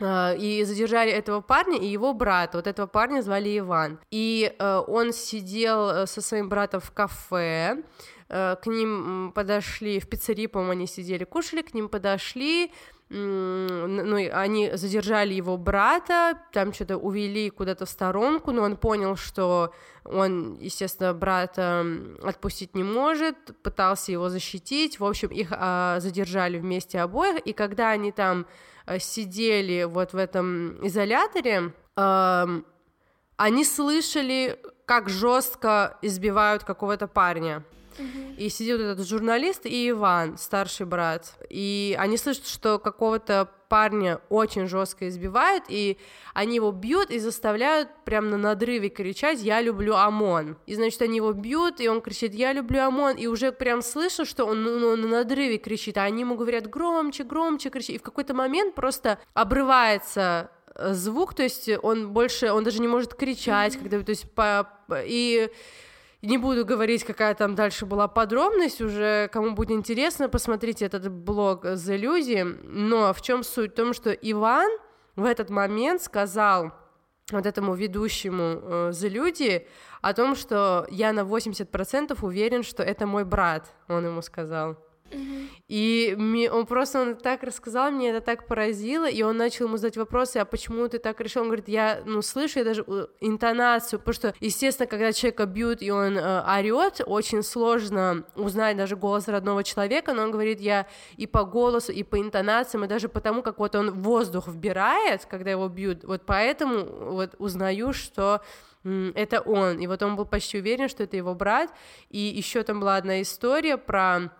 и 0.00 0.64
задержали 0.64 1.10
этого 1.10 1.40
парня 1.40 1.78
и 1.78 1.86
его 1.86 2.14
брата. 2.14 2.58
Вот 2.58 2.66
этого 2.66 2.86
парня 2.86 3.22
звали 3.22 3.58
Иван. 3.58 3.98
И 4.10 4.54
э, 4.58 4.82
он 4.86 5.12
сидел 5.12 5.90
э, 5.90 6.06
со 6.06 6.22
своим 6.22 6.48
братом 6.48 6.80
в 6.80 6.90
кафе. 6.90 7.82
Э, 8.28 8.56
к 8.62 8.66
ним 8.66 9.32
подошли 9.34 10.00
в 10.00 10.08
пиццерии, 10.08 10.46
по-моему, 10.46 10.72
они 10.72 10.86
сидели, 10.86 11.24
кушали, 11.24 11.62
к 11.62 11.74
ним 11.74 11.88
подошли 11.88 12.72
ну, 13.10 14.16
они 14.32 14.70
задержали 14.74 15.34
его 15.34 15.56
брата, 15.56 16.38
там 16.52 16.72
что-то 16.72 16.96
увели 16.96 17.50
куда-то 17.50 17.84
в 17.84 17.90
сторонку, 17.90 18.52
но 18.52 18.62
он 18.62 18.76
понял, 18.76 19.16
что 19.16 19.74
он, 20.04 20.56
естественно, 20.60 21.12
брата 21.12 21.84
отпустить 22.22 22.74
не 22.76 22.84
может, 22.84 23.36
пытался 23.62 24.12
его 24.12 24.28
защитить, 24.28 25.00
в 25.00 25.04
общем, 25.04 25.28
их 25.28 25.48
а, 25.50 25.98
задержали 25.98 26.58
вместе 26.58 27.00
обоих, 27.00 27.38
и 27.40 27.52
когда 27.52 27.90
они 27.90 28.12
там 28.12 28.46
Э, 28.90 28.98
сидели 28.98 29.84
вот 29.84 30.12
в 30.12 30.16
этом 30.16 30.84
изоляторе, 30.86 31.72
они 33.36 33.64
слышали, 33.64 34.58
как 34.86 35.08
жестко 35.08 35.98
избивают 36.02 36.64
какого-то 36.64 37.06
парня. 37.06 37.62
И 38.36 38.48
сидит 38.48 38.80
этот 38.80 39.06
журналист 39.06 39.66
и 39.66 39.90
Иван, 39.90 40.38
старший 40.38 40.86
брат. 40.86 41.34
И 41.48 41.96
они 41.98 42.16
слышат, 42.16 42.46
что 42.46 42.78
какого-то 42.78 43.50
парня 43.70 44.20
очень 44.28 44.66
жестко 44.66 45.08
избивают, 45.08 45.64
и 45.68 45.96
они 46.34 46.56
его 46.56 46.72
бьют 46.72 47.10
и 47.10 47.18
заставляют 47.18 47.88
прям 48.04 48.28
на 48.28 48.36
надрыве 48.36 48.88
кричать 48.88 49.40
«Я 49.40 49.62
люблю 49.62 49.94
ОМОН». 49.94 50.58
И, 50.66 50.74
значит, 50.74 51.00
они 51.02 51.16
его 51.16 51.32
бьют, 51.32 51.80
и 51.80 51.88
он 51.88 52.00
кричит 52.00 52.34
«Я 52.34 52.52
люблю 52.52 52.82
ОМОН», 52.82 53.16
и 53.16 53.28
уже 53.28 53.52
прям 53.52 53.80
слышу, 53.80 54.26
что 54.26 54.44
он 54.44 54.62
ну, 54.62 54.96
на 54.96 55.08
надрыве 55.08 55.58
кричит, 55.58 55.98
а 55.98 56.02
они 56.02 56.22
ему 56.22 56.34
говорят 56.34 56.68
«Громче, 56.68 57.22
громче 57.22 57.70
кричи». 57.70 57.94
И 57.94 57.98
в 57.98 58.02
какой-то 58.02 58.34
момент 58.34 58.74
просто 58.74 59.20
обрывается 59.34 60.50
э, 60.74 60.92
звук, 60.92 61.34
то 61.34 61.44
есть 61.44 61.70
он 61.82 62.12
больше, 62.12 62.50
он 62.50 62.64
даже 62.64 62.80
не 62.80 62.88
может 62.88 63.14
кричать, 63.14 63.76
когда, 63.76 64.00
то 64.00 64.10
есть 64.10 64.28
по, 64.32 64.68
и 65.04 65.48
не 66.22 66.36
буду 66.36 66.64
говорить, 66.66 67.04
какая 67.04 67.34
там 67.34 67.54
дальше 67.54 67.86
была 67.86 68.06
подробность, 68.06 68.80
уже 68.80 69.28
кому 69.32 69.52
будет 69.52 69.70
интересно, 69.70 70.28
посмотрите 70.28 70.84
этот 70.84 71.10
блог 71.10 71.64
за 71.64 71.96
люди. 71.96 72.44
Но 72.62 73.12
в 73.12 73.22
чем 73.22 73.42
суть? 73.42 73.72
В 73.72 73.74
том, 73.74 73.94
что 73.94 74.10
Иван 74.10 74.70
в 75.16 75.24
этот 75.24 75.48
момент 75.50 76.02
сказал 76.02 76.72
вот 77.30 77.46
этому 77.46 77.74
ведущему 77.74 78.42
э, 78.42 78.92
за 78.92 79.08
люди 79.08 79.66
о 80.02 80.12
том, 80.12 80.34
что 80.34 80.86
я 80.90 81.12
на 81.12 81.20
80% 81.20 82.18
уверен, 82.22 82.62
что 82.62 82.82
это 82.82 83.06
мой 83.06 83.24
брат, 83.24 83.72
он 83.88 84.04
ему 84.04 84.22
сказал. 84.22 84.76
И 85.68 86.48
он 86.52 86.66
просто 86.66 87.00
он 87.00 87.16
так 87.16 87.42
рассказал, 87.42 87.90
мне 87.90 88.10
это 88.10 88.20
так 88.20 88.46
поразило, 88.46 89.08
и 89.08 89.22
он 89.22 89.36
начал 89.36 89.66
ему 89.66 89.76
задать 89.76 89.96
вопросы, 89.96 90.38
а 90.38 90.44
почему 90.44 90.88
ты 90.88 90.98
так 90.98 91.20
решил? 91.20 91.42
Он 91.42 91.48
говорит, 91.48 91.68
я, 91.68 92.02
ну, 92.06 92.22
слышу 92.22 92.58
я 92.60 92.64
даже 92.64 92.84
э, 92.86 93.06
интонацию, 93.20 93.98
потому 93.98 94.14
что, 94.14 94.34
естественно, 94.40 94.86
когда 94.86 95.12
человека 95.12 95.46
бьют, 95.46 95.82
и 95.82 95.90
он 95.90 96.16
э, 96.16 96.42
орет, 96.42 97.00
очень 97.06 97.42
сложно 97.42 98.24
узнать 98.34 98.76
даже 98.76 98.96
голос 98.96 99.28
родного 99.28 99.64
человека, 99.64 100.12
но 100.12 100.22
он 100.22 100.30
говорит, 100.30 100.60
я 100.60 100.86
и 101.16 101.26
по 101.26 101.44
голосу, 101.44 101.92
и 101.92 102.02
по 102.02 102.20
интонациям, 102.20 102.84
и 102.84 102.88
даже 102.88 103.08
потому, 103.08 103.42
как 103.42 103.58
вот 103.58 103.74
он 103.74 104.02
воздух 104.02 104.48
вбирает, 104.48 105.26
когда 105.26 105.50
его 105.50 105.68
бьют, 105.68 106.04
вот 106.04 106.22
поэтому 106.26 106.84
вот 107.12 107.34
узнаю, 107.38 107.92
что 107.92 108.40
это 108.84 109.40
он. 109.40 109.78
И 109.78 109.86
вот 109.86 110.02
он 110.02 110.16
был 110.16 110.24
почти 110.24 110.58
уверен, 110.58 110.88
что 110.88 111.02
это 111.02 111.16
его 111.16 111.34
брат. 111.34 111.70
И 112.08 112.18
еще 112.18 112.62
там 112.62 112.80
была 112.80 112.96
одна 112.96 113.20
история 113.20 113.76
про 113.76 114.30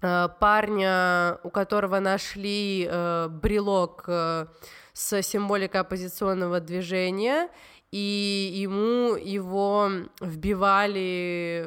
парня, 0.00 1.38
у 1.42 1.50
которого 1.50 1.98
нашли 2.00 2.86
э, 2.88 3.28
брелок 3.28 4.04
э, 4.06 4.46
с 4.92 5.22
символикой 5.22 5.80
оппозиционного 5.80 6.60
движения, 6.60 7.48
и 7.90 8.50
ему 8.54 9.16
его 9.16 9.90
вбивали 10.20 11.66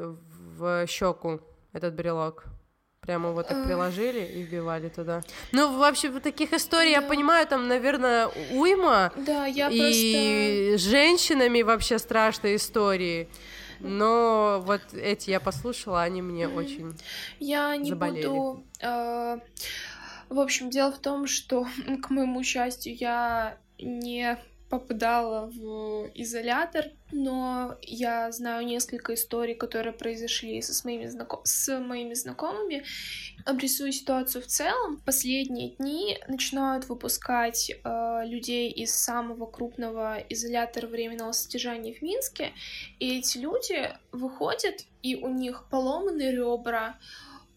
в 0.58 0.86
щеку 0.88 1.42
этот 1.74 1.94
брелок. 1.96 2.46
Прямо 3.02 3.32
вот 3.32 3.48
так 3.48 3.66
приложили 3.66 4.20
и 4.20 4.44
вбивали 4.44 4.88
туда. 4.90 5.24
Ну, 5.52 5.80
вообще, 5.80 6.12
вот 6.12 6.22
таких 6.22 6.54
историй, 6.54 6.94
да. 6.94 7.02
я 7.02 7.08
понимаю, 7.08 7.48
там, 7.48 7.68
наверное, 7.68 8.30
уйма. 8.52 9.12
Да, 9.18 9.48
я 9.48 9.70
и 9.70 10.78
просто... 10.78 10.90
женщинами 10.90 11.64
вообще 11.64 11.98
страшные 11.98 12.58
истории. 12.58 13.28
Но 13.82 14.62
вот 14.66 14.82
эти 14.94 15.30
я 15.30 15.40
послушала, 15.40 16.02
они 16.04 16.22
мне 16.22 16.48
очень 16.48 16.94
Я 17.40 17.76
не 17.76 17.90
заболели. 17.90 18.28
буду... 18.28 18.64
Э, 18.82 19.40
в 20.30 20.40
общем, 20.40 20.70
дело 20.70 20.92
в 20.92 21.00
том, 21.00 21.28
что, 21.28 21.68
к 22.04 22.10
моему 22.10 22.44
счастью, 22.44 22.96
я 22.96 23.58
не 23.80 24.38
попадала 24.72 25.48
в 25.48 26.10
изолятор, 26.16 26.86
но 27.12 27.76
я 27.82 28.32
знаю 28.32 28.66
несколько 28.66 29.14
историй, 29.14 29.54
которые 29.54 29.92
произошли 29.92 30.62
со, 30.62 30.88
моими, 30.88 31.08
знаком... 31.08 31.42
с 31.44 31.78
моими 31.78 32.14
знакомыми. 32.14 32.84
Обрисую 33.46 33.92
ситуацию 33.92 34.42
в 34.42 34.48
целом. 34.48 35.02
Последние 35.06 35.72
дни 35.72 36.18
начинают 36.30 36.88
выпускать 36.88 37.70
э, 37.70 38.22
людей 38.26 38.72
из 38.72 38.96
самого 38.96 39.46
крупного 39.46 40.18
изолятора 40.30 40.88
временного 40.88 41.34
содержания 41.34 41.94
в 41.94 42.02
Минске, 42.02 42.54
и 43.00 43.20
эти 43.20 43.40
люди 43.40 43.90
выходят, 44.14 44.86
и 45.04 45.16
у 45.16 45.28
них 45.28 45.66
поломаны 45.70 46.32
ребра, 46.32 46.96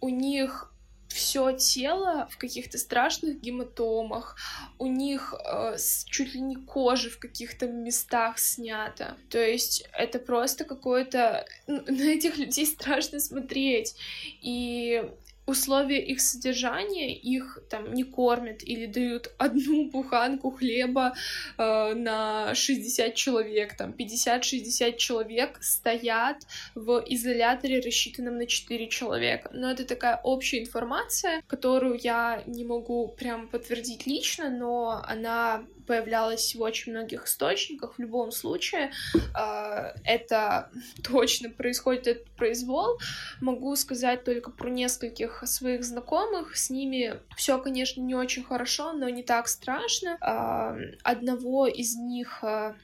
у 0.00 0.08
них 0.08 0.73
все 1.14 1.52
тело 1.52 2.28
в 2.30 2.38
каких-то 2.38 2.76
страшных 2.76 3.40
гематомах, 3.40 4.36
у 4.78 4.88
них 4.88 5.32
э, 5.32 5.76
чуть 6.06 6.34
ли 6.34 6.40
не 6.40 6.56
кожа 6.56 7.08
в 7.08 7.18
каких-то 7.18 7.68
местах 7.68 8.40
снята. 8.40 9.16
То 9.30 9.38
есть 9.38 9.88
это 9.92 10.18
просто 10.18 10.64
какое-то... 10.64 11.46
На 11.68 12.02
этих 12.02 12.36
людей 12.36 12.66
страшно 12.66 13.20
смотреть. 13.20 13.94
И 14.42 15.08
условия 15.46 16.02
их 16.02 16.20
содержания, 16.20 17.14
их 17.14 17.58
там 17.68 17.92
не 17.92 18.04
кормят 18.04 18.62
или 18.62 18.86
дают 18.86 19.30
одну 19.38 19.90
буханку 19.90 20.50
хлеба 20.50 21.14
э, 21.58 21.94
на 21.94 22.54
60 22.54 23.14
человек, 23.14 23.76
там 23.76 23.90
50-60 23.90 24.96
человек 24.96 25.58
стоят 25.62 26.46
в 26.74 27.04
изоляторе, 27.06 27.80
рассчитанном 27.80 28.38
на 28.38 28.46
4 28.46 28.88
человека. 28.88 29.50
Но 29.52 29.70
это 29.70 29.84
такая 29.84 30.20
общая 30.22 30.60
информация, 30.60 31.42
которую 31.46 31.98
я 32.02 32.42
не 32.46 32.64
могу 32.64 33.08
прям 33.08 33.48
подтвердить 33.48 34.06
лично, 34.06 34.50
но 34.50 35.02
она 35.06 35.64
появлялась 35.86 36.54
в 36.54 36.60
очень 36.60 36.92
многих 36.92 37.26
источниках. 37.26 37.94
В 37.96 37.98
любом 37.98 38.32
случае, 38.32 38.92
э, 39.14 39.94
это 40.04 40.70
точно 41.02 41.50
происходит 41.50 42.06
этот 42.06 42.30
произвол. 42.32 42.98
Могу 43.40 43.74
сказать 43.76 44.24
только 44.24 44.50
про 44.50 44.68
нескольких 44.68 45.42
своих 45.46 45.84
знакомых. 45.84 46.56
С 46.56 46.70
ними 46.70 47.20
все, 47.36 47.58
конечно, 47.58 48.00
не 48.00 48.14
очень 48.14 48.44
хорошо, 48.44 48.92
но 48.92 49.08
не 49.08 49.22
так 49.22 49.48
страшно. 49.48 50.18
Э, 50.20 50.96
одного 51.02 51.66
из 51.66 51.96
них 51.96 52.42
э, 52.42 52.74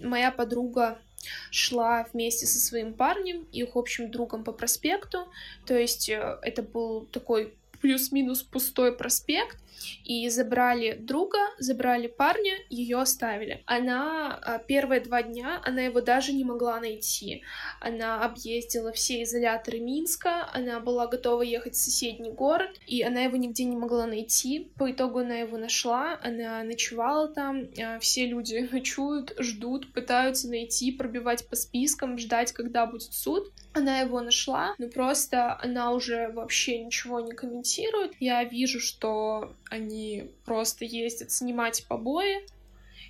моя 0.00 0.30
подруга 0.30 0.98
шла 1.50 2.06
вместе 2.12 2.46
со 2.46 2.58
своим 2.58 2.92
парнем, 2.92 3.46
их 3.52 3.76
общим 3.76 4.10
другом 4.10 4.44
по 4.44 4.52
проспекту. 4.52 5.28
То 5.66 5.78
есть 5.78 6.10
это 6.10 6.62
был 6.62 7.06
такой 7.06 7.54
плюс-минус 7.80 8.42
пустой 8.42 8.96
проспект, 8.96 9.58
и 10.04 10.28
забрали 10.28 10.94
друга, 10.94 11.38
забрали 11.58 12.06
парня, 12.06 12.54
ее 12.68 12.98
оставили. 12.98 13.62
Она 13.66 14.38
а, 14.42 14.58
первые 14.58 15.00
два 15.00 15.22
дня, 15.22 15.60
она 15.64 15.82
его 15.82 16.00
даже 16.00 16.32
не 16.32 16.44
могла 16.44 16.80
найти. 16.80 17.42
Она 17.80 18.24
объездила 18.24 18.92
все 18.92 19.22
изоляторы 19.22 19.80
Минска, 19.80 20.48
она 20.52 20.80
была 20.80 21.06
готова 21.06 21.42
ехать 21.42 21.74
в 21.74 21.82
соседний 21.82 22.30
город, 22.30 22.70
и 22.86 23.02
она 23.02 23.22
его 23.22 23.36
нигде 23.36 23.64
не 23.64 23.76
могла 23.76 24.06
найти. 24.06 24.70
По 24.76 24.90
итогу 24.90 25.20
она 25.20 25.36
его 25.36 25.58
нашла, 25.58 26.18
она 26.22 26.62
ночевала 26.62 27.28
там, 27.28 27.68
а, 27.80 27.98
все 27.98 28.26
люди 28.26 28.68
ночуют, 28.72 29.34
ждут, 29.38 29.92
пытаются 29.92 30.48
найти, 30.48 30.92
пробивать 30.92 31.46
по 31.48 31.56
спискам, 31.56 32.18
ждать, 32.18 32.52
когда 32.52 32.86
будет 32.86 33.12
суд. 33.12 33.52
Она 33.72 34.00
его 34.00 34.20
нашла, 34.20 34.74
но 34.78 34.88
просто 34.88 35.58
она 35.60 35.92
уже 35.92 36.28
вообще 36.28 36.84
ничего 36.84 37.20
не 37.20 37.32
комментирует. 37.32 38.12
Я 38.20 38.44
вижу, 38.44 38.78
что 38.78 39.52
они 39.74 40.30
просто 40.44 40.84
ездят 40.84 41.32
снимать 41.32 41.84
побои, 41.88 42.46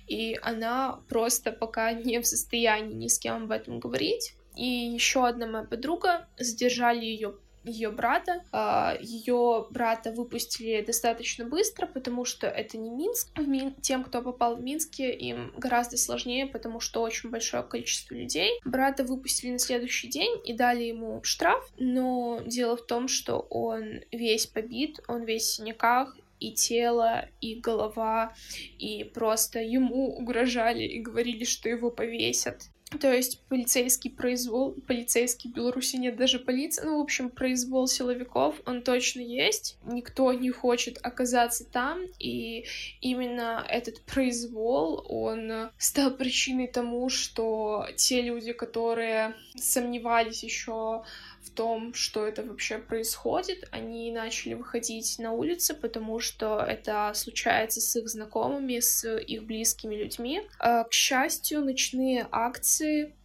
и 0.07 0.37
она 0.41 0.99
просто 1.07 1.51
пока 1.51 1.93
не 2.07 2.19
в 2.19 2.27
состоянии 2.27 2.95
ни 2.95 3.07
с 3.07 3.19
кем 3.19 3.43
об 3.43 3.51
этом 3.51 3.79
говорить. 3.79 4.35
И 4.55 4.65
еще 4.65 5.27
одна 5.27 5.47
моя 5.47 5.65
подруга 5.65 6.27
задержали 6.37 7.03
ее 7.03 7.35
ее 7.65 7.89
брата. 7.89 8.43
А, 8.51 8.95
ее 8.99 9.67
брата 9.71 10.11
выпустили 10.11 10.81
достаточно 10.81 11.45
быстро, 11.45 11.87
потому 11.87 12.25
что 12.25 12.47
это 12.47 12.77
не 12.77 12.89
Минск. 12.89 13.29
Тем, 13.81 14.03
кто 14.03 14.21
попал 14.21 14.55
в 14.55 14.61
Минске, 14.61 15.11
им 15.11 15.51
гораздо 15.57 15.97
сложнее, 15.97 16.45
потому 16.45 16.79
что 16.79 17.01
очень 17.01 17.29
большое 17.31 17.63
количество 17.63 18.13
людей. 18.13 18.59
Брата 18.63 19.03
выпустили 19.03 19.51
на 19.51 19.59
следующий 19.59 20.07
день 20.07 20.39
и 20.45 20.53
дали 20.53 20.83
ему 20.83 21.21
штраф, 21.23 21.67
но 21.77 22.39
дело 22.45 22.77
в 22.77 22.85
том, 22.85 23.07
что 23.07 23.39
он 23.49 24.01
весь 24.11 24.45
побит, 24.45 24.99
он 25.07 25.23
весь 25.23 25.43
в 25.43 25.55
синяках, 25.55 26.15
и 26.39 26.53
тело, 26.53 27.25
и 27.41 27.55
голова, 27.55 28.33
и 28.77 29.03
просто 29.03 29.59
ему 29.59 30.15
угрожали 30.15 30.83
и 30.83 30.99
говорили, 30.99 31.43
что 31.43 31.69
его 31.69 31.91
повесят. 31.91 32.69
То 32.99 33.11
есть 33.11 33.41
полицейский 33.49 34.11
произвол, 34.11 34.73
полицейский 34.87 35.49
в 35.49 35.53
Беларуси 35.53 35.95
нет 35.95 36.15
даже 36.17 36.39
полиции, 36.39 36.83
ну, 36.85 36.99
в 36.99 37.01
общем, 37.01 37.29
произвол 37.29 37.87
силовиков, 37.87 38.61
он 38.65 38.83
точно 38.83 39.21
есть, 39.21 39.77
никто 39.85 40.31
не 40.33 40.51
хочет 40.51 40.99
оказаться 41.01 41.65
там, 41.65 42.01
и 42.19 42.65
именно 43.01 43.65
этот 43.67 44.01
произвол, 44.01 45.03
он 45.09 45.71
стал 45.77 46.11
причиной 46.11 46.67
тому, 46.67 47.09
что 47.09 47.87
те 47.95 48.21
люди, 48.21 48.53
которые 48.53 49.35
сомневались 49.55 50.43
еще 50.43 51.03
в 51.45 51.51
том, 51.51 51.93
что 51.93 52.25
это 52.25 52.43
вообще 52.43 52.77
происходит, 52.77 53.67
они 53.71 54.11
начали 54.11 54.55
выходить 54.55 55.19
на 55.19 55.31
улицы, 55.31 55.73
потому 55.73 56.19
что 56.19 56.59
это 56.59 57.11
случается 57.13 57.81
с 57.81 57.95
их 57.95 58.09
знакомыми, 58.09 58.79
с 58.79 59.17
их 59.17 59.43
близкими 59.43 59.95
людьми. 59.95 60.41
А, 60.59 60.83
к 60.83 60.93
счастью, 60.93 61.63
ночные 61.63 62.27
акции 62.31 63.15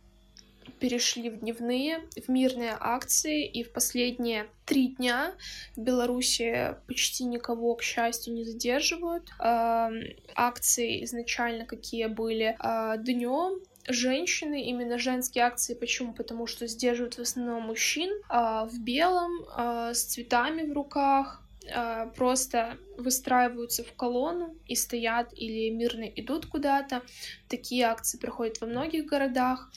перешли 0.79 1.29
в 1.31 1.41
дневные, 1.41 2.09
в 2.17 2.29
мирные 2.31 2.77
акции, 2.79 3.47
и 3.47 3.63
в 3.63 3.73
последние 3.73 4.47
три 4.65 4.89
дня 4.89 5.35
в 5.77 5.81
Беларуси 5.81 6.77
почти 6.87 7.25
никого, 7.25 7.75
к 7.75 7.83
счастью, 7.83 8.35
не 8.35 8.45
задерживают. 8.45 9.31
Акции 9.39 11.05
изначально 11.05 11.67
какие 11.67 12.07
были 12.07 12.57
днем, 12.99 13.61
женщины, 13.93 14.65
именно 14.65 14.99
женские 14.99 15.45
акции. 15.45 15.75
Почему? 15.75 16.13
Потому 16.13 16.47
что 16.47 16.67
сдерживают 16.67 17.15
в 17.15 17.21
основном 17.21 17.65
мужчин 17.65 18.11
а, 18.29 18.67
в 18.67 18.79
белом, 18.81 19.45
а, 19.55 19.95
с 19.95 20.05
цветами 20.05 20.63
в 20.63 20.73
руках, 20.73 21.43
а, 21.73 22.07
просто 22.07 22.79
выстраиваются 22.97 23.85
в 23.85 23.93
колонну 23.93 24.57
и 24.67 24.75
стоят 24.75 25.33
или 25.37 25.71
мирно 25.71 26.05
идут 26.05 26.47
куда-то. 26.47 27.03
Такие 27.49 27.85
акции 27.85 28.19
проходят 28.19 28.61
во 28.61 28.67
многих 28.67 29.07
городах. 29.07 29.71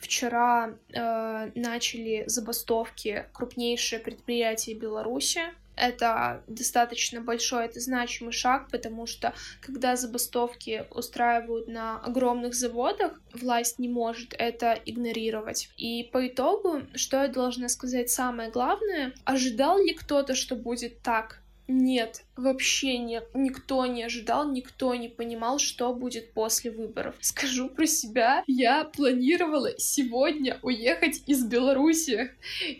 Вчера 0.00 0.74
э, 0.92 1.50
начали 1.56 2.22
забастовки 2.28 3.26
крупнейшие 3.32 3.98
предприятия 3.98 4.74
Беларуси. 4.74 5.42
Это 5.78 6.42
достаточно 6.46 7.20
большой, 7.20 7.66
это 7.66 7.80
значимый 7.80 8.32
шаг, 8.32 8.68
потому 8.70 9.06
что 9.06 9.32
когда 9.60 9.96
забастовки 9.96 10.86
устраивают 10.90 11.68
на 11.68 11.98
огромных 12.00 12.54
заводах, 12.54 13.20
власть 13.32 13.78
не 13.78 13.88
может 13.88 14.34
это 14.38 14.78
игнорировать. 14.84 15.70
И 15.76 16.04
по 16.12 16.26
итогу, 16.26 16.82
что 16.94 17.22
я 17.22 17.28
должна 17.28 17.68
сказать 17.68 18.10
самое 18.10 18.50
главное, 18.50 19.12
ожидал 19.24 19.78
ли 19.78 19.94
кто-то, 19.94 20.34
что 20.34 20.56
будет 20.56 21.02
так? 21.02 21.40
Нет, 21.70 22.24
вообще 22.34 22.96
не, 22.96 23.20
никто 23.34 23.84
не 23.84 24.02
ожидал, 24.02 24.50
никто 24.50 24.94
не 24.94 25.10
понимал, 25.10 25.58
что 25.58 25.92
будет 25.92 26.32
после 26.32 26.70
выборов. 26.70 27.14
Скажу 27.20 27.68
про 27.68 27.86
себя, 27.86 28.42
я 28.46 28.84
планировала 28.84 29.72
сегодня 29.76 30.58
уехать 30.62 31.22
из 31.26 31.44
Беларуси. 31.44 32.30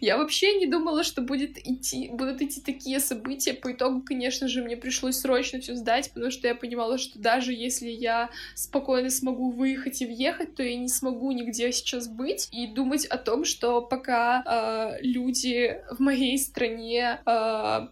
Я 0.00 0.16
вообще 0.16 0.54
не 0.58 0.66
думала, 0.66 1.04
что 1.04 1.20
будет 1.20 1.58
идти, 1.58 2.08
будут 2.08 2.40
идти 2.40 2.62
такие 2.62 2.98
события. 2.98 3.52
По 3.52 3.72
итогу, 3.72 4.00
конечно 4.00 4.48
же, 4.48 4.64
мне 4.64 4.78
пришлось 4.78 5.18
срочно 5.18 5.60
все 5.60 5.74
сдать, 5.74 6.10
потому 6.14 6.30
что 6.30 6.48
я 6.48 6.54
понимала, 6.54 6.96
что 6.96 7.18
даже 7.18 7.52
если 7.52 7.90
я 7.90 8.30
спокойно 8.54 9.10
смогу 9.10 9.50
выехать 9.50 10.00
и 10.00 10.06
въехать, 10.06 10.54
то 10.54 10.62
я 10.62 10.78
не 10.78 10.88
смогу 10.88 11.30
нигде 11.32 11.72
сейчас 11.72 12.08
быть 12.08 12.48
и 12.52 12.66
думать 12.66 13.04
о 13.04 13.18
том, 13.18 13.44
что 13.44 13.82
пока 13.82 14.96
э, 14.96 15.02
люди 15.02 15.82
в 15.90 16.00
моей 16.00 16.38
стране 16.38 17.20
э, 17.26 17.88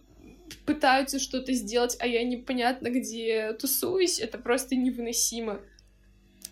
пытаются 0.65 1.19
что-то 1.19 1.53
сделать, 1.53 1.97
а 1.99 2.07
я 2.07 2.23
непонятно 2.23 2.89
где 2.89 3.53
тусуюсь, 3.53 4.19
это 4.19 4.37
просто 4.37 4.75
невыносимо. 4.75 5.59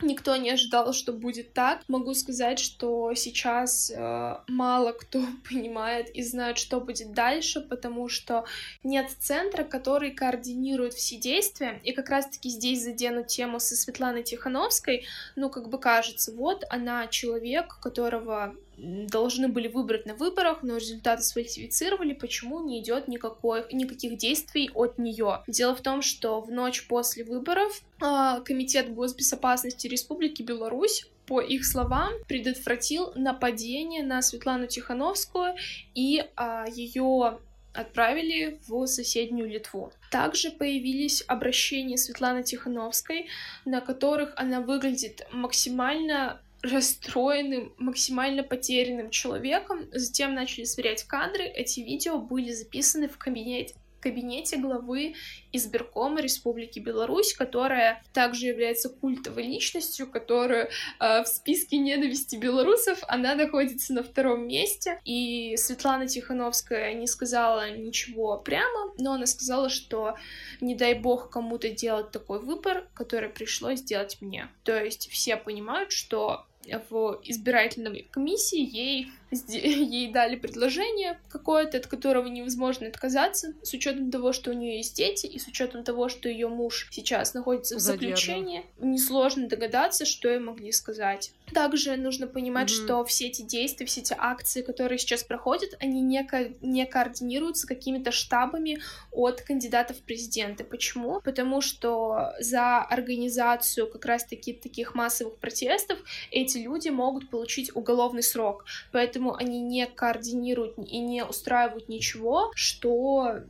Никто 0.01 0.35
не 0.35 0.51
ожидал, 0.51 0.91
что 0.93 1.13
будет 1.13 1.53
так. 1.53 1.81
Могу 1.87 2.13
сказать, 2.13 2.59
что 2.59 3.13
сейчас 3.13 3.91
э, 3.95 4.37
мало 4.47 4.91
кто 4.91 5.23
понимает 5.49 6.09
и 6.09 6.21
знает, 6.21 6.57
что 6.57 6.81
будет 6.81 7.13
дальше, 7.13 7.61
потому 7.61 8.09
что 8.09 8.45
нет 8.83 9.09
центра, 9.19 9.63
который 9.63 10.11
координирует 10.11 10.93
все 10.93 11.15
действия. 11.17 11.79
И 11.83 11.93
как 11.93 12.09
раз-таки 12.09 12.49
здесь 12.49 12.83
задену 12.83 13.23
тему 13.23 13.59
со 13.59 13.75
Светланой 13.75 14.23
Тихановской. 14.23 15.05
Ну, 15.35 15.49
как 15.49 15.69
бы 15.69 15.79
кажется, 15.79 16.33
вот 16.33 16.65
она 16.69 17.07
человек, 17.07 17.77
которого 17.79 18.55
должны 18.77 19.47
были 19.47 19.67
выбрать 19.67 20.05
на 20.05 20.15
выборах, 20.15 20.63
но 20.63 20.77
результаты 20.77 21.23
сфальсифицировали, 21.23 22.13
почему 22.13 22.63
не 22.63 22.81
идет 22.81 23.07
никакой, 23.07 23.65
никаких 23.71 24.17
действий 24.17 24.69
от 24.73 24.97
нее. 24.97 25.43
Дело 25.47 25.75
в 25.75 25.81
том, 25.81 26.01
что 26.01 26.41
в 26.41 26.51
ночь 26.51 26.87
после 26.87 27.23
выборов 27.23 27.81
э, 28.01 28.41
Комитет 28.43 28.93
госбезопасности 28.93 29.87
Республики 29.87 30.41
Беларусь 30.41 31.07
по 31.25 31.41
их 31.41 31.65
словам, 31.65 32.13
предотвратил 32.27 33.11
нападение 33.15 34.03
на 34.03 34.21
Светлану 34.21 34.67
Тихановскую 34.67 35.55
и 35.95 36.23
а, 36.35 36.65
ее 36.69 37.39
отправили 37.73 38.59
в 38.67 38.85
соседнюю 38.87 39.49
Литву. 39.49 39.91
Также 40.11 40.49
появились 40.51 41.23
обращения 41.27 41.97
Светланы 41.97 42.43
Тихановской, 42.43 43.27
на 43.65 43.81
которых 43.81 44.33
она 44.37 44.61
выглядит 44.61 45.27
максимально 45.31 46.39
расстроенным, 46.61 47.73
максимально 47.77 48.43
потерянным 48.43 49.09
человеком. 49.09 49.87
Затем 49.91 50.33
начали 50.33 50.63
сверять 50.63 51.03
кадры. 51.03 51.43
Эти 51.43 51.81
видео 51.81 52.17
были 52.17 52.51
записаны 52.51 53.07
в 53.07 53.17
кабинете 53.17 53.75
кабинете 54.05 54.57
главы 54.57 55.15
избиркома 55.51 56.21
Республики 56.21 56.77
Беларусь, 56.77 57.33
которая 57.33 58.03
также 58.13 58.45
является 58.45 58.89
культовой 58.89 59.43
личностью, 59.43 60.05
которая 60.05 60.69
э, 60.99 61.23
в 61.23 61.25
списке 61.25 61.77
ненависти 61.77 62.35
белорусов, 62.35 62.99
она 63.07 63.33
находится 63.33 63.93
на 63.93 64.03
втором 64.03 64.47
месте. 64.47 64.99
И 65.05 65.57
Светлана 65.57 66.07
Тихановская 66.07 66.93
не 66.93 67.07
сказала 67.07 67.71
ничего 67.71 68.37
прямо, 68.37 68.93
но 68.99 69.13
она 69.13 69.25
сказала, 69.25 69.69
что 69.69 70.15
не 70.61 70.75
дай 70.75 70.93
бог 70.93 71.31
кому-то 71.31 71.69
делать 71.69 72.11
такой 72.11 72.39
выбор, 72.39 72.87
который 72.93 73.29
пришлось 73.29 73.79
сделать 73.79 74.17
мне. 74.21 74.49
То 74.63 74.83
есть 74.83 75.09
все 75.09 75.35
понимают, 75.35 75.91
что 75.91 76.45
в 76.89 77.19
избирательной 77.23 78.07
комиссии 78.11 78.59
ей 78.59 79.11
ей 79.47 80.11
дали 80.11 80.35
предложение 80.35 81.19
какое-то, 81.29 81.77
от 81.77 81.87
которого 81.87 82.27
невозможно 82.27 82.87
отказаться, 82.87 83.53
с 83.61 83.73
учетом 83.73 84.11
того, 84.11 84.33
что 84.33 84.51
у 84.51 84.53
нее 84.53 84.77
есть 84.77 84.95
дети, 84.95 85.25
и 85.25 85.39
с 85.39 85.47
учетом 85.47 85.83
того, 85.83 86.09
что 86.09 86.29
ее 86.29 86.47
муж 86.47 86.87
сейчас 86.91 87.33
находится 87.33 87.75
в 87.75 87.79
заключении. 87.79 88.65
Несложно 88.79 89.47
догадаться, 89.47 90.05
что 90.05 90.29
ей 90.29 90.39
могли 90.39 90.71
сказать. 90.71 91.31
Также 91.53 91.95
нужно 91.95 92.27
понимать, 92.27 92.69
mm-hmm. 92.69 92.85
что 92.85 93.05
все 93.05 93.27
эти 93.27 93.43
действия, 93.43 93.85
все 93.85 94.01
эти 94.01 94.15
акции, 94.17 94.61
которые 94.61 94.97
сейчас 94.97 95.23
проходят, 95.23 95.75
они 95.79 96.01
не, 96.01 96.23
ко- 96.23 96.53
не 96.61 96.85
координируются 96.85 97.67
какими-то 97.67 98.11
штабами 98.11 98.79
от 99.11 99.41
кандидатов 99.41 99.97
в 99.97 100.01
президенты. 100.01 100.63
Почему? 100.63 101.21
Потому 101.21 101.61
что 101.61 102.33
за 102.39 102.79
организацию 102.79 103.89
как 103.89 104.05
раз-таки 104.05 104.53
таких 104.53 104.95
массовых 104.95 105.37
протестов 105.37 105.99
эти 106.31 106.57
люди 106.57 106.89
могут 106.89 107.29
получить 107.29 107.75
уголовный 107.75 108.23
срок. 108.23 108.65
Поэтому 108.91 109.24
поэтому 109.25 109.35
они 109.35 109.61
не 109.61 109.85
координируют 109.87 110.77
и 110.77 110.99
не 110.99 111.23
устраивают 111.23 111.89
ничего, 111.89 112.51
что 112.55 113.41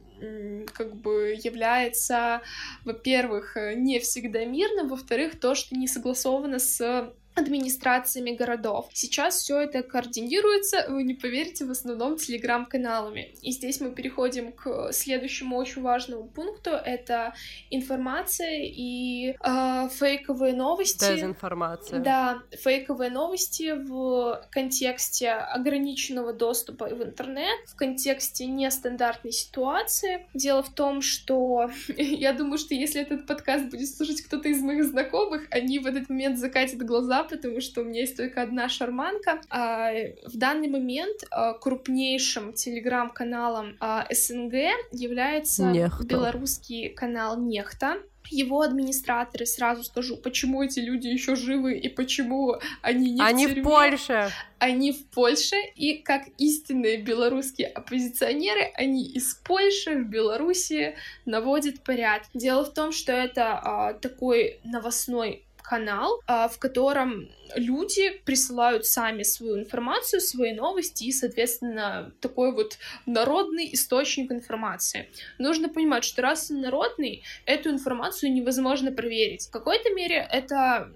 как 0.73 0.95
бы 0.95 1.37
является, 1.43 2.41
во-первых, 2.85 3.57
не 3.75 3.99
всегда 3.99 4.45
мирным, 4.45 4.87
во-вторых, 4.87 5.39
то, 5.39 5.55
что 5.55 5.75
не 5.75 5.87
согласовано 5.87 6.59
с 6.59 7.13
администрациями 7.35 8.31
городов. 8.31 8.89
Сейчас 8.93 9.35
все 9.35 9.59
это 9.59 9.83
координируется, 9.83 10.85
вы 10.89 11.03
не 11.03 11.13
поверите, 11.13 11.65
в 11.65 11.71
основном 11.71 12.17
телеграм-каналами. 12.17 13.35
И 13.41 13.51
здесь 13.51 13.81
мы 13.81 13.91
переходим 13.91 14.53
к 14.53 14.91
следующему 14.93 15.57
очень 15.57 15.81
важному 15.81 16.23
пункту. 16.25 16.71
Это 16.71 17.33
информация 17.69 18.63
и 18.63 19.35
э, 19.43 19.89
фейковые 19.91 20.53
новости. 20.53 21.15
Дезинформация. 21.15 21.99
Да, 21.99 22.41
фейковые 22.51 23.09
новости 23.09 23.73
в 23.73 24.41
контексте 24.49 25.31
ограниченного 25.31 26.31
доступа 26.31 26.85
в 26.85 27.03
интернет, 27.03 27.67
в 27.67 27.75
контексте 27.75 28.45
нестандартной 28.45 29.33
ситуации. 29.33 30.25
Дело 30.33 30.63
в 30.63 30.69
том, 30.69 31.01
что 31.01 31.69
я 31.97 32.31
думаю, 32.31 32.57
что 32.57 32.73
если 32.73 33.01
этот 33.01 33.27
подкаст 33.27 33.65
будет 33.65 33.93
слушать 33.93 34.21
кто-то 34.21 34.47
из 34.47 34.61
моих 34.61 34.85
знакомых, 34.85 35.47
они 35.51 35.79
в 35.79 35.85
этот 35.85 36.09
момент 36.09 36.39
закатят 36.39 36.81
глаза, 36.81 37.24
потому 37.29 37.61
что 37.61 37.81
у 37.81 37.83
меня 37.83 38.01
есть 38.01 38.17
только 38.17 38.41
одна 38.41 38.69
шарманка. 38.69 39.41
А, 39.49 39.91
в 40.25 40.37
данный 40.37 40.67
момент 40.67 41.23
а, 41.31 41.53
крупнейшим 41.53 42.53
телеграм-каналом 42.53 43.77
а, 43.79 44.07
СНГ 44.11 44.53
является 44.91 45.65
Нехта. 45.65 46.05
белорусский 46.05 46.89
канал 46.89 47.39
Нехта. 47.39 47.97
Его 48.31 48.61
администраторы, 48.61 49.45
сразу 49.45 49.83
скажу, 49.83 50.17
почему 50.17 50.63
эти 50.63 50.79
люди 50.79 51.07
еще 51.07 51.35
живы 51.35 51.77
и 51.77 51.89
почему 51.89 52.55
они 52.81 53.11
не 53.11 53.21
они 53.21 53.45
в 53.45 53.49
тюрьме. 53.49 53.61
в 53.61 53.65
Польше. 53.65 54.31
Они 54.57 54.91
в 54.93 55.05
Польше, 55.09 55.57
и 55.75 55.99
как 55.99 56.23
истинные 56.39 56.97
белорусские 56.97 57.67
оппозиционеры, 57.67 58.71
они 58.73 59.05
из 59.05 59.35
Польши 59.35 59.95
в 59.99 60.09
Беларуси 60.09 60.95
наводят 61.25 61.83
порядок. 61.83 62.27
Дело 62.33 62.65
в 62.65 62.73
том, 62.73 62.91
что 62.91 63.11
это 63.11 63.59
а, 63.59 63.93
такой 63.93 64.59
новостной 64.63 65.44
канал, 65.65 66.21
а, 66.27 66.47
в 66.47 66.59
котором 66.59 67.29
люди 67.55 68.21
присылают 68.25 68.85
сами 68.85 69.23
свою 69.23 69.59
информацию, 69.59 70.21
свои 70.21 70.53
новости 70.53 71.05
и, 71.05 71.11
соответственно, 71.11 72.13
такой 72.21 72.53
вот 72.53 72.77
народный 73.05 73.73
источник 73.73 74.31
информации. 74.31 75.09
Нужно 75.37 75.69
понимать, 75.69 76.03
что 76.03 76.21
раз 76.21 76.51
он 76.51 76.61
народный, 76.61 77.23
эту 77.45 77.69
информацию 77.69 78.33
невозможно 78.33 78.91
проверить. 78.91 79.47
В 79.47 79.51
какой-то 79.51 79.93
мере 79.93 80.27
это 80.31 80.91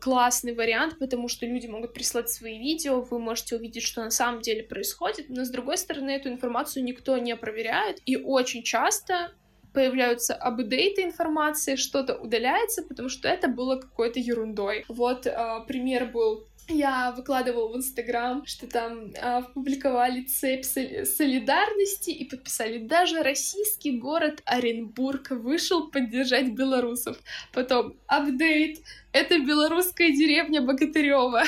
классный 0.00 0.54
вариант, 0.54 0.98
потому 0.98 1.28
что 1.28 1.46
люди 1.46 1.66
могут 1.66 1.94
прислать 1.94 2.30
свои 2.30 2.58
видео, 2.58 3.00
вы 3.00 3.18
можете 3.18 3.56
увидеть, 3.56 3.82
что 3.82 4.04
на 4.04 4.10
самом 4.10 4.40
деле 4.40 4.62
происходит, 4.62 5.28
но 5.28 5.44
с 5.44 5.50
другой 5.50 5.78
стороны 5.78 6.10
эту 6.10 6.28
информацию 6.28 6.84
никто 6.84 7.18
не 7.18 7.34
проверяет, 7.36 8.00
и 8.06 8.16
очень 8.16 8.62
часто 8.62 9.32
появляются 9.74 10.34
апдейты 10.34 11.02
информации, 11.02 11.76
что-то 11.76 12.14
удаляется, 12.14 12.82
потому 12.82 13.08
что 13.08 13.28
это 13.28 13.48
было 13.48 13.76
какой-то 13.80 14.20
ерундой. 14.20 14.84
Вот 14.88 15.26
э, 15.26 15.34
пример 15.66 16.06
был 16.06 16.46
я 16.68 17.12
выкладывала 17.12 17.70
в 17.72 17.76
Инстаграм, 17.76 18.44
что 18.46 18.66
там 18.66 19.10
э, 19.10 19.18
опубликовали 19.18 20.22
цепь 20.22 20.64
солидарности 20.64 22.08
и 22.08 22.24
подписали 22.24 22.78
даже 22.78 23.22
российский 23.22 23.98
город 23.98 24.40
Оренбург 24.46 25.30
вышел 25.30 25.90
поддержать 25.90 26.52
белорусов. 26.52 27.18
Потом 27.52 27.96
апдейт. 28.06 28.78
Это 29.12 29.38
белорусская 29.40 30.10
деревня 30.12 30.62
Богатырева. 30.62 31.42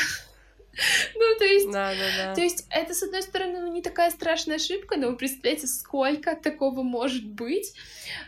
Ну, 1.15 1.39
то 1.39 1.45
есть, 1.45 1.71
да, 1.71 1.93
да, 1.93 2.27
да. 2.27 2.35
то 2.35 2.41
есть 2.41 2.67
это, 2.71 2.95
с 2.95 3.03
одной 3.03 3.23
стороны, 3.23 3.61
ну, 3.61 3.73
не 3.73 3.83
такая 3.83 4.11
страшная 4.11 4.57
ошибка, 4.57 4.97
но 4.97 5.09
вы 5.09 5.17
представляете, 5.17 5.67
сколько 5.67 6.37
такого 6.37 6.83
может 6.83 7.27
быть. 7.27 7.73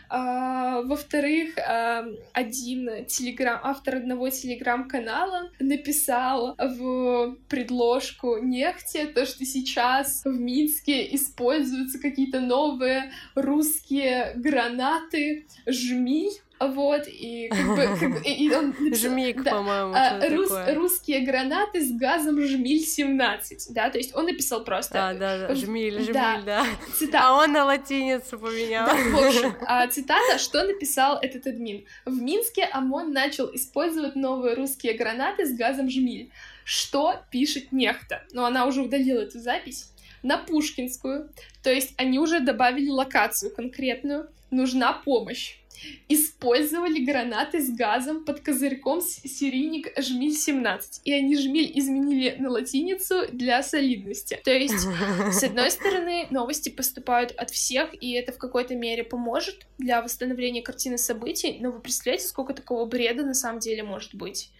А, 0.09 0.81
во-вторых, 0.81 1.57
а, 1.57 2.05
один 2.33 3.05
телеграм, 3.05 3.59
автор 3.63 3.97
одного 3.97 4.29
телеграм-канала 4.29 5.51
написал 5.59 6.55
в 6.57 7.37
предложку 7.47 8.37
нефти 8.37 9.05
то, 9.05 9.25
что 9.25 9.45
сейчас 9.45 10.23
в 10.25 10.39
Минске 10.39 11.15
используются 11.15 11.99
какие-то 11.99 12.39
новые 12.39 13.11
русские 13.35 14.33
гранаты, 14.35 15.47
жмиль, 15.65 16.33
вот, 16.59 17.07
и 17.07 17.47
как 17.49 17.67
бы... 17.67 17.75
Как 17.75 18.11
бы 18.11 18.21
и 18.23 18.51
он 18.53 18.67
написал, 18.79 19.11
Жмик, 19.11 19.43
да, 19.43 19.51
по-моему, 19.51 19.93
а, 19.95 20.19
рус, 20.29 20.51
Русские 20.75 21.21
гранаты 21.21 21.81
с 21.81 21.91
газом 21.91 22.39
Жмиль-17, 22.39 23.57
да, 23.69 23.89
то 23.89 23.97
есть 23.97 24.15
он 24.15 24.25
написал 24.25 24.63
просто... 24.63 24.93
Да, 24.93 25.13
да, 25.13 25.47
да, 25.47 25.55
Жмиль, 25.55 26.01
Жмиль, 26.01 26.13
да. 26.13 26.41
да. 26.45 26.65
Цитата. 26.95 27.19
А 27.29 27.33
он 27.33 27.51
на 27.51 27.65
латиницу 27.65 28.39
поменял. 28.39 28.87
Да, 28.87 28.95
в 28.95 29.27
общем, 29.27 29.53
а, 29.67 29.87
цитата, 29.87 30.37
что 30.37 30.63
написал 30.63 31.19
этот 31.21 31.47
админ. 31.47 31.85
В 32.05 32.21
Минске 32.21 32.63
ОМОН 32.65 33.11
начал 33.11 33.53
использовать 33.53 34.15
новые 34.15 34.55
русские 34.55 34.93
гранаты 34.93 35.45
с 35.45 35.55
газом 35.55 35.89
Жмиль. 35.89 36.31
Что 36.63 37.21
пишет 37.29 37.71
нехта? 37.71 38.23
Но 38.31 38.45
она 38.45 38.65
уже 38.65 38.81
удалила 38.81 39.21
эту 39.21 39.39
запись 39.39 39.91
на 40.23 40.37
Пушкинскую, 40.37 41.29
то 41.63 41.71
есть 41.71 41.93
они 41.97 42.19
уже 42.19 42.39
добавили 42.39 42.89
локацию 42.89 43.53
конкретную, 43.55 44.29
нужна 44.51 44.93
помощь 44.93 45.58
использовали 46.07 47.03
гранаты 47.03 47.61
с 47.61 47.69
газом 47.69 48.25
под 48.25 48.41
козырьком 48.41 49.01
серийник 49.01 49.97
Жмиль-17, 49.97 51.01
и 51.03 51.13
они 51.13 51.37
Жмиль 51.37 51.71
изменили 51.75 52.35
на 52.39 52.49
латиницу 52.49 53.27
для 53.31 53.63
солидности. 53.63 54.39
То 54.43 54.51
есть, 54.51 54.87
с 55.31 55.43
одной 55.43 55.71
стороны, 55.71 56.27
новости 56.29 56.69
поступают 56.69 57.31
от 57.31 57.49
всех, 57.49 57.89
и 58.01 58.11
это 58.13 58.31
в 58.31 58.37
какой-то 58.37 58.75
мере 58.75 59.03
поможет 59.03 59.67
для 59.77 60.01
восстановления 60.01 60.61
картины 60.61 60.97
событий, 60.97 61.57
но 61.59 61.71
вы 61.71 61.79
представляете, 61.79 62.27
сколько 62.27 62.53
такого 62.53 62.85
бреда 62.85 63.23
на 63.23 63.33
самом 63.33 63.59
деле 63.59 63.83
может 63.83 64.15
быть? 64.15 64.51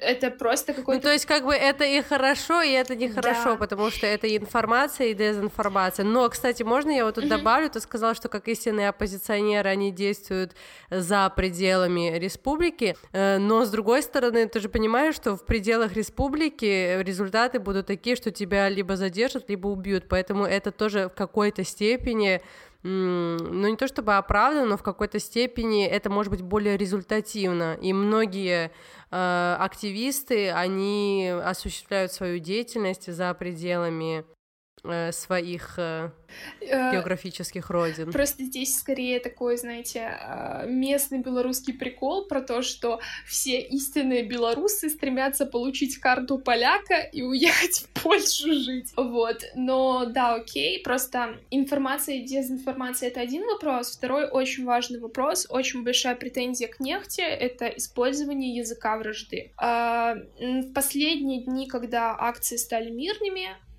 Это 0.00 0.30
просто 0.30 0.72
какой-то... 0.72 0.98
Ну, 0.98 1.02
то 1.02 1.12
есть, 1.12 1.26
как 1.26 1.44
бы, 1.44 1.54
это 1.54 1.84
и 1.84 2.00
хорошо, 2.02 2.62
и 2.62 2.70
это 2.70 2.96
нехорошо, 2.96 3.52
да. 3.52 3.56
потому 3.56 3.90
что 3.90 4.06
это 4.06 4.34
информация, 4.34 5.08
и 5.08 5.14
дезинформация. 5.14 6.04
Но, 6.04 6.28
кстати, 6.28 6.62
можно 6.62 6.90
я 6.90 7.04
вот 7.04 7.16
тут 7.16 7.24
mm-hmm. 7.24 7.28
добавлю? 7.28 7.70
Ты 7.70 7.80
сказал, 7.80 8.14
что 8.14 8.28
как 8.28 8.48
истинные 8.48 8.88
оппозиционеры 8.88 9.68
они 9.68 9.90
действуют 9.92 10.52
за 10.90 11.30
пределами 11.34 12.18
республики, 12.18 12.96
э, 13.12 13.38
но, 13.38 13.64
с 13.64 13.70
другой 13.70 14.02
стороны, 14.02 14.48
ты 14.48 14.60
же 14.60 14.68
понимаешь, 14.68 15.14
что 15.14 15.36
в 15.36 15.44
пределах 15.44 15.92
республики 15.92 17.00
результаты 17.02 17.60
будут 17.60 17.86
такие, 17.86 18.16
что 18.16 18.30
тебя 18.30 18.68
либо 18.68 18.96
задержат, 18.96 19.48
либо 19.50 19.68
убьют, 19.68 20.04
поэтому 20.08 20.44
это 20.44 20.72
тоже 20.72 21.08
в 21.08 21.14
какой-то 21.14 21.64
степени 21.64 22.40
ну 22.82 23.68
не 23.68 23.76
то 23.76 23.86
чтобы 23.86 24.16
оправдано, 24.16 24.66
но 24.66 24.76
в 24.76 24.82
какой-то 24.82 25.18
степени 25.18 25.86
это 25.86 26.08
может 26.08 26.30
быть 26.30 26.42
более 26.42 26.76
результативно. 26.76 27.74
И 27.80 27.92
многие 27.92 28.70
э, 29.10 29.56
активисты, 29.58 30.50
они 30.50 31.30
осуществляют 31.44 32.12
свою 32.12 32.38
деятельность 32.38 33.12
за 33.12 33.34
пределами 33.34 34.24
э, 34.82 35.12
своих 35.12 35.74
э, 35.78 36.10
географических 36.60 37.70
родин. 37.70 38.12
Просто 38.12 38.44
здесь 38.44 38.76
скорее 38.76 39.20
такой, 39.20 39.56
знаете, 39.56 40.18
э, 40.20 40.66
местный 40.68 41.18
белорусский 41.18 41.74
прикол 41.74 42.26
про 42.26 42.40
то, 42.40 42.62
что 42.62 43.00
все 43.26 43.60
истинные 43.60 44.22
белорусы 44.22 44.88
стремятся 44.88 45.46
получить 45.46 45.98
карту 45.98 46.38
поляка 46.38 46.96
и 46.96 47.22
уехать 47.22 47.86
в 47.94 48.02
Польшу 48.02 48.52
жить. 48.52 48.92
Вот. 48.96 49.42
Но 49.54 50.06
да, 50.06 50.34
окей, 50.34 50.82
просто 50.82 51.38
информация 51.50 52.16
и 52.16 52.24
дезинформация— 52.24 53.08
это 53.10 53.20
один 53.20 53.46
вопрос. 53.46 53.96
Второй 53.96 54.28
очень 54.28 54.64
важный 54.64 55.00
вопрос, 55.00 55.46
очень 55.50 55.84
большая 55.84 56.14
претензия 56.14 56.68
к 56.68 56.80
нефти— 56.80 57.20
это 57.20 57.66
использование 57.68 58.54
языка 58.54 58.96
вражды. 58.96 59.52
А, 59.56 60.16
в 60.38 60.72
последние 60.72 61.42
дни, 61.42 61.66
когда 61.66 62.16
акции 62.18 62.56
стали 62.56 62.90
мирными, 62.90 63.48
а, 63.50 63.69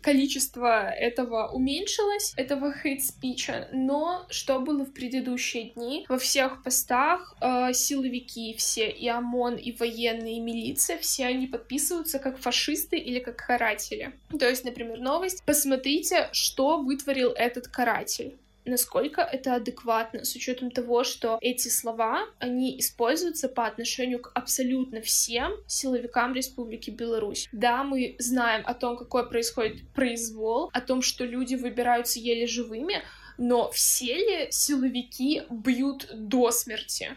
количество 0.00 0.88
этого 0.88 1.48
уменьшилось, 1.48 2.32
этого 2.36 2.72
хейт-спича, 2.72 3.68
но 3.72 4.26
что 4.30 4.58
было 4.60 4.84
в 4.84 4.92
предыдущие 4.92 5.70
дни? 5.70 6.06
Во 6.08 6.18
всех 6.18 6.62
постах 6.62 7.34
э, 7.40 7.72
силовики 7.72 8.54
все, 8.56 8.88
и 8.88 9.08
ОМОН, 9.08 9.56
и 9.56 9.72
военные, 9.72 10.36
и 10.36 10.40
милиция, 10.40 10.98
все 10.98 11.26
они 11.26 11.46
подписываются 11.46 12.18
как 12.18 12.38
фашисты 12.38 12.96
или 12.96 13.18
как 13.18 13.36
каратели. 13.36 14.12
То 14.38 14.48
есть, 14.48 14.64
например, 14.64 14.98
новость. 14.98 15.44
Посмотрите, 15.44 16.28
что 16.32 16.78
вытворил 16.78 17.30
этот 17.30 17.68
каратель 17.68 18.38
насколько 18.64 19.20
это 19.20 19.54
адекватно, 19.54 20.24
с 20.24 20.34
учетом 20.34 20.70
того, 20.70 21.04
что 21.04 21.38
эти 21.40 21.68
слова, 21.68 22.26
они 22.38 22.78
используются 22.78 23.48
по 23.48 23.66
отношению 23.66 24.20
к 24.20 24.30
абсолютно 24.34 25.00
всем 25.00 25.52
силовикам 25.66 26.34
Республики 26.34 26.90
Беларусь. 26.90 27.48
Да, 27.52 27.84
мы 27.84 28.16
знаем 28.18 28.62
о 28.66 28.74
том, 28.74 28.96
какой 28.96 29.28
происходит 29.28 29.82
произвол, 29.94 30.70
о 30.72 30.80
том, 30.80 31.02
что 31.02 31.24
люди 31.24 31.54
выбираются 31.54 32.18
еле 32.18 32.46
живыми, 32.46 33.02
но 33.38 33.70
все 33.70 34.14
ли 34.14 34.48
силовики 34.50 35.42
бьют 35.50 36.08
до 36.12 36.50
смерти? 36.50 37.16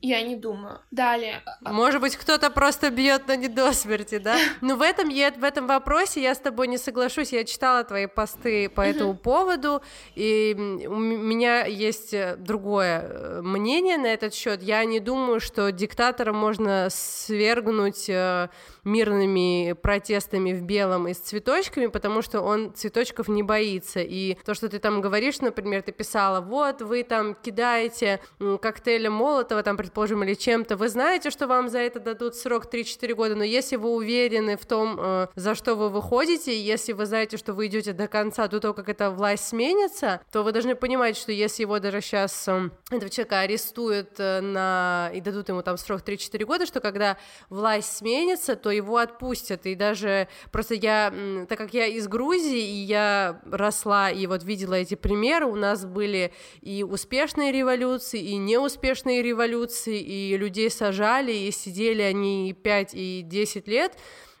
Я 0.00 0.22
не 0.22 0.36
думаю. 0.36 0.80
Далее. 0.92 1.42
Может 1.60 2.00
быть, 2.00 2.16
кто-то 2.16 2.50
просто 2.50 2.90
бьет, 2.90 3.22
но 3.26 3.34
не 3.34 3.48
до 3.48 3.72
смерти, 3.72 4.18
да? 4.18 4.36
Но 4.60 4.76
в 4.76 4.82
этом, 4.82 5.08
я, 5.08 5.32
в 5.32 5.42
этом 5.42 5.66
вопросе 5.66 6.22
я 6.22 6.34
с 6.34 6.38
тобой 6.38 6.68
не 6.68 6.78
соглашусь. 6.78 7.32
Я 7.32 7.44
читала 7.44 7.82
твои 7.82 8.06
посты 8.06 8.68
по 8.68 8.80
этому 8.80 9.14
поводу, 9.16 9.82
и 10.14 10.54
у 10.86 10.94
меня 10.96 11.64
есть 11.64 12.14
э, 12.14 12.36
другое 12.36 13.00
э, 13.02 13.40
мнение 13.42 13.98
на 13.98 14.06
этот 14.06 14.34
счет. 14.34 14.62
Я 14.62 14.84
не 14.84 15.00
думаю, 15.00 15.40
что 15.40 15.72
диктатора 15.72 16.32
можно 16.32 16.88
свергнуть 16.90 18.08
э, 18.08 18.50
мирными 18.84 19.72
протестами 19.72 20.52
в 20.52 20.62
белом 20.62 21.08
и 21.08 21.14
с 21.14 21.18
цветочками, 21.18 21.86
потому 21.86 22.22
что 22.22 22.40
он 22.40 22.72
цветочков 22.74 23.28
не 23.28 23.42
боится. 23.42 24.00
И 24.00 24.36
то, 24.44 24.54
что 24.54 24.68
ты 24.68 24.78
там 24.78 25.00
говоришь, 25.00 25.40
например, 25.40 25.82
ты 25.82 25.92
писала, 25.92 26.40
вот 26.40 26.82
вы 26.82 27.02
там 27.02 27.34
кидаете 27.34 28.20
коктейли 28.60 29.08
Молотова, 29.08 29.62
там 29.62 29.76
предположим, 29.76 30.24
или 30.24 30.34
чем-то, 30.34 30.76
вы 30.76 30.88
знаете, 30.88 31.30
что 31.30 31.46
вам 31.46 31.68
за 31.68 31.78
это 31.78 32.00
дадут 32.00 32.34
срок 32.34 32.66
3-4 32.72 33.14
года, 33.14 33.34
но 33.34 33.44
если 33.44 33.76
вы 33.76 33.90
уверены 33.90 34.56
в 34.56 34.66
том, 34.66 34.96
э, 34.98 35.26
за 35.34 35.54
что 35.54 35.74
вы 35.74 35.88
выходите, 35.88 36.58
если 36.60 36.92
вы 36.92 37.06
знаете, 37.06 37.36
что 37.36 37.52
вы 37.52 37.66
идете 37.66 37.92
до 37.92 38.08
конца, 38.08 38.48
до 38.48 38.60
того, 38.60 38.74
как 38.74 38.88
эта 38.88 39.10
власть 39.10 39.48
сменится, 39.48 40.20
то 40.30 40.42
вы 40.42 40.52
должны 40.52 40.74
понимать, 40.74 41.16
что 41.16 41.32
если 41.32 41.62
его 41.62 41.78
даже 41.78 42.00
сейчас 42.00 42.46
э, 42.48 42.70
этого 42.90 43.10
человека 43.10 43.40
арестуют 43.40 44.18
э, 44.18 44.40
на... 44.40 45.10
и 45.14 45.20
дадут 45.20 45.48
ему 45.48 45.62
там 45.62 45.76
срок 45.76 46.02
3-4 46.02 46.44
года, 46.44 46.66
что 46.66 46.80
когда 46.80 47.16
власть 47.50 47.96
сменится, 47.96 48.56
то 48.56 48.67
его 48.70 48.98
отпустят, 48.98 49.66
и 49.66 49.74
даже 49.74 50.28
просто 50.50 50.74
я, 50.74 51.12
так 51.48 51.58
как 51.58 51.74
я 51.74 51.86
из 51.86 52.08
Грузии, 52.08 52.58
и 52.58 52.84
я 52.84 53.40
росла 53.44 54.10
и 54.10 54.26
вот 54.26 54.44
видела 54.44 54.74
эти 54.74 54.94
примеры, 54.94 55.46
у 55.46 55.56
нас 55.56 55.84
были 55.84 56.32
и 56.60 56.82
успешные 56.82 57.52
революции, 57.52 58.20
и 58.20 58.36
неуспешные 58.36 59.22
революции, 59.22 60.00
и 60.00 60.36
людей 60.36 60.70
сажали, 60.70 61.32
и 61.32 61.50
сидели 61.50 62.02
они 62.02 62.52
5 62.52 62.90
и 62.94 63.22
10 63.24 63.68
лет, 63.68 63.96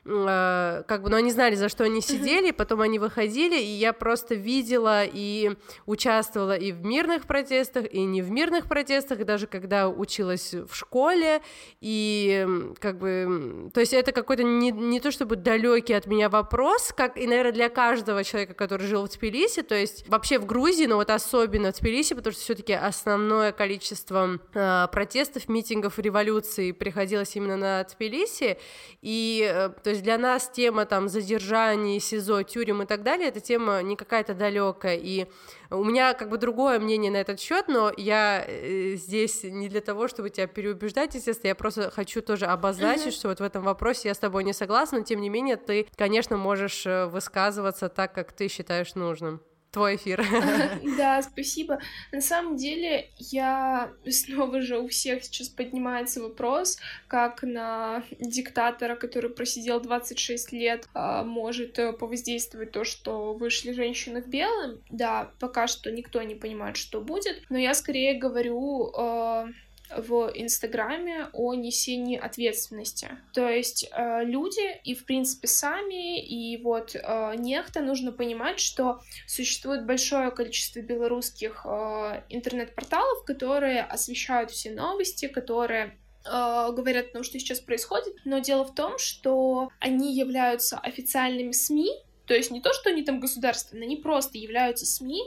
Э, 0.08 0.84
как 0.86 1.02
бы, 1.02 1.10
но 1.10 1.16
они 1.16 1.30
знали, 1.30 1.54
за 1.54 1.68
что 1.68 1.84
они 1.84 2.00
сидели, 2.00 2.50
потом 2.50 2.80
они 2.80 2.98
выходили, 2.98 3.60
и 3.60 3.66
я 3.66 3.92
просто 3.92 4.34
видела 4.34 5.04
и 5.04 5.52
участвовала 5.84 6.56
и 6.56 6.72
в 6.72 6.84
мирных 6.84 7.26
протестах, 7.26 7.92
и 7.92 8.04
не 8.04 8.22
в 8.22 8.30
мирных 8.30 8.68
протестах, 8.68 9.24
даже 9.24 9.46
когда 9.46 9.88
училась 9.88 10.54
в 10.54 10.74
школе, 10.74 11.42
и 11.80 12.46
как 12.78 12.98
бы, 12.98 13.70
то 13.74 13.80
есть 13.80 13.92
это 13.92 14.12
какой-то 14.12 14.44
не, 14.44 14.70
не 14.70 15.00
то 15.00 15.10
чтобы 15.10 15.36
далекий 15.36 15.92
от 15.92 16.06
меня 16.06 16.30
вопрос, 16.30 16.92
как 16.96 17.18
и, 17.18 17.26
наверное, 17.26 17.52
для 17.52 17.68
каждого 17.68 18.24
человека, 18.24 18.54
который 18.54 18.86
жил 18.86 19.06
в 19.06 19.10
Тбилиси, 19.10 19.62
то 19.62 19.74
есть 19.74 20.08
вообще 20.08 20.38
в 20.38 20.46
Грузии, 20.46 20.86
но 20.86 20.96
вот 20.96 21.10
особенно 21.10 21.72
в 21.72 21.78
Тбилиси, 21.78 22.14
потому 22.14 22.32
что 22.32 22.42
все-таки 22.42 22.72
основное 22.72 23.52
количество 23.52 24.38
э, 24.54 24.86
протестов, 24.90 25.48
митингов, 25.48 25.98
революций 25.98 26.72
приходилось 26.72 27.36
именно 27.36 27.56
на 27.56 27.84
Тбилиси, 27.84 28.58
и 29.02 29.46
э, 29.46 29.70
то 29.82 29.90
есть 29.90 29.97
для 30.02 30.18
нас 30.18 30.48
тема 30.48 30.84
там 30.84 31.08
задержаний, 31.08 32.00
СИЗО, 32.00 32.42
тюрем 32.42 32.82
и 32.82 32.86
так 32.86 33.02
далее, 33.02 33.28
эта 33.28 33.40
тема 33.40 33.82
не 33.82 33.96
какая-то 33.96 34.34
далекая. 34.34 34.96
И 34.96 35.26
у 35.70 35.84
меня 35.84 36.14
как 36.14 36.30
бы 36.30 36.38
другое 36.38 36.78
мнение 36.78 37.10
на 37.10 37.16
этот 37.18 37.40
счет, 37.40 37.68
но 37.68 37.92
я 37.96 38.44
э, 38.46 38.94
здесь 38.94 39.44
не 39.44 39.68
для 39.68 39.80
того, 39.80 40.08
чтобы 40.08 40.30
тебя 40.30 40.46
переубеждать, 40.46 41.14
естественно, 41.14 41.48
я 41.48 41.54
просто 41.54 41.90
хочу 41.90 42.22
тоже 42.22 42.46
обозначить, 42.46 43.08
uh-huh. 43.08 43.18
что 43.18 43.28
вот 43.28 43.40
в 43.40 43.42
этом 43.42 43.62
вопросе 43.62 44.08
я 44.08 44.14
с 44.14 44.18
тобой 44.18 44.44
не 44.44 44.52
согласна, 44.52 44.98
но 44.98 45.04
тем 45.04 45.20
не 45.20 45.28
менее 45.28 45.56
ты, 45.56 45.86
конечно, 45.96 46.36
можешь 46.36 46.86
э, 46.86 47.06
высказываться 47.06 47.88
так, 47.88 48.14
как 48.14 48.32
ты 48.32 48.48
считаешь 48.48 48.94
нужным. 48.94 49.40
Твой 49.70 49.96
эфир. 49.96 50.24
Да, 50.96 51.22
спасибо. 51.22 51.78
На 52.12 52.20
самом 52.20 52.56
деле, 52.56 53.10
я 53.18 53.92
снова 54.08 54.60
же 54.60 54.78
у 54.78 54.88
всех 54.88 55.24
сейчас 55.24 55.48
поднимается 55.48 56.20
вопрос, 56.20 56.78
как 57.06 57.42
на 57.42 58.02
диктатора, 58.18 58.96
который 58.96 59.30
просидел 59.30 59.80
26 59.80 60.52
лет, 60.52 60.88
а, 60.94 61.22
может 61.22 61.78
э, 61.78 61.92
повоздействовать 61.92 62.72
то, 62.72 62.84
что 62.84 63.34
вышли 63.34 63.72
женщины 63.72 64.22
в 64.22 64.28
белом. 64.28 64.80
Да, 64.90 65.32
пока 65.38 65.66
что 65.66 65.90
никто 65.90 66.22
не 66.22 66.34
понимает, 66.34 66.76
что 66.76 67.00
будет, 67.00 67.42
но 67.48 67.58
я 67.58 67.74
скорее 67.74 68.18
говорю 68.18 68.92
э, 68.96 69.46
в 69.96 70.30
Инстаграме 70.34 71.28
о 71.32 71.54
несении 71.54 72.18
ответственности. 72.18 73.08
То 73.32 73.48
есть 73.48 73.88
э, 73.90 74.24
люди 74.24 74.80
и, 74.84 74.94
в 74.94 75.04
принципе, 75.04 75.48
сами, 75.48 76.20
и 76.20 76.60
вот 76.62 76.94
э, 76.94 77.34
нехто 77.36 77.80
нужно 77.80 78.12
понимать, 78.12 78.60
что 78.60 79.00
существует 79.26 79.86
большое 79.86 80.30
количество 80.30 80.80
белорусских 80.80 81.64
э, 81.64 82.22
интернет-порталов, 82.28 83.24
которые 83.24 83.82
освещают 83.82 84.50
все 84.50 84.70
новости, 84.70 85.26
которые 85.26 85.96
э, 86.24 86.72
говорят 86.72 87.06
о 87.06 87.12
том, 87.12 87.22
что 87.24 87.38
сейчас 87.38 87.60
происходит, 87.60 88.14
но 88.24 88.38
дело 88.38 88.64
в 88.64 88.74
том, 88.74 88.98
что 88.98 89.70
они 89.80 90.14
являются 90.14 90.78
официальными 90.78 91.52
СМИ, 91.52 91.90
то 92.28 92.34
есть 92.34 92.50
не 92.50 92.60
то, 92.60 92.72
что 92.74 92.90
они 92.90 93.02
там 93.02 93.20
государственные, 93.20 93.86
они 93.86 93.96
просто 93.96 94.36
являются 94.36 94.84
СМИ, 94.84 95.22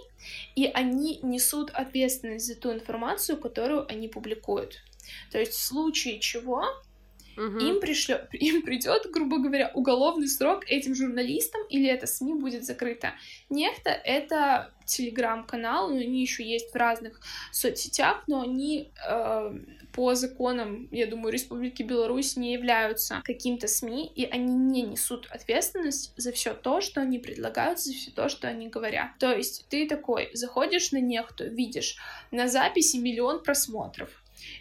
и 0.55 0.67
они 0.67 1.19
несут 1.23 1.71
ответственность 1.71 2.45
за 2.45 2.55
ту 2.55 2.71
информацию, 2.71 3.39
которую 3.39 3.89
они 3.91 4.07
публикуют. 4.07 4.83
То 5.31 5.39
есть 5.39 5.53
в 5.53 5.61
случае 5.61 6.19
чего 6.19 6.63
угу. 7.37 7.59
им, 7.59 7.79
пришлё, 7.79 8.21
им 8.31 8.61
придет, 8.61 9.07
грубо 9.11 9.39
говоря, 9.39 9.71
уголовный 9.73 10.27
срок 10.27 10.63
этим 10.67 10.95
журналистам, 10.95 11.61
или 11.69 11.87
это 11.87 12.07
СМИ 12.07 12.35
будет 12.35 12.65
закрыто. 12.65 13.13
Нехто— 13.49 13.89
это 14.03 14.71
телеграм-канал, 14.85 15.89
но 15.89 15.97
они 15.97 16.21
еще 16.21 16.43
есть 16.43 16.71
в 16.71 16.75
разных 16.75 17.21
соцсетях, 17.51 18.23
но 18.27 18.41
они 18.41 18.91
э, 19.07 19.59
по 19.93 20.15
законам, 20.15 20.87
я 20.91 21.07
думаю, 21.07 21.33
Республики 21.33 21.83
Беларусь 21.83 22.37
не 22.37 22.53
являются 22.53 23.21
каким-то 23.23 23.67
СМИ, 23.67 24.11
и 24.15 24.25
они 24.25 24.53
не 24.53 24.81
несут 24.81 25.27
ответственность 25.29 26.13
за 26.17 26.31
все 26.31 26.53
то, 26.53 26.81
что 26.81 27.01
они 27.01 27.19
предлагают, 27.19 27.79
за 27.79 27.93
все 27.93 28.11
то, 28.11 28.29
что 28.29 28.47
они 28.47 28.67
говорят. 28.67 29.11
То 29.19 29.33
есть 29.35 29.65
ты 29.69 29.87
такой 29.87 30.29
заходишь 30.33 30.91
на 30.91 30.99
нехту, 30.99 31.45
видишь 31.45 31.97
на 32.31 32.47
записи 32.47 32.97
миллион 32.97 33.43
просмотров, 33.43 34.09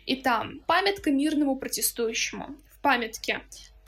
и 0.07 0.17
там 0.17 0.61
памятка 0.67 1.11
мирному 1.11 1.57
протестующему. 1.57 2.57
В 2.71 2.81
памятке 2.81 3.41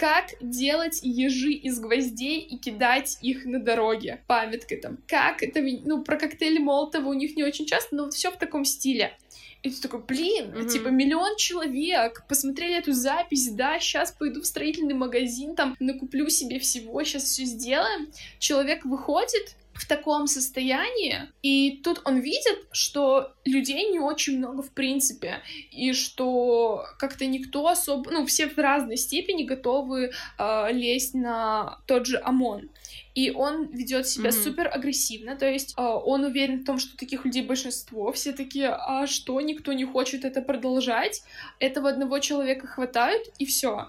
как 0.02 0.30
делать 0.40 0.98
ежи 1.02 1.52
из 1.52 1.78
гвоздей 1.78 2.40
и 2.40 2.56
кидать 2.56 3.18
их 3.22 3.44
на 3.44 3.60
дороге. 3.60 4.20
Памятка 4.26 4.76
там. 4.76 4.98
Как 5.06 5.44
это, 5.44 5.60
ну, 5.60 6.02
про 6.02 6.16
коктейли 6.16 6.58
Молотова 6.58 7.08
у 7.08 7.12
них 7.12 7.36
не 7.36 7.44
очень 7.44 7.66
часто, 7.66 7.94
но 7.94 8.04
вот 8.06 8.14
все 8.14 8.32
в 8.32 8.36
таком 8.36 8.64
стиле. 8.64 9.16
И 9.62 9.70
ты 9.70 9.80
такой, 9.80 10.00
блин, 10.00 10.50
mm-hmm. 10.50 10.68
типа 10.70 10.88
миллион 10.88 11.36
человек 11.36 12.24
посмотрели 12.28 12.78
эту 12.78 12.92
запись, 12.92 13.48
да, 13.50 13.78
сейчас 13.78 14.10
пойду 14.10 14.40
в 14.42 14.46
строительный 14.46 14.94
магазин, 14.94 15.54
там 15.54 15.76
накуплю 15.78 16.28
себе 16.30 16.58
всего, 16.58 17.04
сейчас 17.04 17.22
все 17.22 17.44
сделаем. 17.44 18.10
Человек 18.40 18.84
выходит, 18.84 19.54
в 19.74 19.86
таком 19.86 20.26
состоянии, 20.26 21.28
и 21.42 21.80
тут 21.82 22.02
он 22.04 22.20
видит, 22.20 22.66
что 22.72 23.32
людей 23.44 23.90
не 23.90 24.00
очень 24.00 24.38
много 24.38 24.62
в 24.62 24.70
принципе, 24.70 25.42
и 25.70 25.92
что 25.92 26.84
как-то 26.98 27.26
никто 27.26 27.66
особо, 27.66 28.10
ну, 28.10 28.26
все 28.26 28.48
в 28.48 28.58
разной 28.58 28.96
степени 28.96 29.44
готовы 29.44 30.12
э, 30.38 30.72
лезть 30.72 31.14
на 31.14 31.78
тот 31.86 32.06
же 32.06 32.20
ОМОН. 32.22 32.68
И 33.14 33.30
он 33.30 33.66
ведет 33.66 34.08
себя 34.08 34.30
mm-hmm. 34.30 34.42
супер 34.44 34.68
агрессивно, 34.72 35.36
то 35.36 35.46
есть 35.46 35.74
э, 35.76 35.82
он 35.82 36.24
уверен 36.24 36.60
в 36.60 36.64
том, 36.64 36.78
что 36.78 36.96
таких 36.96 37.24
людей 37.24 37.42
большинство, 37.42 38.12
все 38.12 38.32
такие, 38.32 38.68
а 38.68 39.06
что, 39.06 39.40
никто 39.40 39.72
не 39.72 39.84
хочет 39.84 40.24
это 40.24 40.42
продолжать, 40.42 41.22
этого 41.58 41.88
одного 41.90 42.18
человека 42.20 42.66
хватает, 42.66 43.22
и 43.38 43.46
все. 43.46 43.88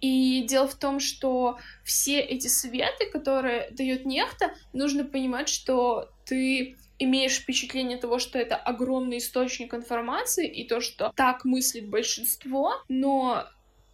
И 0.00 0.44
дело 0.48 0.68
в 0.68 0.74
том, 0.74 1.00
что 1.00 1.58
все 1.84 2.20
эти 2.20 2.48
советы, 2.48 3.06
которые 3.10 3.70
дает 3.70 4.06
нехта, 4.06 4.54
нужно 4.72 5.04
понимать, 5.04 5.48
что 5.48 6.10
ты 6.24 6.76
имеешь 6.98 7.38
впечатление 7.38 7.98
того, 7.98 8.18
что 8.18 8.38
это 8.38 8.56
огромный 8.56 9.18
источник 9.18 9.74
информации 9.74 10.46
и 10.46 10.66
то, 10.66 10.80
что 10.80 11.12
так 11.16 11.44
мыслит 11.44 11.88
большинство, 11.88 12.74
но 12.88 13.46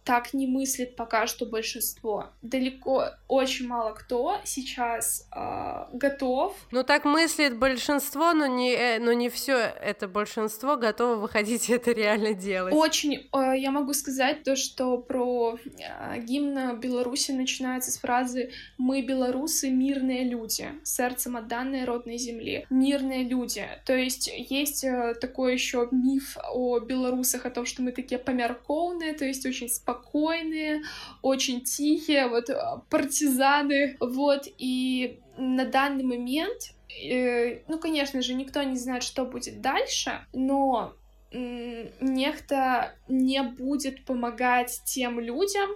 так 0.07 0.33
не 0.33 0.47
мыслит 0.47 0.95
пока 0.95 1.27
что 1.27 1.45
большинство. 1.45 2.27
Далеко 2.41 3.09
очень 3.27 3.67
мало 3.67 3.91
кто 3.91 4.37
сейчас 4.45 5.27
э, 5.35 5.85
готов. 5.91 6.55
Ну 6.71 6.85
так 6.85 7.03
мыслит 7.03 7.57
большинство, 7.57 8.31
но 8.31 8.45
не, 8.45 8.71
э, 8.71 8.99
но 8.99 9.11
не 9.11 9.27
все 9.27 9.57
это 9.57 10.07
большинство 10.07 10.77
готово 10.77 11.15
выходить 11.15 11.69
и 11.69 11.73
это 11.73 11.91
реально 11.91 12.33
делать. 12.33 12.73
Очень, 12.73 13.27
э, 13.33 13.57
я 13.57 13.71
могу 13.71 13.91
сказать 13.93 14.43
то, 14.43 14.55
что 14.55 14.97
про 14.97 15.59
э, 15.65 16.21
гимн 16.21 16.79
Беларуси 16.79 17.31
начинается 17.31 17.91
с 17.91 17.97
фразы 17.97 18.51
«Мы, 18.77 19.01
белорусы, 19.01 19.69
мирные 19.69 20.23
люди, 20.23 20.69
сердцем 20.83 21.35
отданные 21.35 21.83
родной 21.83 22.17
земли». 22.17 22.65
Мирные 22.69 23.25
люди. 23.25 23.67
То 23.85 23.93
есть 23.93 24.31
есть 24.33 24.85
э, 24.85 25.15
такой 25.19 25.51
еще 25.51 25.89
миф 25.91 26.37
о 26.49 26.79
белорусах, 26.79 27.45
о 27.45 27.49
том, 27.49 27.65
что 27.65 27.81
мы 27.81 27.91
такие 27.91 28.19
помярковные, 28.19 29.11
то 29.11 29.25
есть 29.25 29.45
очень 29.45 29.67
спокойные 29.67 29.96
спокойные, 29.97 30.83
очень 31.21 31.61
тихие, 31.61 32.27
вот 32.27 32.49
а, 32.49 32.83
партизаны, 32.89 33.97
вот, 33.99 34.47
и 34.57 35.19
на 35.37 35.65
данный 35.65 36.03
момент, 36.03 36.73
э, 37.03 37.61
ну, 37.67 37.79
конечно 37.79 38.21
же, 38.21 38.33
никто 38.33 38.63
не 38.63 38.77
знает, 38.77 39.03
что 39.03 39.25
будет 39.25 39.61
дальше, 39.61 40.25
но 40.33 40.93
нехто 41.31 42.95
не 43.07 43.43
будет 43.43 44.05
помогать 44.05 44.81
тем 44.85 45.19
людям, 45.19 45.69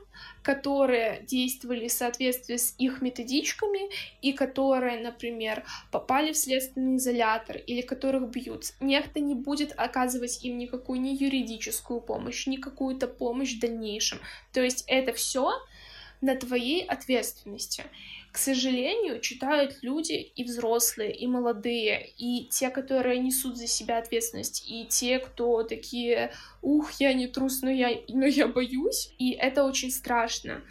которые 0.44 1.24
действовали 1.28 1.88
в 1.88 1.92
соответствии 1.92 2.58
с 2.58 2.74
их 2.78 3.02
методичками 3.02 3.90
и 4.22 4.34
которые, 4.34 5.00
например, 5.02 5.64
попали 5.92 6.32
в 6.32 6.38
следственный 6.38 6.98
изолятор 6.98 7.58
или 7.58 7.82
которых 7.82 8.30
бьют. 8.30 8.74
Нехто 8.80 9.20
не 9.20 9.36
будет 9.36 9.74
оказывать 9.76 10.44
им 10.44 10.58
никакую 10.58 11.02
ни 11.02 11.10
юридическую 11.10 12.02
помощь, 12.02 12.48
ни 12.48 12.56
какую-то 12.56 13.08
помощь 13.08 13.56
в 13.56 13.60
дальнейшем. 13.60 14.20
То 14.54 14.62
есть 14.62 14.86
это 14.88 15.14
все 15.14 15.52
на 16.22 16.36
твоей 16.36 16.86
ответственности. 16.86 17.84
К 18.32 18.38
сожалению, 18.38 19.20
читают 19.20 19.80
люди 19.82 20.14
и 20.14 20.44
взрослые, 20.44 21.14
и 21.14 21.28
молодые, 21.28 22.12
и 22.18 22.46
те, 22.46 22.70
которые 22.70 23.20
несут 23.20 23.58
за 23.58 23.68
себя 23.68 23.98
ответственность, 23.98 24.64
и 24.70 24.86
те, 24.86 25.20
кто 25.20 25.64
такие, 25.64 26.32
ух, 26.62 26.94
я 27.00 27.14
не 27.14 27.28
трус, 27.28 27.62
но 27.62 27.70
я, 27.70 27.90
но 28.08 28.26
я 28.26 28.48
боюсь, 28.48 29.14
и 29.18 29.32
это 29.32 29.66
очень 29.66 29.92
страшно, 29.92 30.62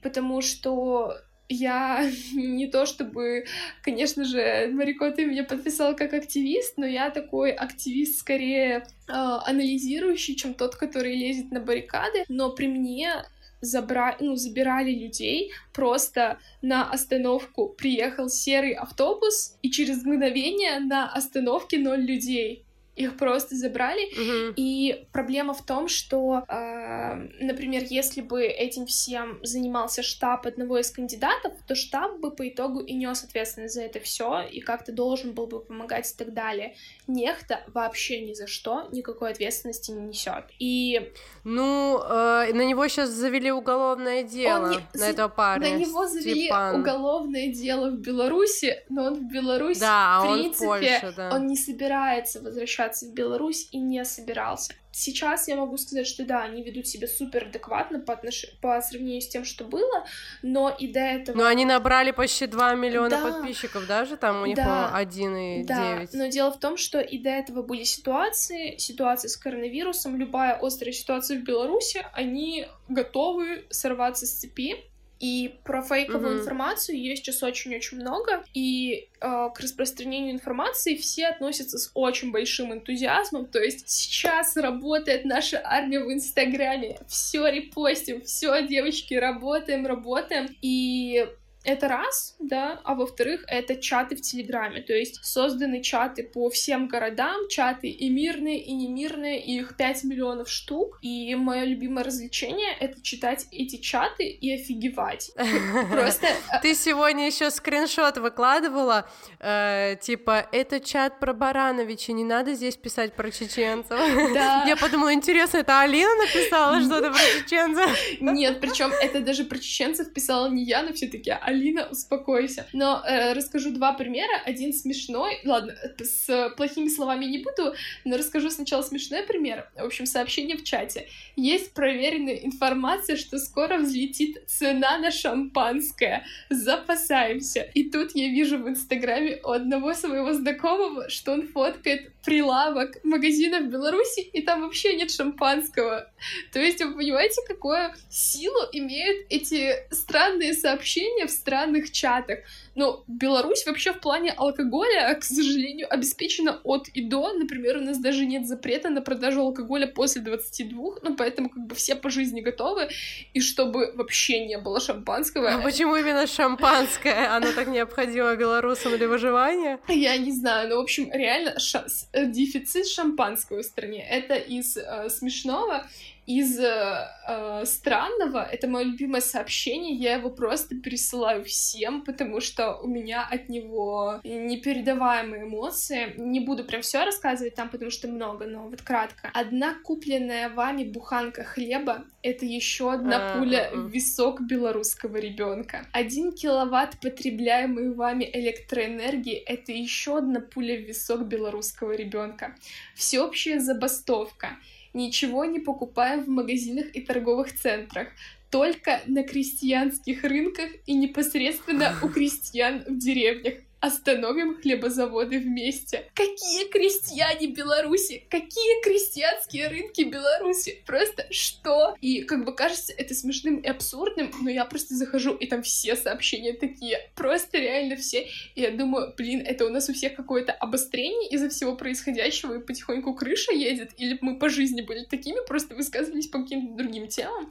потому 0.00 0.40
что 0.40 1.14
я 1.50 2.08
не 2.32 2.68
то 2.68 2.86
чтобы, 2.86 3.44
конечно 3.82 4.24
же, 4.24 4.70
Марико, 4.72 5.10
ты 5.10 5.26
меня 5.26 5.44
подписал 5.44 5.94
как 5.94 6.14
активист, 6.14 6.78
но 6.78 6.86
я 6.86 7.10
такой 7.10 7.50
активист 7.50 8.18
скорее 8.20 8.78
э, 8.78 8.82
анализирующий, 9.12 10.36
чем 10.36 10.54
тот, 10.54 10.76
который 10.76 11.14
лезет 11.16 11.50
на 11.50 11.60
баррикады, 11.60 12.24
но 12.28 12.50
при 12.50 12.68
мне 12.68 13.24
забра... 13.60 14.16
ну, 14.20 14.36
забирали 14.36 14.92
людей, 14.92 15.52
просто 15.72 16.38
на 16.62 16.90
остановку. 16.90 17.68
Приехал 17.68 18.28
серый 18.28 18.72
автобус, 18.72 19.56
и 19.62 19.70
через 19.70 20.04
мгновение 20.04 20.80
на 20.80 21.12
остановке 21.12 21.78
ноль 21.78 22.02
людей 22.02 22.64
их 22.96 23.16
просто 23.16 23.54
забрали. 23.54 24.04
Угу. 24.12 24.54
И 24.56 25.06
проблема 25.12 25.54
в 25.54 25.64
том, 25.64 25.88
что, 25.88 26.44
э, 26.48 27.14
например, 27.40 27.84
если 27.88 28.20
бы 28.20 28.42
этим 28.42 28.86
всем 28.86 29.38
занимался 29.42 30.02
штаб 30.02 30.46
одного 30.46 30.78
из 30.78 30.90
кандидатов, 30.90 31.52
то 31.66 31.74
штаб 31.74 32.18
бы 32.18 32.30
по 32.30 32.48
итогу 32.48 32.80
и 32.80 32.92
нес 32.94 33.22
ответственность 33.24 33.74
за 33.74 33.82
это 33.82 34.00
все 34.00 34.42
и 34.42 34.60
как-то 34.60 34.92
должен 34.92 35.32
был 35.32 35.46
бы 35.46 35.60
помогать 35.60 36.10
и 36.10 36.16
так 36.16 36.34
далее. 36.34 36.74
Нехто 37.06 37.60
вообще 37.68 38.20
ни 38.20 38.34
за 38.34 38.46
что 38.46 38.88
никакой 38.92 39.30
ответственности 39.30 39.92
не 39.92 40.08
несет. 40.08 40.44
И 40.58 41.12
ну 41.44 42.00
э, 42.02 42.52
на 42.52 42.64
него 42.64 42.88
сейчас 42.88 43.10
завели 43.10 43.52
уголовное 43.52 44.24
дело 44.24 44.70
не... 44.70 44.76
на 44.76 44.84
за... 44.94 45.06
этого 45.06 45.28
парня. 45.28 45.70
На 45.70 45.76
него 45.76 46.06
завели 46.06 46.46
Степан. 46.46 46.80
уголовное 46.80 47.48
дело 47.48 47.90
в 47.90 47.98
Беларуси, 47.98 48.82
но 48.88 49.04
он 49.04 49.14
в 49.14 49.32
Беларуси 49.32 49.80
да, 49.80 50.22
в 50.22 50.34
принципе 50.34 50.66
он, 50.66 50.76
в 50.76 50.80
Польше, 50.80 51.14
да. 51.16 51.30
он 51.34 51.46
не 51.46 51.56
собирается 51.56 52.40
возвращаться 52.40 52.79
возвращаться 52.80 53.06
в 53.06 53.12
Беларусь 53.12 53.68
и 53.72 53.78
не 53.78 54.04
собирался. 54.04 54.74
Сейчас 54.92 55.46
я 55.46 55.54
могу 55.54 55.76
сказать, 55.76 56.06
что 56.06 56.24
да, 56.24 56.42
они 56.42 56.64
ведут 56.64 56.86
себя 56.86 57.06
супер 57.06 57.44
адекватно 57.44 58.00
по, 58.00 58.14
отнош... 58.14 58.46
по 58.60 58.80
сравнению 58.82 59.20
с 59.20 59.28
тем, 59.28 59.44
что 59.44 59.64
было, 59.64 60.04
но 60.42 60.68
и 60.68 60.88
до 60.88 60.98
этого... 60.98 61.36
Но 61.36 61.46
они 61.46 61.64
набрали 61.64 62.10
почти 62.10 62.46
2 62.46 62.74
миллиона 62.74 63.10
да, 63.10 63.22
подписчиков, 63.22 63.86
даже 63.86 64.16
там 64.16 64.42
у 64.42 64.46
них, 64.46 64.56
да, 64.56 64.92
1,9. 64.96 65.64
Да, 65.64 66.06
но 66.12 66.26
дело 66.26 66.50
в 66.50 66.58
том, 66.58 66.76
что 66.76 67.00
и 67.00 67.18
до 67.18 67.30
этого 67.30 67.62
были 67.62 67.84
ситуации, 67.84 68.78
ситуации 68.78 69.28
с 69.28 69.36
коронавирусом, 69.36 70.16
любая 70.16 70.58
острая 70.60 70.92
ситуация 70.92 71.38
в 71.38 71.44
Беларуси, 71.44 72.04
они 72.12 72.66
готовы 72.88 73.66
сорваться 73.70 74.26
с 74.26 74.40
цепи, 74.40 74.89
И 75.20 75.60
про 75.64 75.82
фейковую 75.82 76.32
Мгм. 76.32 76.40
информацию 76.40 76.98
есть 76.98 77.24
сейчас 77.24 77.42
очень-очень 77.42 77.98
много, 77.98 78.42
и 78.54 79.08
э, 79.20 79.48
к 79.54 79.60
распространению 79.60 80.32
информации 80.32 80.96
все 80.96 81.26
относятся 81.26 81.78
с 81.78 81.90
очень 81.92 82.32
большим 82.32 82.72
энтузиазмом. 82.72 83.46
То 83.46 83.60
есть 83.60 83.88
сейчас 83.88 84.56
работает 84.56 85.26
наша 85.26 85.60
армия 85.62 86.00
в 86.00 86.10
Инстаграме, 86.10 86.98
все 87.06 87.46
репостим, 87.48 88.22
все, 88.22 88.66
девочки, 88.66 89.12
работаем, 89.12 89.86
работаем. 89.86 90.48
И 90.62 91.26
это 91.62 91.88
раз, 91.88 92.36
да, 92.38 92.80
а 92.84 92.94
во-вторых, 92.94 93.44
это 93.46 93.76
чаты 93.76 94.16
в 94.16 94.22
Телеграме, 94.22 94.80
то 94.80 94.94
есть 94.94 95.22
созданы 95.24 95.82
чаты 95.82 96.22
по 96.22 96.48
всем 96.48 96.88
городам, 96.88 97.48
чаты 97.48 97.88
и 97.88 98.08
мирные, 98.08 98.62
и 98.62 98.72
немирные, 98.72 99.42
и 99.42 99.58
их 99.58 99.76
5 99.76 100.04
миллионов 100.04 100.48
штук, 100.48 100.98
и 101.02 101.34
мое 101.34 101.64
любимое 101.64 102.04
развлечение— 102.04 102.74
это 102.80 103.02
читать 103.02 103.46
эти 103.50 103.76
чаты 103.76 104.24
и 104.24 104.54
офигевать. 104.54 105.32
Просто 105.90 106.28
э, 106.28 106.60
Ты 106.62 106.74
сегодня 106.74 107.26
еще 107.26 107.50
скриншот 107.50 108.16
выкладывала, 108.16 109.08
э, 109.38 109.96
типа, 110.00 110.48
это 110.52 110.80
чат 110.80 111.20
про 111.20 111.34
Барановича, 111.34 112.12
не 112.12 112.24
надо 112.24 112.54
здесь 112.54 112.76
писать 112.76 113.14
про 113.14 113.30
чеченцев. 113.30 113.98
Я 114.34 114.76
подумала, 114.80 115.12
интересно, 115.12 115.58
это 115.58 115.80
Алина 115.80 116.14
написала 116.16 116.80
что-то 116.80 117.10
про 117.10 117.42
чеченцев? 117.42 118.20
Нет, 118.20 118.60
причем 118.60 118.90
это 118.92 119.20
даже 119.20 119.44
про 119.44 119.58
чеченцев 119.58 120.12
писала 120.12 120.48
не 120.48 120.64
я, 120.64 120.82
но 120.82 120.92
все 120.94 121.06
таки 121.06 121.30
Алина, 121.50 121.88
успокойся. 121.90 122.66
Но 122.72 123.02
э, 123.04 123.32
расскажу 123.32 123.72
два 123.72 123.92
примера. 123.92 124.40
Один 124.44 124.72
смешной, 124.72 125.40
ладно, 125.44 125.74
с 125.98 126.50
плохими 126.56 126.88
словами 126.88 127.24
не 127.24 127.38
буду, 127.38 127.74
но 128.04 128.16
расскажу 128.16 128.50
сначала 128.50 128.82
смешной 128.82 129.24
пример. 129.24 129.68
В 129.76 129.84
общем, 129.84 130.06
сообщение 130.06 130.56
в 130.56 130.64
чате. 130.64 131.08
Есть 131.36 131.72
проверенная 131.74 132.36
информация, 132.36 133.16
что 133.16 133.38
скоро 133.38 133.78
взлетит 133.78 134.42
цена 134.46 134.98
на 134.98 135.10
шампанское. 135.10 136.24
Запасаемся. 136.48 137.62
И 137.74 137.90
тут 137.90 138.14
я 138.14 138.28
вижу 138.28 138.58
в 138.58 138.68
Инстаграме 138.68 139.40
у 139.42 139.50
одного 139.50 139.94
своего 139.94 140.32
знакомого, 140.32 141.08
что 141.08 141.32
он 141.32 141.48
фоткает 141.48 142.12
прилавок 142.24 143.02
магазина 143.04 143.60
в 143.60 143.68
Беларуси, 143.70 144.20
и 144.20 144.42
там 144.42 144.62
вообще 144.62 144.94
нет 144.96 145.10
шампанского. 145.10 146.10
То 146.52 146.58
есть 146.60 146.82
вы 146.84 146.94
понимаете, 146.94 147.40
какую 147.46 147.92
силу 148.08 148.58
имеют 148.72 149.26
эти 149.30 149.74
странные 149.90 150.54
сообщения 150.54 151.26
в 151.26 151.30
странных 151.30 151.90
чатах. 151.92 152.40
Ну, 152.74 153.02
Беларусь 153.06 153.66
вообще 153.66 153.92
в 153.92 154.00
плане 154.00 154.32
алкоголя, 154.32 155.14
к 155.14 155.24
сожалению, 155.24 155.92
обеспечена 155.92 156.60
от 156.64 156.88
и 156.88 157.02
до. 157.02 157.32
Например, 157.32 157.78
у 157.78 157.80
нас 157.80 157.98
даже 157.98 158.24
нет 158.26 158.46
запрета 158.46 158.90
на 158.90 159.00
продажу 159.02 159.40
алкоголя 159.40 159.86
после 159.86 160.22
22, 160.22 160.94
ну, 161.02 161.16
поэтому 161.16 161.48
как 161.50 161.66
бы 161.66 161.74
все 161.74 161.94
по 161.94 162.10
жизни 162.10 162.40
готовы. 162.40 162.88
И 163.34 163.40
чтобы 163.40 163.92
вообще 163.94 164.46
не 164.46 164.58
было 164.58 164.80
шампанского... 164.80 165.50
А 165.50 165.58
почему 165.62 165.96
именно 165.96 166.26
шампанское? 166.26 167.28
Оно 167.36 167.52
так 167.52 167.68
необходимо 167.68 168.34
белорусам 168.36 168.96
для 168.96 169.08
выживания? 169.08 169.78
Я 169.88 170.16
не 170.16 170.32
знаю, 170.32 170.68
но, 170.68 170.76
в 170.76 170.80
общем, 170.80 171.10
реально 171.12 171.58
ша- 171.58 171.88
с- 171.88 172.08
э, 172.09 172.09
дефицит 172.12 172.86
шампанского 172.86 173.62
в 173.62 173.64
стране. 173.64 174.06
Это 174.08 174.34
из 174.34 174.76
э, 174.76 175.08
смешного. 175.08 175.86
Из 176.30 176.60
э, 176.60 177.64
странного, 177.64 178.44
это 178.44 178.68
мое 178.68 178.84
любимое 178.84 179.20
сообщение, 179.20 179.96
я 179.96 180.14
его 180.14 180.30
просто 180.30 180.76
пересылаю 180.76 181.44
всем, 181.44 182.02
потому 182.04 182.40
что 182.40 182.76
у 182.76 182.86
меня 182.86 183.26
от 183.28 183.48
него 183.48 184.20
непередаваемые 184.22 185.42
эмоции. 185.42 186.14
Не 186.18 186.38
буду 186.38 186.62
прям 186.62 186.82
все 186.82 187.04
рассказывать 187.04 187.56
там, 187.56 187.68
потому 187.68 187.90
что 187.90 188.06
много, 188.06 188.46
но 188.46 188.68
вот 188.68 188.80
кратко. 188.80 189.30
Одна 189.34 189.74
купленная 189.82 190.50
вами 190.50 190.84
буханка 190.84 191.42
хлеба— 191.42 192.04
это 192.22 192.46
еще 192.46 192.92
одна 192.92 193.32
А, 193.32 193.38
пуля 193.38 193.70
м-м. 193.72 193.88
в 193.88 193.90
висок 193.90 194.40
белорусского 194.42 195.16
ребенка. 195.16 195.84
Один 195.90 196.30
киловатт 196.30 197.00
потребляемой 197.00 197.92
вами 197.92 198.30
электроэнергии— 198.32 199.34
это 199.46 199.72
еще 199.72 200.18
одна 200.18 200.38
пуля 200.38 200.76
в 200.76 200.82
висок 200.82 201.26
белорусского 201.26 201.90
ребенка. 201.90 202.54
Всеобщая 202.94 203.58
забастовка. 203.58 204.50
Ничего 204.92 205.44
не 205.44 205.60
покупаем 205.60 206.24
в 206.24 206.28
магазинах 206.28 206.86
и 206.94 207.00
торговых 207.00 207.54
центрах. 207.56 208.08
Только 208.50 209.00
на 209.06 209.22
крестьянских 209.22 210.24
рынках 210.24 210.70
и 210.86 210.94
непосредственно 210.94 211.96
у 212.02 212.08
крестьян 212.08 212.84
в 212.86 212.98
деревнях. 212.98 213.54
Остановим 213.80 214.60
хлебозаводы 214.60 215.38
вместе. 215.38 216.10
Какие 216.14 216.68
крестьяне 216.68 217.46
Беларуси? 217.46 218.24
Какие 218.28 218.82
крестьянские 218.82 219.68
рынки 219.68 220.02
Беларуси? 220.02 220.82
Просто 220.84 221.26
что? 221.30 221.96
И 222.02 222.22
как 222.22 222.44
бы 222.44 222.54
кажется 222.54 222.92
это 222.92 223.14
смешным 223.14 223.56
и 223.56 223.66
абсурдным, 223.66 224.32
но 224.42 224.50
я 224.50 224.66
просто 224.66 224.94
захожу, 224.94 225.34
и 225.34 225.46
там 225.46 225.62
все 225.62 225.96
сообщения 225.96 226.52
такие. 226.52 226.98
Просто 227.14 227.56
реально 227.56 227.96
все. 227.96 228.28
И 228.54 228.60
я 228.60 228.70
думаю, 228.70 229.14
блин, 229.16 229.42
это 229.46 229.64
у 229.64 229.70
нас 229.70 229.88
у 229.88 229.94
всех 229.94 230.14
какое-то 230.14 230.52
обострение 230.52 231.30
из-за 231.30 231.48
всего 231.48 231.74
происходящего, 231.74 232.58
и 232.58 232.62
потихоньку 232.62 233.14
крыша 233.14 233.52
едет, 233.52 233.92
или 233.96 234.18
мы 234.20 234.38
по 234.38 234.50
жизни 234.50 234.82
были 234.82 235.04
такими, 235.04 235.38
просто 235.46 235.74
высказывались 235.74 236.26
по 236.26 236.42
каким-то 236.42 236.74
другим 236.74 237.08
темам. 237.08 237.50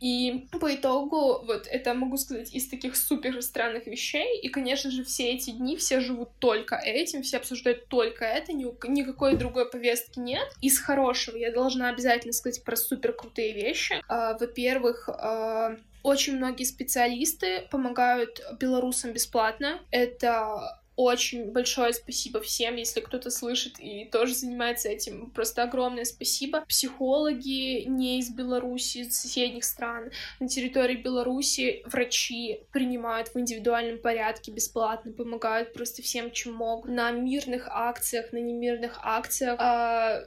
И 0.00 0.46
по 0.60 0.74
итогу, 0.74 1.42
вот 1.46 1.66
это 1.66 1.94
могу 1.94 2.18
сказать 2.18 2.52
из 2.52 2.68
таких 2.68 2.94
супер 2.94 3.40
странных 3.40 3.86
вещей. 3.86 4.38
И, 4.40 4.48
конечно 4.48 4.90
же, 4.90 5.04
все 5.04 5.32
эти 5.32 5.61
дни 5.62 5.76
все 5.76 6.00
живут 6.00 6.30
только 6.38 6.76
этим, 6.76 7.22
все 7.22 7.38
обсуждают 7.38 7.86
только 7.88 8.24
это, 8.24 8.52
ни- 8.52 8.66
никакой 8.88 9.36
другой 9.36 9.70
повестки 9.70 10.18
нет. 10.18 10.46
Из 10.60 10.78
хорошего 10.78 11.36
я 11.36 11.52
должна 11.52 11.88
обязательно 11.88 12.32
сказать 12.32 12.62
про 12.64 12.76
супер 12.76 13.12
крутые 13.12 13.52
вещи. 13.52 14.02
А, 14.08 14.36
Во-первых, 14.38 15.08
а, 15.08 15.76
очень 16.02 16.36
многие 16.36 16.64
специалисты 16.64 17.66
помогают 17.70 18.40
белорусам 18.58 19.12
бесплатно. 19.12 19.80
Это 19.90 20.81
очень 20.96 21.52
большое 21.52 21.92
спасибо 21.94 22.40
всем, 22.40 22.76
если 22.76 23.00
кто-то 23.00 23.30
слышит 23.30 23.74
и 23.78 24.04
тоже 24.04 24.34
занимается 24.34 24.88
этим. 24.88 25.30
Просто 25.30 25.62
огромное 25.62 26.04
спасибо. 26.04 26.62
Психологи 26.68 27.84
не 27.84 28.18
из 28.18 28.30
Беларуси, 28.30 28.98
из 28.98 29.18
соседних 29.18 29.64
стран. 29.64 30.10
На 30.38 30.48
территории 30.48 30.96
Беларуси 30.96 31.82
врачи 31.86 32.60
принимают 32.72 33.28
в 33.28 33.38
индивидуальном 33.38 33.98
порядке 33.98 34.52
бесплатно, 34.52 35.12
помогают 35.12 35.72
просто 35.72 36.02
всем, 36.02 36.30
чем 36.30 36.54
могут. 36.54 36.90
На 36.90 37.10
мирных 37.10 37.68
акциях, 37.68 38.32
на 38.32 38.38
немирных 38.38 38.98
акциях 39.02 39.56
а, 39.58 40.24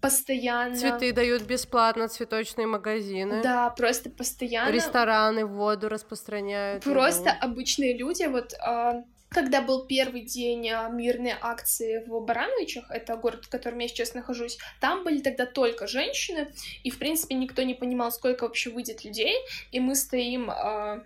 постоянно... 0.00 0.74
Цветы 0.74 1.12
дают 1.12 1.42
бесплатно, 1.42 2.08
цветочные 2.08 2.66
магазины. 2.66 3.42
Да, 3.42 3.70
просто 3.70 4.10
постоянно. 4.10 4.72
Рестораны 4.72 5.46
воду 5.46 5.88
распространяют. 5.88 6.82
Просто 6.82 7.30
еду. 7.30 7.38
обычные 7.42 7.96
люди, 7.96 8.24
вот 8.24 8.54
а, 8.54 9.04
когда 9.30 9.62
был 9.62 9.86
первый 9.86 10.22
день 10.22 10.68
а, 10.70 10.88
мирной 10.88 11.34
акции 11.40 12.04
в 12.04 12.20
Барановичах, 12.20 12.90
это 12.90 13.16
город, 13.16 13.44
в 13.44 13.48
котором 13.48 13.78
я 13.78 13.86
сейчас 13.86 14.12
нахожусь, 14.12 14.58
там 14.80 15.04
были 15.04 15.20
тогда 15.20 15.46
только 15.46 15.86
женщины, 15.86 16.52
и, 16.82 16.90
в 16.90 16.98
принципе, 16.98 17.36
никто 17.36 17.62
не 17.62 17.74
понимал, 17.74 18.10
сколько 18.10 18.42
вообще 18.42 18.70
выйдет 18.70 19.04
людей, 19.04 19.34
и 19.70 19.78
мы 19.78 19.94
стоим 19.94 20.50
а, 20.50 21.04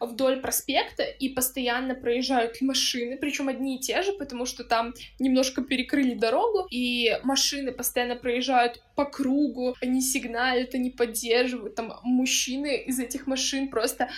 вдоль 0.00 0.40
проспекта, 0.40 1.02
и 1.02 1.30
постоянно 1.30 1.94
проезжают 1.94 2.60
машины, 2.60 3.16
причем 3.16 3.48
одни 3.48 3.76
и 3.76 3.80
те 3.80 4.02
же, 4.02 4.12
потому 4.12 4.44
что 4.44 4.64
там 4.64 4.92
немножко 5.18 5.62
перекрыли 5.62 6.14
дорогу, 6.14 6.66
и 6.70 7.18
машины 7.22 7.72
постоянно 7.72 8.16
проезжают 8.16 8.82
по 8.96 9.06
кругу, 9.06 9.76
они 9.80 10.02
сигналят, 10.02 10.74
они 10.74 10.90
поддерживают, 10.90 11.74
там 11.74 11.98
мужчины 12.02 12.76
из 12.76 13.00
этих 13.00 13.26
машин 13.26 13.70
просто 13.70 14.10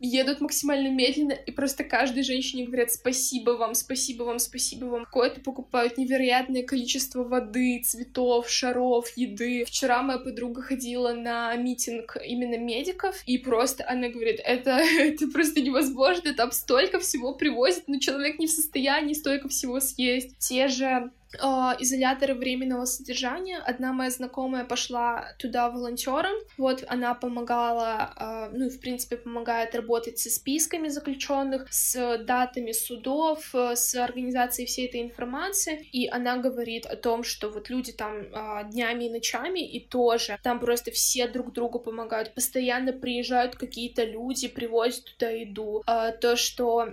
едут 0.00 0.40
максимально 0.40 0.88
медленно, 0.88 1.32
и 1.32 1.50
просто 1.50 1.84
каждой 1.84 2.22
женщине 2.22 2.64
говорят 2.64 2.90
спасибо 2.90 3.50
вам, 3.52 3.74
спасибо 3.74 4.24
вам, 4.24 4.38
спасибо 4.38 4.86
вам. 4.86 5.04
Какое-то 5.04 5.40
покупают 5.40 5.98
невероятное 5.98 6.62
количество 6.62 7.22
воды, 7.22 7.82
цветов, 7.84 8.48
шаров, 8.48 9.08
еды. 9.16 9.64
Вчера 9.66 10.02
моя 10.02 10.18
подруга 10.18 10.62
ходила 10.62 11.12
на 11.12 11.54
митинг 11.56 12.16
именно 12.24 12.58
медиков, 12.58 13.22
и 13.26 13.38
просто 13.38 13.84
она 13.88 14.08
говорит, 14.08 14.40
это, 14.44 14.70
это 14.98 15.28
просто 15.28 15.60
невозможно, 15.60 16.34
там 16.34 16.50
столько 16.52 16.98
всего 16.98 17.34
привозят, 17.34 17.84
но 17.86 17.98
человек 17.98 18.38
не 18.38 18.46
в 18.46 18.50
состоянии 18.50 19.14
столько 19.14 19.48
всего 19.48 19.80
съесть. 19.80 20.38
Те 20.38 20.68
же 20.68 21.10
э, 21.34 21.46
изоляторы 21.78 22.34
временного 22.34 22.84
содержания. 22.84 23.58
Одна 23.58 23.92
моя 23.92 24.10
знакомая 24.10 24.64
пошла 24.64 25.32
туда 25.38 25.70
волонтером. 25.70 26.34
Вот 26.58 26.84
она 26.88 27.14
помогала, 27.14 28.12
э, 28.16 28.50
ну 28.52 28.66
и 28.66 28.70
в 28.70 28.80
принципе 28.80 29.16
помогает 29.16 29.74
работать 29.74 30.18
со 30.18 30.30
списками 30.30 30.88
заключенных, 30.88 31.72
с 31.72 32.18
датами 32.18 32.72
судов, 32.72 33.54
э, 33.54 33.76
с 33.76 33.94
организацией 33.94 34.66
всей 34.66 34.86
этой 34.86 35.02
информации. 35.02 35.86
И 35.92 36.08
она 36.08 36.36
говорит 36.36 36.86
о 36.86 36.96
том, 36.96 37.24
что 37.24 37.50
вот 37.50 37.70
люди 37.70 37.92
там 37.92 38.16
э, 38.16 38.70
днями 38.70 39.04
и 39.04 39.10
ночами, 39.10 39.60
и 39.60 39.80
тоже 39.80 40.38
там 40.42 40.60
просто 40.60 40.90
все 40.90 41.28
друг 41.28 41.52
другу 41.52 41.78
помогают. 41.78 42.34
Постоянно 42.34 42.92
приезжают 42.92 43.56
какие-то 43.56 44.04
люди, 44.04 44.48
привозят 44.48 45.04
туда 45.04 45.30
еду. 45.30 45.82
Э, 45.86 46.12
то, 46.20 46.36
что 46.36 46.88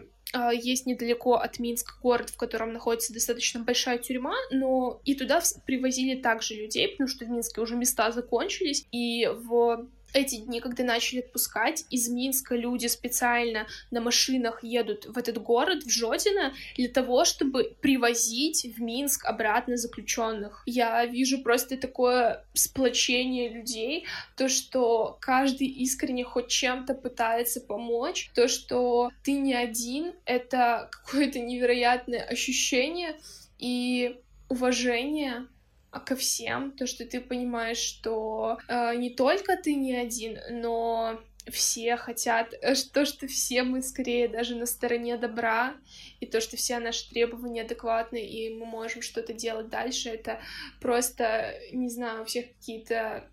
есть 0.53 0.85
недалеко 0.85 1.35
от 1.35 1.59
Минска 1.59 1.93
город, 2.01 2.29
в 2.29 2.37
котором 2.37 2.73
находится 2.73 3.13
достаточно 3.13 3.63
большая 3.63 3.97
тюрьма, 3.97 4.35
но 4.51 5.01
и 5.05 5.15
туда 5.15 5.41
привозили 5.65 6.19
также 6.19 6.55
людей, 6.55 6.89
потому 6.89 7.07
что 7.07 7.25
в 7.25 7.29
Минске 7.29 7.61
уже 7.61 7.75
места 7.75 8.11
закончились, 8.11 8.85
и 8.91 9.27
в 9.27 9.87
эти 10.17 10.37
дни, 10.37 10.59
когда 10.59 10.83
начали 10.83 11.19
отпускать, 11.19 11.85
из 11.89 12.09
Минска 12.09 12.55
люди 12.55 12.87
специально 12.87 13.67
на 13.91 14.01
машинах 14.01 14.63
едут 14.63 15.05
в 15.05 15.17
этот 15.17 15.37
город, 15.41 15.83
в 15.83 15.89
Жодино, 15.89 16.53
для 16.75 16.89
того, 16.89 17.23
чтобы 17.23 17.75
привозить 17.81 18.65
в 18.75 18.81
Минск 18.81 19.25
обратно 19.25 19.77
заключенных. 19.77 20.63
Я 20.65 21.05
вижу 21.05 21.43
просто 21.43 21.77
такое 21.77 22.43
сплочение 22.53 23.49
людей, 23.49 24.05
то, 24.35 24.49
что 24.49 25.17
каждый 25.21 25.67
искренне 25.67 26.23
хоть 26.23 26.47
чем-то 26.47 26.95
пытается 26.95 27.61
помочь, 27.61 28.31
то, 28.33 28.47
что 28.47 29.11
ты 29.23 29.33
не 29.33 29.53
один, 29.53 30.13
это 30.25 30.89
какое-то 31.05 31.39
невероятное 31.39 32.23
ощущение 32.23 33.19
и 33.59 34.19
уважение 34.49 35.47
ко 35.91 36.15
всем, 36.15 36.71
то, 36.71 36.85
что 36.87 37.05
ты 37.05 37.21
понимаешь, 37.21 37.77
что 37.77 38.59
э, 38.67 38.95
не 38.95 39.09
только 39.09 39.57
ты 39.57 39.75
не 39.75 39.95
один, 39.95 40.37
но 40.49 41.19
все 41.49 41.95
хотят, 41.95 42.53
э, 42.61 42.73
то, 42.93 43.05
что 43.05 43.27
все 43.27 43.63
мы 43.63 43.81
скорее 43.81 44.27
даже 44.27 44.55
на 44.55 44.65
стороне 44.65 45.17
добра, 45.17 45.75
и 46.19 46.25
то, 46.25 46.41
что 46.41 46.57
все 46.57 46.79
наши 46.79 47.09
требования 47.09 47.61
адекватны, 47.61 48.17
и 48.17 48.53
мы 48.53 48.65
можем 48.65 49.01
что-то 49.01 49.33
делать 49.33 49.69
дальше, 49.69 50.09
это 50.09 50.39
просто, 50.81 51.53
не 51.71 51.89
знаю, 51.89 52.23
у 52.23 52.25
всех 52.25 52.47
какие-то 52.47 53.29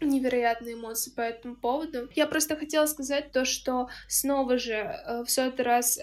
невероятные 0.00 0.74
эмоции 0.74 1.10
по 1.10 1.22
этому 1.22 1.56
поводу. 1.56 2.10
Я 2.14 2.26
просто 2.26 2.56
хотела 2.56 2.86
сказать 2.86 3.32
то, 3.32 3.44
что 3.44 3.88
снова 4.08 4.58
же 4.58 4.74
э, 4.74 5.24
в 5.24 5.30
сотый 5.30 5.64
раз 5.64 5.98
э, 5.98 6.02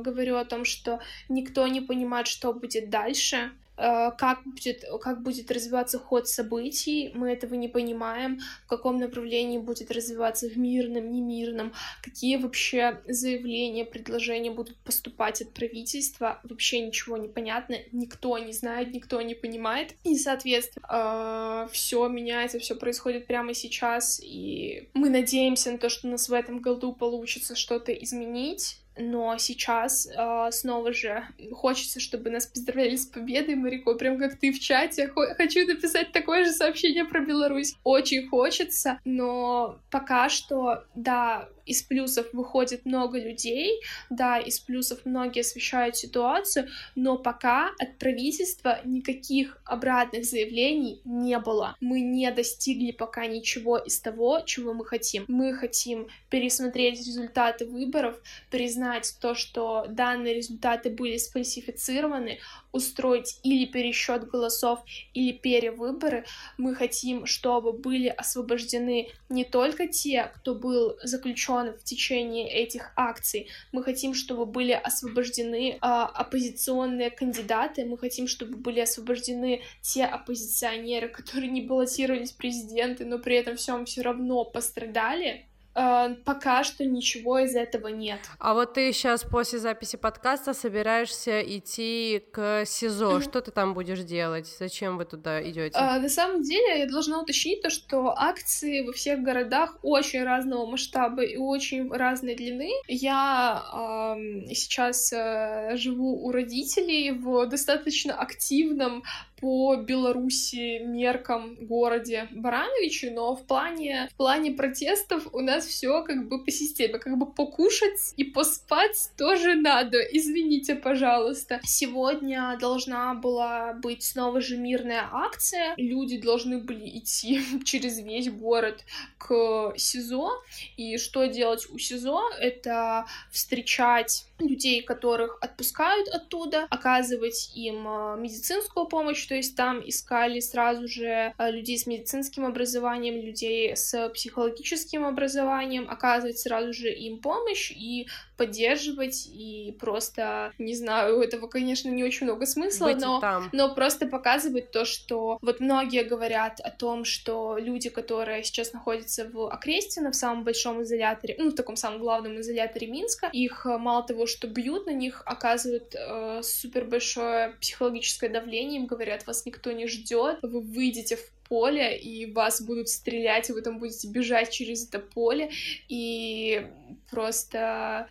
говорю 0.00 0.36
о 0.36 0.44
том, 0.44 0.64
что 0.64 1.00
никто 1.28 1.66
не 1.68 1.80
понимает, 1.80 2.26
что 2.26 2.52
будет 2.52 2.90
дальше, 2.90 3.52
как 3.80 4.44
будет, 4.44 4.84
как 5.00 5.22
будет 5.22 5.50
развиваться 5.50 5.98
ход 5.98 6.28
событий, 6.28 7.12
мы 7.14 7.30
этого 7.30 7.54
не 7.54 7.68
понимаем, 7.68 8.40
в 8.64 8.68
каком 8.68 8.98
направлении 8.98 9.58
будет 9.58 9.90
развиваться 9.90 10.48
в 10.48 10.56
мирном, 10.58 11.10
немирном, 11.10 11.72
какие 12.02 12.36
вообще 12.36 13.00
заявления, 13.08 13.84
предложения 13.84 14.50
будут 14.50 14.76
поступать 14.78 15.40
от 15.40 15.52
правительства, 15.52 16.40
вообще 16.44 16.80
ничего 16.80 17.16
не 17.16 17.28
понятно, 17.28 17.76
никто 17.92 18.36
не 18.38 18.52
знает, 18.52 18.92
никто 18.92 19.20
не 19.22 19.34
понимает, 19.34 19.94
и, 20.04 20.16
соответственно, 20.18 21.66
э, 21.68 21.72
все 21.72 22.06
меняется, 22.08 22.58
все 22.58 22.74
происходит 22.74 23.26
прямо 23.26 23.54
сейчас, 23.54 24.20
и 24.22 24.88
мы 24.94 25.08
надеемся 25.08 25.72
на 25.72 25.78
то, 25.78 25.88
что 25.88 26.08
у 26.08 26.10
нас 26.10 26.28
в 26.28 26.32
этом 26.32 26.60
году 26.60 26.92
получится 26.92 27.56
что-то 27.56 27.92
изменить, 27.92 28.80
но 29.00 29.36
сейчас 29.38 30.06
э, 30.06 30.48
снова 30.50 30.92
же 30.92 31.24
хочется, 31.52 32.00
чтобы 32.00 32.30
нас 32.30 32.46
поздравляли 32.46 32.96
с 32.96 33.06
победой, 33.06 33.54
Марико, 33.54 33.94
прям 33.94 34.18
как 34.18 34.38
ты 34.38 34.52
в 34.52 34.60
чате. 34.60 35.08
Хочу 35.36 35.66
написать 35.66 36.12
такое 36.12 36.44
же 36.44 36.52
сообщение 36.52 37.04
про 37.04 37.20
Беларусь. 37.20 37.74
Очень 37.84 38.28
хочется, 38.28 38.98
но 39.04 39.78
пока 39.90 40.28
что, 40.28 40.84
да, 40.94 41.48
из 41.70 41.82
плюсов 41.82 42.26
выходит 42.32 42.84
много 42.84 43.18
людей, 43.18 43.80
да, 44.10 44.38
из 44.38 44.58
плюсов 44.58 45.00
многие 45.04 45.40
освещают 45.40 45.96
ситуацию, 45.96 46.68
но 46.96 47.16
пока 47.16 47.70
от 47.78 47.98
правительства 47.98 48.80
никаких 48.84 49.58
обратных 49.64 50.24
заявлений 50.24 51.00
не 51.04 51.38
было. 51.38 51.76
Мы 51.80 52.00
не 52.00 52.30
достигли 52.32 52.90
пока 52.90 53.26
ничего 53.26 53.78
из 53.78 54.00
того, 54.00 54.40
чего 54.44 54.74
мы 54.74 54.84
хотим. 54.84 55.24
Мы 55.28 55.54
хотим 55.54 56.08
пересмотреть 56.28 56.98
результаты 56.98 57.66
выборов, 57.66 58.20
признать 58.50 59.14
то, 59.20 59.34
что 59.34 59.86
данные 59.88 60.34
результаты 60.34 60.90
были 60.90 61.18
сфальсифицированы, 61.18 62.40
устроить 62.72 63.40
или 63.42 63.66
пересчет 63.66 64.28
голосов, 64.28 64.80
или 65.14 65.32
перевыборы. 65.32 66.24
Мы 66.58 66.74
хотим, 66.74 67.26
чтобы 67.26 67.72
были 67.72 68.08
освобождены 68.08 69.10
не 69.28 69.44
только 69.44 69.88
те, 69.88 70.30
кто 70.36 70.54
был 70.54 70.96
заключен 71.02 71.76
в 71.78 71.84
течение 71.84 72.48
этих 72.50 72.92
акций. 72.96 73.48
Мы 73.72 73.82
хотим, 73.82 74.14
чтобы 74.14 74.46
были 74.46 74.72
освобождены 74.72 75.72
э, 75.72 75.78
оппозиционные 75.80 77.10
кандидаты. 77.10 77.84
Мы 77.84 77.98
хотим, 77.98 78.26
чтобы 78.26 78.56
были 78.56 78.80
освобождены 78.80 79.62
те 79.82 80.04
оппозиционеры, 80.04 81.08
которые 81.08 81.50
не 81.50 81.62
баллотировались 81.62 82.32
президенты, 82.32 83.04
но 83.04 83.18
при 83.18 83.36
этом 83.36 83.56
всем 83.56 83.84
все 83.84 84.02
равно 84.02 84.44
пострадали. 84.44 85.49
Э, 85.74 86.14
пока 86.24 86.64
что 86.64 86.84
ничего 86.84 87.38
из 87.38 87.54
этого 87.54 87.88
нет. 87.88 88.18
А 88.38 88.54
вот 88.54 88.74
ты 88.74 88.92
сейчас 88.92 89.22
после 89.22 89.58
записи 89.58 89.96
подкаста 89.96 90.52
собираешься 90.52 91.40
идти 91.40 92.24
к 92.32 92.64
СИЗО. 92.66 93.18
Mm-hmm. 93.18 93.22
Что 93.22 93.40
ты 93.40 93.50
там 93.50 93.74
будешь 93.74 94.00
делать? 94.00 94.48
Зачем 94.58 94.96
вы 94.98 95.04
туда 95.04 95.40
идете? 95.42 95.78
Uh, 95.78 96.00
на 96.00 96.08
самом 96.08 96.42
деле, 96.42 96.80
я 96.80 96.86
должна 96.86 97.20
уточнить 97.20 97.62
то, 97.62 97.70
что 97.70 98.12
акции 98.16 98.84
во 98.84 98.92
всех 98.92 99.20
городах 99.22 99.76
очень 99.82 100.24
разного 100.24 100.66
масштаба 100.66 101.22
и 101.22 101.36
очень 101.36 101.90
разной 101.90 102.34
длины. 102.34 102.70
Я 102.88 103.62
uh, 103.72 104.46
сейчас 104.54 105.12
uh, 105.12 105.76
живу 105.76 106.26
у 106.26 106.32
родителей 106.32 107.12
в 107.12 107.46
достаточно 107.46 108.14
активном 108.14 109.04
по 109.40 109.76
Беларуси 109.76 110.80
меркам 110.84 111.56
городе 111.60 112.28
Барановичи, 112.30 113.06
но 113.06 113.34
в 113.36 113.46
плане, 113.46 114.08
в 114.12 114.16
плане 114.16 114.52
протестов 114.52 115.28
у 115.32 115.40
нас 115.40 115.66
все 115.66 116.02
как 116.02 116.28
бы 116.28 116.44
по 116.44 116.50
системе, 116.50 116.98
как 116.98 117.16
бы 117.18 117.26
покушать 117.26 118.14
и 118.16 118.24
поспать 118.24 119.10
тоже 119.16 119.54
надо, 119.54 119.98
извините, 120.00 120.74
пожалуйста. 120.74 121.60
Сегодня 121.64 122.56
должна 122.60 123.14
была 123.14 123.72
быть 123.74 124.02
снова 124.02 124.40
же 124.40 124.56
мирная 124.56 125.08
акция, 125.10 125.74
люди 125.76 126.20
должны 126.20 126.58
были 126.58 126.98
идти 126.98 127.40
через 127.64 127.98
весь 128.00 128.30
город 128.30 128.84
к 129.18 129.72
СИЗО, 129.76 130.42
и 130.76 130.98
что 130.98 131.26
делать 131.26 131.66
у 131.70 131.78
СИЗО? 131.78 132.20
Это 132.40 133.06
встречать 133.30 134.26
людей, 134.38 134.82
которых 134.82 135.38
отпускают 135.40 136.08
оттуда, 136.08 136.66
оказывать 136.70 137.52
им 137.54 137.86
э, 137.86 138.16
медицинскую 138.18 138.86
помощь, 138.86 139.18
то 139.30 139.36
есть 139.36 139.54
там 139.54 139.80
искали 139.88 140.40
сразу 140.40 140.88
же 140.88 141.06
э, 141.38 141.50
людей 141.52 141.78
с 141.78 141.86
медицинским 141.86 142.44
образованием, 142.44 143.24
людей 143.24 143.76
с 143.76 144.08
психологическим 144.08 145.04
образованием, 145.04 145.88
оказывать 145.88 146.40
сразу 146.40 146.72
же 146.72 146.92
им 146.92 147.20
помощь 147.20 147.70
и 147.70 148.08
поддерживать 148.40 149.28
и 149.30 149.76
просто, 149.78 150.54
не 150.56 150.74
знаю, 150.74 151.18
у 151.18 151.22
этого, 151.22 151.46
конечно, 151.46 151.90
не 151.90 152.02
очень 152.02 152.24
много 152.26 152.46
смысла, 152.46 152.86
Быть 152.86 152.98
но, 152.98 153.20
там. 153.20 153.50
но 153.52 153.74
просто 153.74 154.06
показывать 154.06 154.70
то, 154.70 154.86
что 154.86 155.38
вот 155.42 155.60
многие 155.60 156.04
говорят 156.04 156.58
о 156.60 156.70
том, 156.70 157.04
что 157.04 157.58
люди, 157.58 157.90
которые 157.90 158.42
сейчас 158.42 158.72
находятся 158.72 159.28
в 159.28 159.46
Окрестино, 159.52 160.10
в 160.10 160.16
самом 160.16 160.44
большом 160.44 160.82
изоляторе, 160.82 161.36
ну, 161.38 161.50
в 161.50 161.54
таком 161.54 161.76
самом 161.76 162.00
главном 162.00 162.40
изоляторе 162.40 162.86
Минска, 162.86 163.28
их 163.30 163.66
э, 163.66 163.76
мало 163.76 164.04
того, 164.04 164.24
что 164.24 164.48
бьют, 164.48 164.86
на 164.86 164.94
них 164.94 165.22
оказывают 165.26 165.94
э, 165.94 166.40
супер 166.42 166.86
большое 166.86 167.56
психологическое 167.60 168.30
давление, 168.30 168.80
им 168.80 168.86
говорят, 168.86 169.26
вас 169.26 169.44
никто 169.44 169.70
не 169.72 169.86
ждет, 169.86 170.38
вы 170.40 170.62
выйдете 170.62 171.16
в 171.16 171.39
поле, 171.50 171.98
и 171.98 172.32
вас 172.32 172.62
будут 172.62 172.88
стрелять, 172.88 173.50
и 173.50 173.52
вы 173.52 173.60
там 173.60 173.80
будете 173.80 174.08
бежать 174.08 174.50
через 174.50 174.88
это 174.88 175.00
поле, 175.00 175.50
и 175.88 176.66
просто 177.10 178.08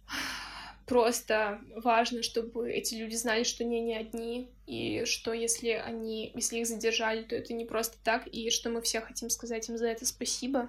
просто 0.86 1.62
важно, 1.76 2.24
чтобы 2.24 2.72
эти 2.72 2.96
люди 2.96 3.16
знали, 3.16 3.44
что 3.44 3.64
они 3.64 3.80
не 3.80 3.96
одни, 3.96 4.50
и 4.66 5.04
что 5.06 5.34
если 5.34 5.70
они, 5.70 6.32
если 6.36 6.58
их 6.58 6.68
задержали, 6.68 7.22
то 7.22 7.36
это 7.36 7.54
не 7.54 7.64
просто 7.64 7.98
так, 8.04 8.28
и 8.28 8.50
что 8.50 8.72
мы 8.72 8.82
все 8.82 9.00
хотим 9.00 9.30
сказать 9.30 9.70
им 9.70 9.78
за 9.78 9.88
это 9.88 10.06
спасибо. 10.06 10.68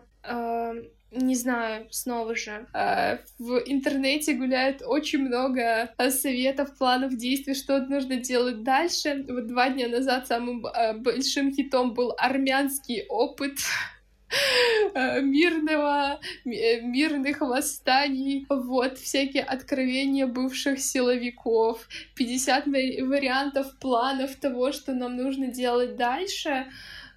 Не 1.13 1.35
знаю, 1.35 1.89
снова 1.91 2.37
же, 2.37 2.67
э, 2.73 3.19
в 3.39 3.63
интернете 3.67 4.35
гуляет 4.35 4.81
очень 4.87 5.19
много 5.19 5.93
э, 5.99 6.11
советов, 6.11 6.79
планов 6.79 7.17
действий, 7.17 7.55
что 7.55 7.81
нужно 7.81 8.17
делать 8.17 8.63
дальше. 8.63 9.25
Вот 9.29 9.49
два 9.49 9.71
дня 9.71 9.89
назад 9.89 10.29
самым 10.29 10.65
э, 10.67 10.93
большим 10.95 11.53
хитом 11.53 11.95
был 11.95 12.15
армянский 12.17 13.07
опыт 13.09 13.59
мирного, 14.95 16.21
мирных 16.45 17.41
восстаний, 17.41 18.47
вот, 18.49 18.99
всякие 18.99 19.43
откровения 19.43 20.29
бывших 20.29 20.79
силовиков, 20.79 21.89
50 22.15 22.67
вариантов 22.67 23.77
планов 23.81 24.37
того, 24.37 24.71
что 24.71 24.93
нам 24.93 25.17
нужно 25.17 25.49
делать 25.49 25.97
дальше, 25.97 26.67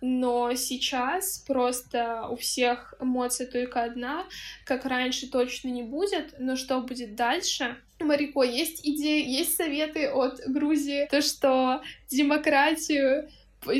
но 0.05 0.53
сейчас 0.55 1.37
просто 1.47 2.27
у 2.29 2.35
всех 2.35 2.93
эмоция 2.99 3.47
только 3.47 3.83
одна, 3.83 4.25
как 4.65 4.83
раньше 4.83 5.31
точно 5.31 5.69
не 5.69 5.81
будет, 5.81 6.35
но 6.39 6.57
что 6.57 6.81
будет 6.81 7.15
дальше? 7.15 7.77
Марико, 8.01 8.43
есть 8.43 8.85
идеи, 8.85 9.25
есть 9.25 9.55
советы 9.55 10.09
от 10.09 10.41
Грузии, 10.45 11.07
то, 11.09 11.21
что 11.21 11.81
демократию 12.09 13.29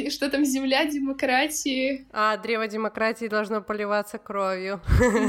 что 0.10 0.30
там 0.30 0.46
земля 0.46 0.86
демократии. 0.86 2.08
А, 2.12 2.38
древо 2.38 2.68
демократии 2.68 3.28
должно 3.28 3.62
поливаться 3.62 4.18
кровью. 4.18 4.82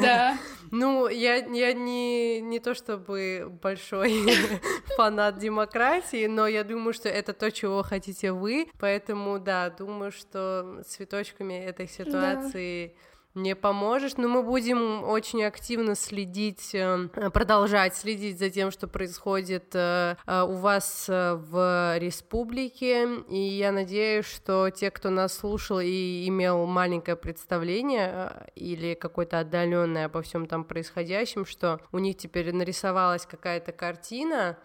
Да. 0.03 0.37
Ну, 0.71 1.07
я, 1.07 1.37
я 1.37 1.73
не, 1.73 2.41
не 2.41 2.59
то 2.59 2.75
чтобы 2.75 3.49
большой 3.63 4.25
фанат 4.97 5.39
демократии, 5.39 6.27
но 6.27 6.49
я 6.49 6.65
думаю, 6.65 6.93
что 6.93 7.09
это 7.09 7.33
то, 7.33 7.53
чего 7.53 7.85
хотите 7.85 8.33
вы, 8.33 8.69
поэтому, 8.81 9.39
да, 9.39 9.71
думаю, 9.71 10.11
что 10.11 10.83
цветочками 10.85 11.55
этой 11.55 11.87
ситуации... 11.87 12.89
Да 12.89 12.95
не 13.35 13.57
поможешь, 13.57 14.17
но 14.17 14.29
мы 14.29 14.43
будем 14.43 15.05
очень 15.05 15.45
активно 15.45 15.95
следить, 15.95 16.75
э, 16.75 17.09
продолжать 17.33 17.97
следить 17.97 18.39
за 18.39 18.51
тем, 18.51 18.71
что 18.71 18.87
происходит 18.87 19.75
э, 19.75 20.17
э, 20.27 20.43
у 20.43 20.55
вас 20.55 21.07
в 21.09 21.99
республике, 21.99 23.23
и 23.29 23.39
я 23.39 23.73
надеюсь, 23.73 24.27
что 24.27 24.71
те, 24.71 24.91
кто 24.91 25.11
нас 25.11 25.37
слушал 25.37 25.81
и 25.81 26.29
имел 26.29 26.67
маленькое 26.67 27.17
представление 27.17 28.51
или 28.55 28.95
какое-то 28.95 29.41
отдаленное 29.41 30.07
обо 30.07 30.23
всем 30.23 30.47
там 30.47 30.65
происходящем, 30.65 31.45
что 31.45 31.81
у 31.93 31.99
них 31.99 32.17
теперь 32.17 32.53
нарисовалась 32.53 33.27
какая-то 33.27 33.73
картина, 33.73 34.57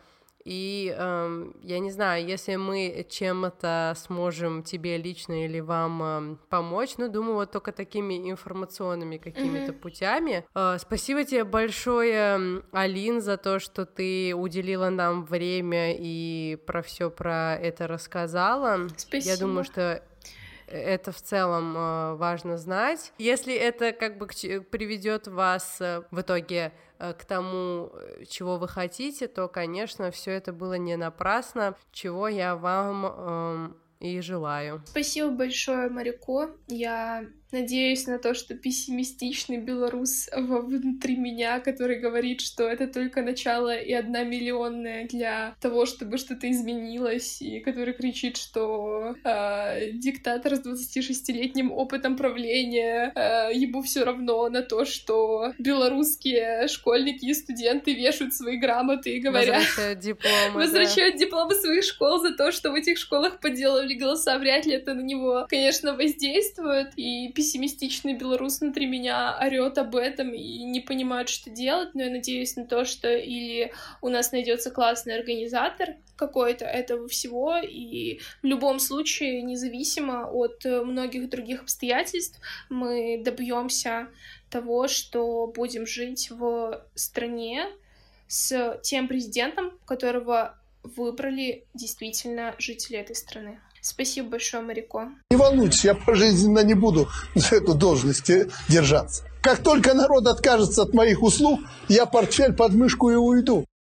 и 0.46 0.96
э, 0.98 1.52
я 1.64 1.80
не 1.80 1.92
знаю, 1.92 2.26
если 2.26 2.56
мы 2.56 3.06
чем-то 3.10 3.94
сможем 3.98 4.64
тебе 4.64 4.98
лично 4.98 5.46
или 5.46 5.60
вам 5.60 6.04
э, 6.04 6.36
помочь, 6.50 6.96
ну, 6.98 7.10
думаю, 7.10 7.36
вот 7.36 7.52
только 7.52 7.72
такими 7.72 8.30
информационными 8.30 9.18
какими-то 9.18 9.74
mm-hmm. 9.74 9.80
путями. 9.80 10.46
Э, 10.56 10.78
спасибо 10.80 11.24
тебе 11.24 11.44
большое, 11.44 12.64
Алин, 12.72 13.22
за 13.22 13.38
то, 13.38 13.60
что 13.60 13.86
ты 13.86 14.34
уделила 14.34 14.90
нам 14.90 15.24
время 15.26 15.96
и 15.98 16.58
про 16.66 16.82
все 16.82 17.10
про 17.10 17.56
это 17.56 17.88
рассказала. 17.88 18.88
Спасибо. 18.98 19.34
Я 19.34 19.38
думаю, 19.38 19.64
что 19.64 20.02
это 20.72 21.12
в 21.12 21.22
целом 21.22 21.76
э, 21.76 22.16
важно 22.16 22.58
знать. 22.58 23.14
Если 23.18 23.54
это 23.56 23.92
как 23.92 24.18
бы 24.18 24.28
приведет 24.28 25.28
вас 25.28 25.78
э, 25.80 26.03
в 26.11 26.22
итоге 26.22 26.72
к 26.99 27.26
тому, 27.26 27.91
чего 28.27 28.57
вы 28.57 28.67
хотите, 28.67 29.27
то, 29.27 29.47
конечно, 29.47 30.11
все 30.11 30.31
это 30.31 30.51
было 30.51 30.73
не 30.73 30.97
напрасно, 30.97 31.76
чего 31.91 32.27
я 32.27 32.55
вам 32.55 33.05
эм, 33.05 33.77
и 33.99 34.19
желаю. 34.21 34.84
Спасибо 34.85 35.30
большое, 35.31 35.89
Марико. 35.89 36.51
Я 36.67 37.26
Надеюсь 37.51 38.05
на 38.05 38.19
то, 38.19 38.34
что 38.34 38.53
пессимистичный 38.53 39.57
белорус 39.57 40.30
внутри 40.35 41.17
меня, 41.17 41.59
который 41.59 41.99
говорит, 41.99 42.41
что 42.41 42.63
это 42.63 42.88
только 42.88 43.23
начало 43.23 43.76
и 43.76 43.91
одна 43.91 44.23
миллионная 44.23 45.07
для 45.07 45.55
того, 45.59 45.85
чтобы 45.88 46.17
что-то 46.17 46.49
изменилось, 46.51 47.41
и 47.41 47.59
который 47.59 47.93
кричит, 47.93 48.38
что 48.38 49.15
э, 49.23 49.91
диктатор 49.93 50.55
с 50.55 50.61
26-летним 50.61 51.71
опытом 51.71 52.17
правления, 52.17 53.11
э, 53.15 53.49
ему 53.53 53.81
все 53.81 54.03
равно 54.03 54.47
на 54.49 54.61
то, 54.61 54.85
что 54.85 55.53
белорусские 55.57 56.67
школьники 56.67 57.26
и 57.26 57.34
студенты 57.34 57.93
вешают 57.93 58.35
свои 58.35 58.57
грамоты 58.57 59.15
и 59.15 59.19
говорят... 59.19 59.55
Возвращают 59.55 59.99
дипломы. 59.99 60.53
Возвращают 60.53 61.15
да. 61.15 61.26
дипломы 61.26 61.55
своих 61.55 61.84
школ 61.84 62.19
за 62.19 62.35
то, 62.35 62.51
что 62.51 62.71
в 62.71 62.76
этих 62.76 62.99
школах 62.99 63.39
поделали 63.39 63.95
голоса. 63.95 64.38
Вряд 64.38 64.67
ли 64.67 64.73
это 64.73 64.93
на 64.93 65.01
него, 65.01 65.47
конечно, 65.49 65.95
воздействует. 65.95 66.91
И 66.95 67.31
пессимистичный 67.40 68.16
белорус 68.16 68.60
внутри 68.60 68.86
меня 68.86 69.40
орет 69.41 69.78
об 69.78 69.95
этом 69.95 70.34
и 70.34 70.61
не 70.66 70.82
понимает, 70.82 71.30
что 71.30 71.49
делать, 71.49 71.95
но 71.95 72.03
я 72.03 72.10
надеюсь 72.10 72.57
на 72.57 72.66
то, 72.66 72.84
что 72.84 73.16
или 73.16 73.72
у 74.02 74.10
нас 74.10 74.34
найдется 74.34 74.72
классный 74.72 75.18
организатор 75.18 75.95
какой-то 76.18 76.66
этого 76.66 77.07
всего, 77.07 77.56
и 77.56 78.20
в 78.44 78.45
любом 78.45 78.80
случае, 78.80 79.41
независимо 79.41 80.30
от 80.30 80.66
многих 80.66 81.30
других 81.30 81.61
обстоятельств, 81.61 82.41
мы 82.70 83.22
добьемся 83.24 84.10
того, 84.49 84.90
что 84.90 85.48
будем 85.48 85.88
жить 85.88 86.30
в 86.32 86.86
стране 86.94 87.68
с 88.28 88.82
тем 88.84 89.07
президентом, 89.07 89.80
которого 89.86 90.60
выбрали 90.84 91.64
действительно 91.74 92.53
жители 92.57 92.98
этой 92.98 93.16
страны. 93.16 93.61
Спасибо 93.81 94.30
большое, 94.30 94.64
Марико. 94.64 95.10
Не 95.31 95.38
волнуйтесь, 95.38 95.85
я 95.85 95.95
пожизненно 95.95 96.64
не 96.64 96.73
буду 96.73 97.07
за 97.35 97.56
эту 97.56 97.73
должность 97.73 98.31
держаться. 98.68 99.23
Как 99.41 99.60
только 99.60 99.93
народ 99.93 100.27
откажется 100.27 100.81
от 100.81 100.93
моих 100.93 101.23
услуг, 101.23 101.61
я 101.88 102.06
портфель 102.06 102.53
под 102.53 102.73
мышку 102.73 103.10
и 103.10 103.15
уйду. 103.15 103.65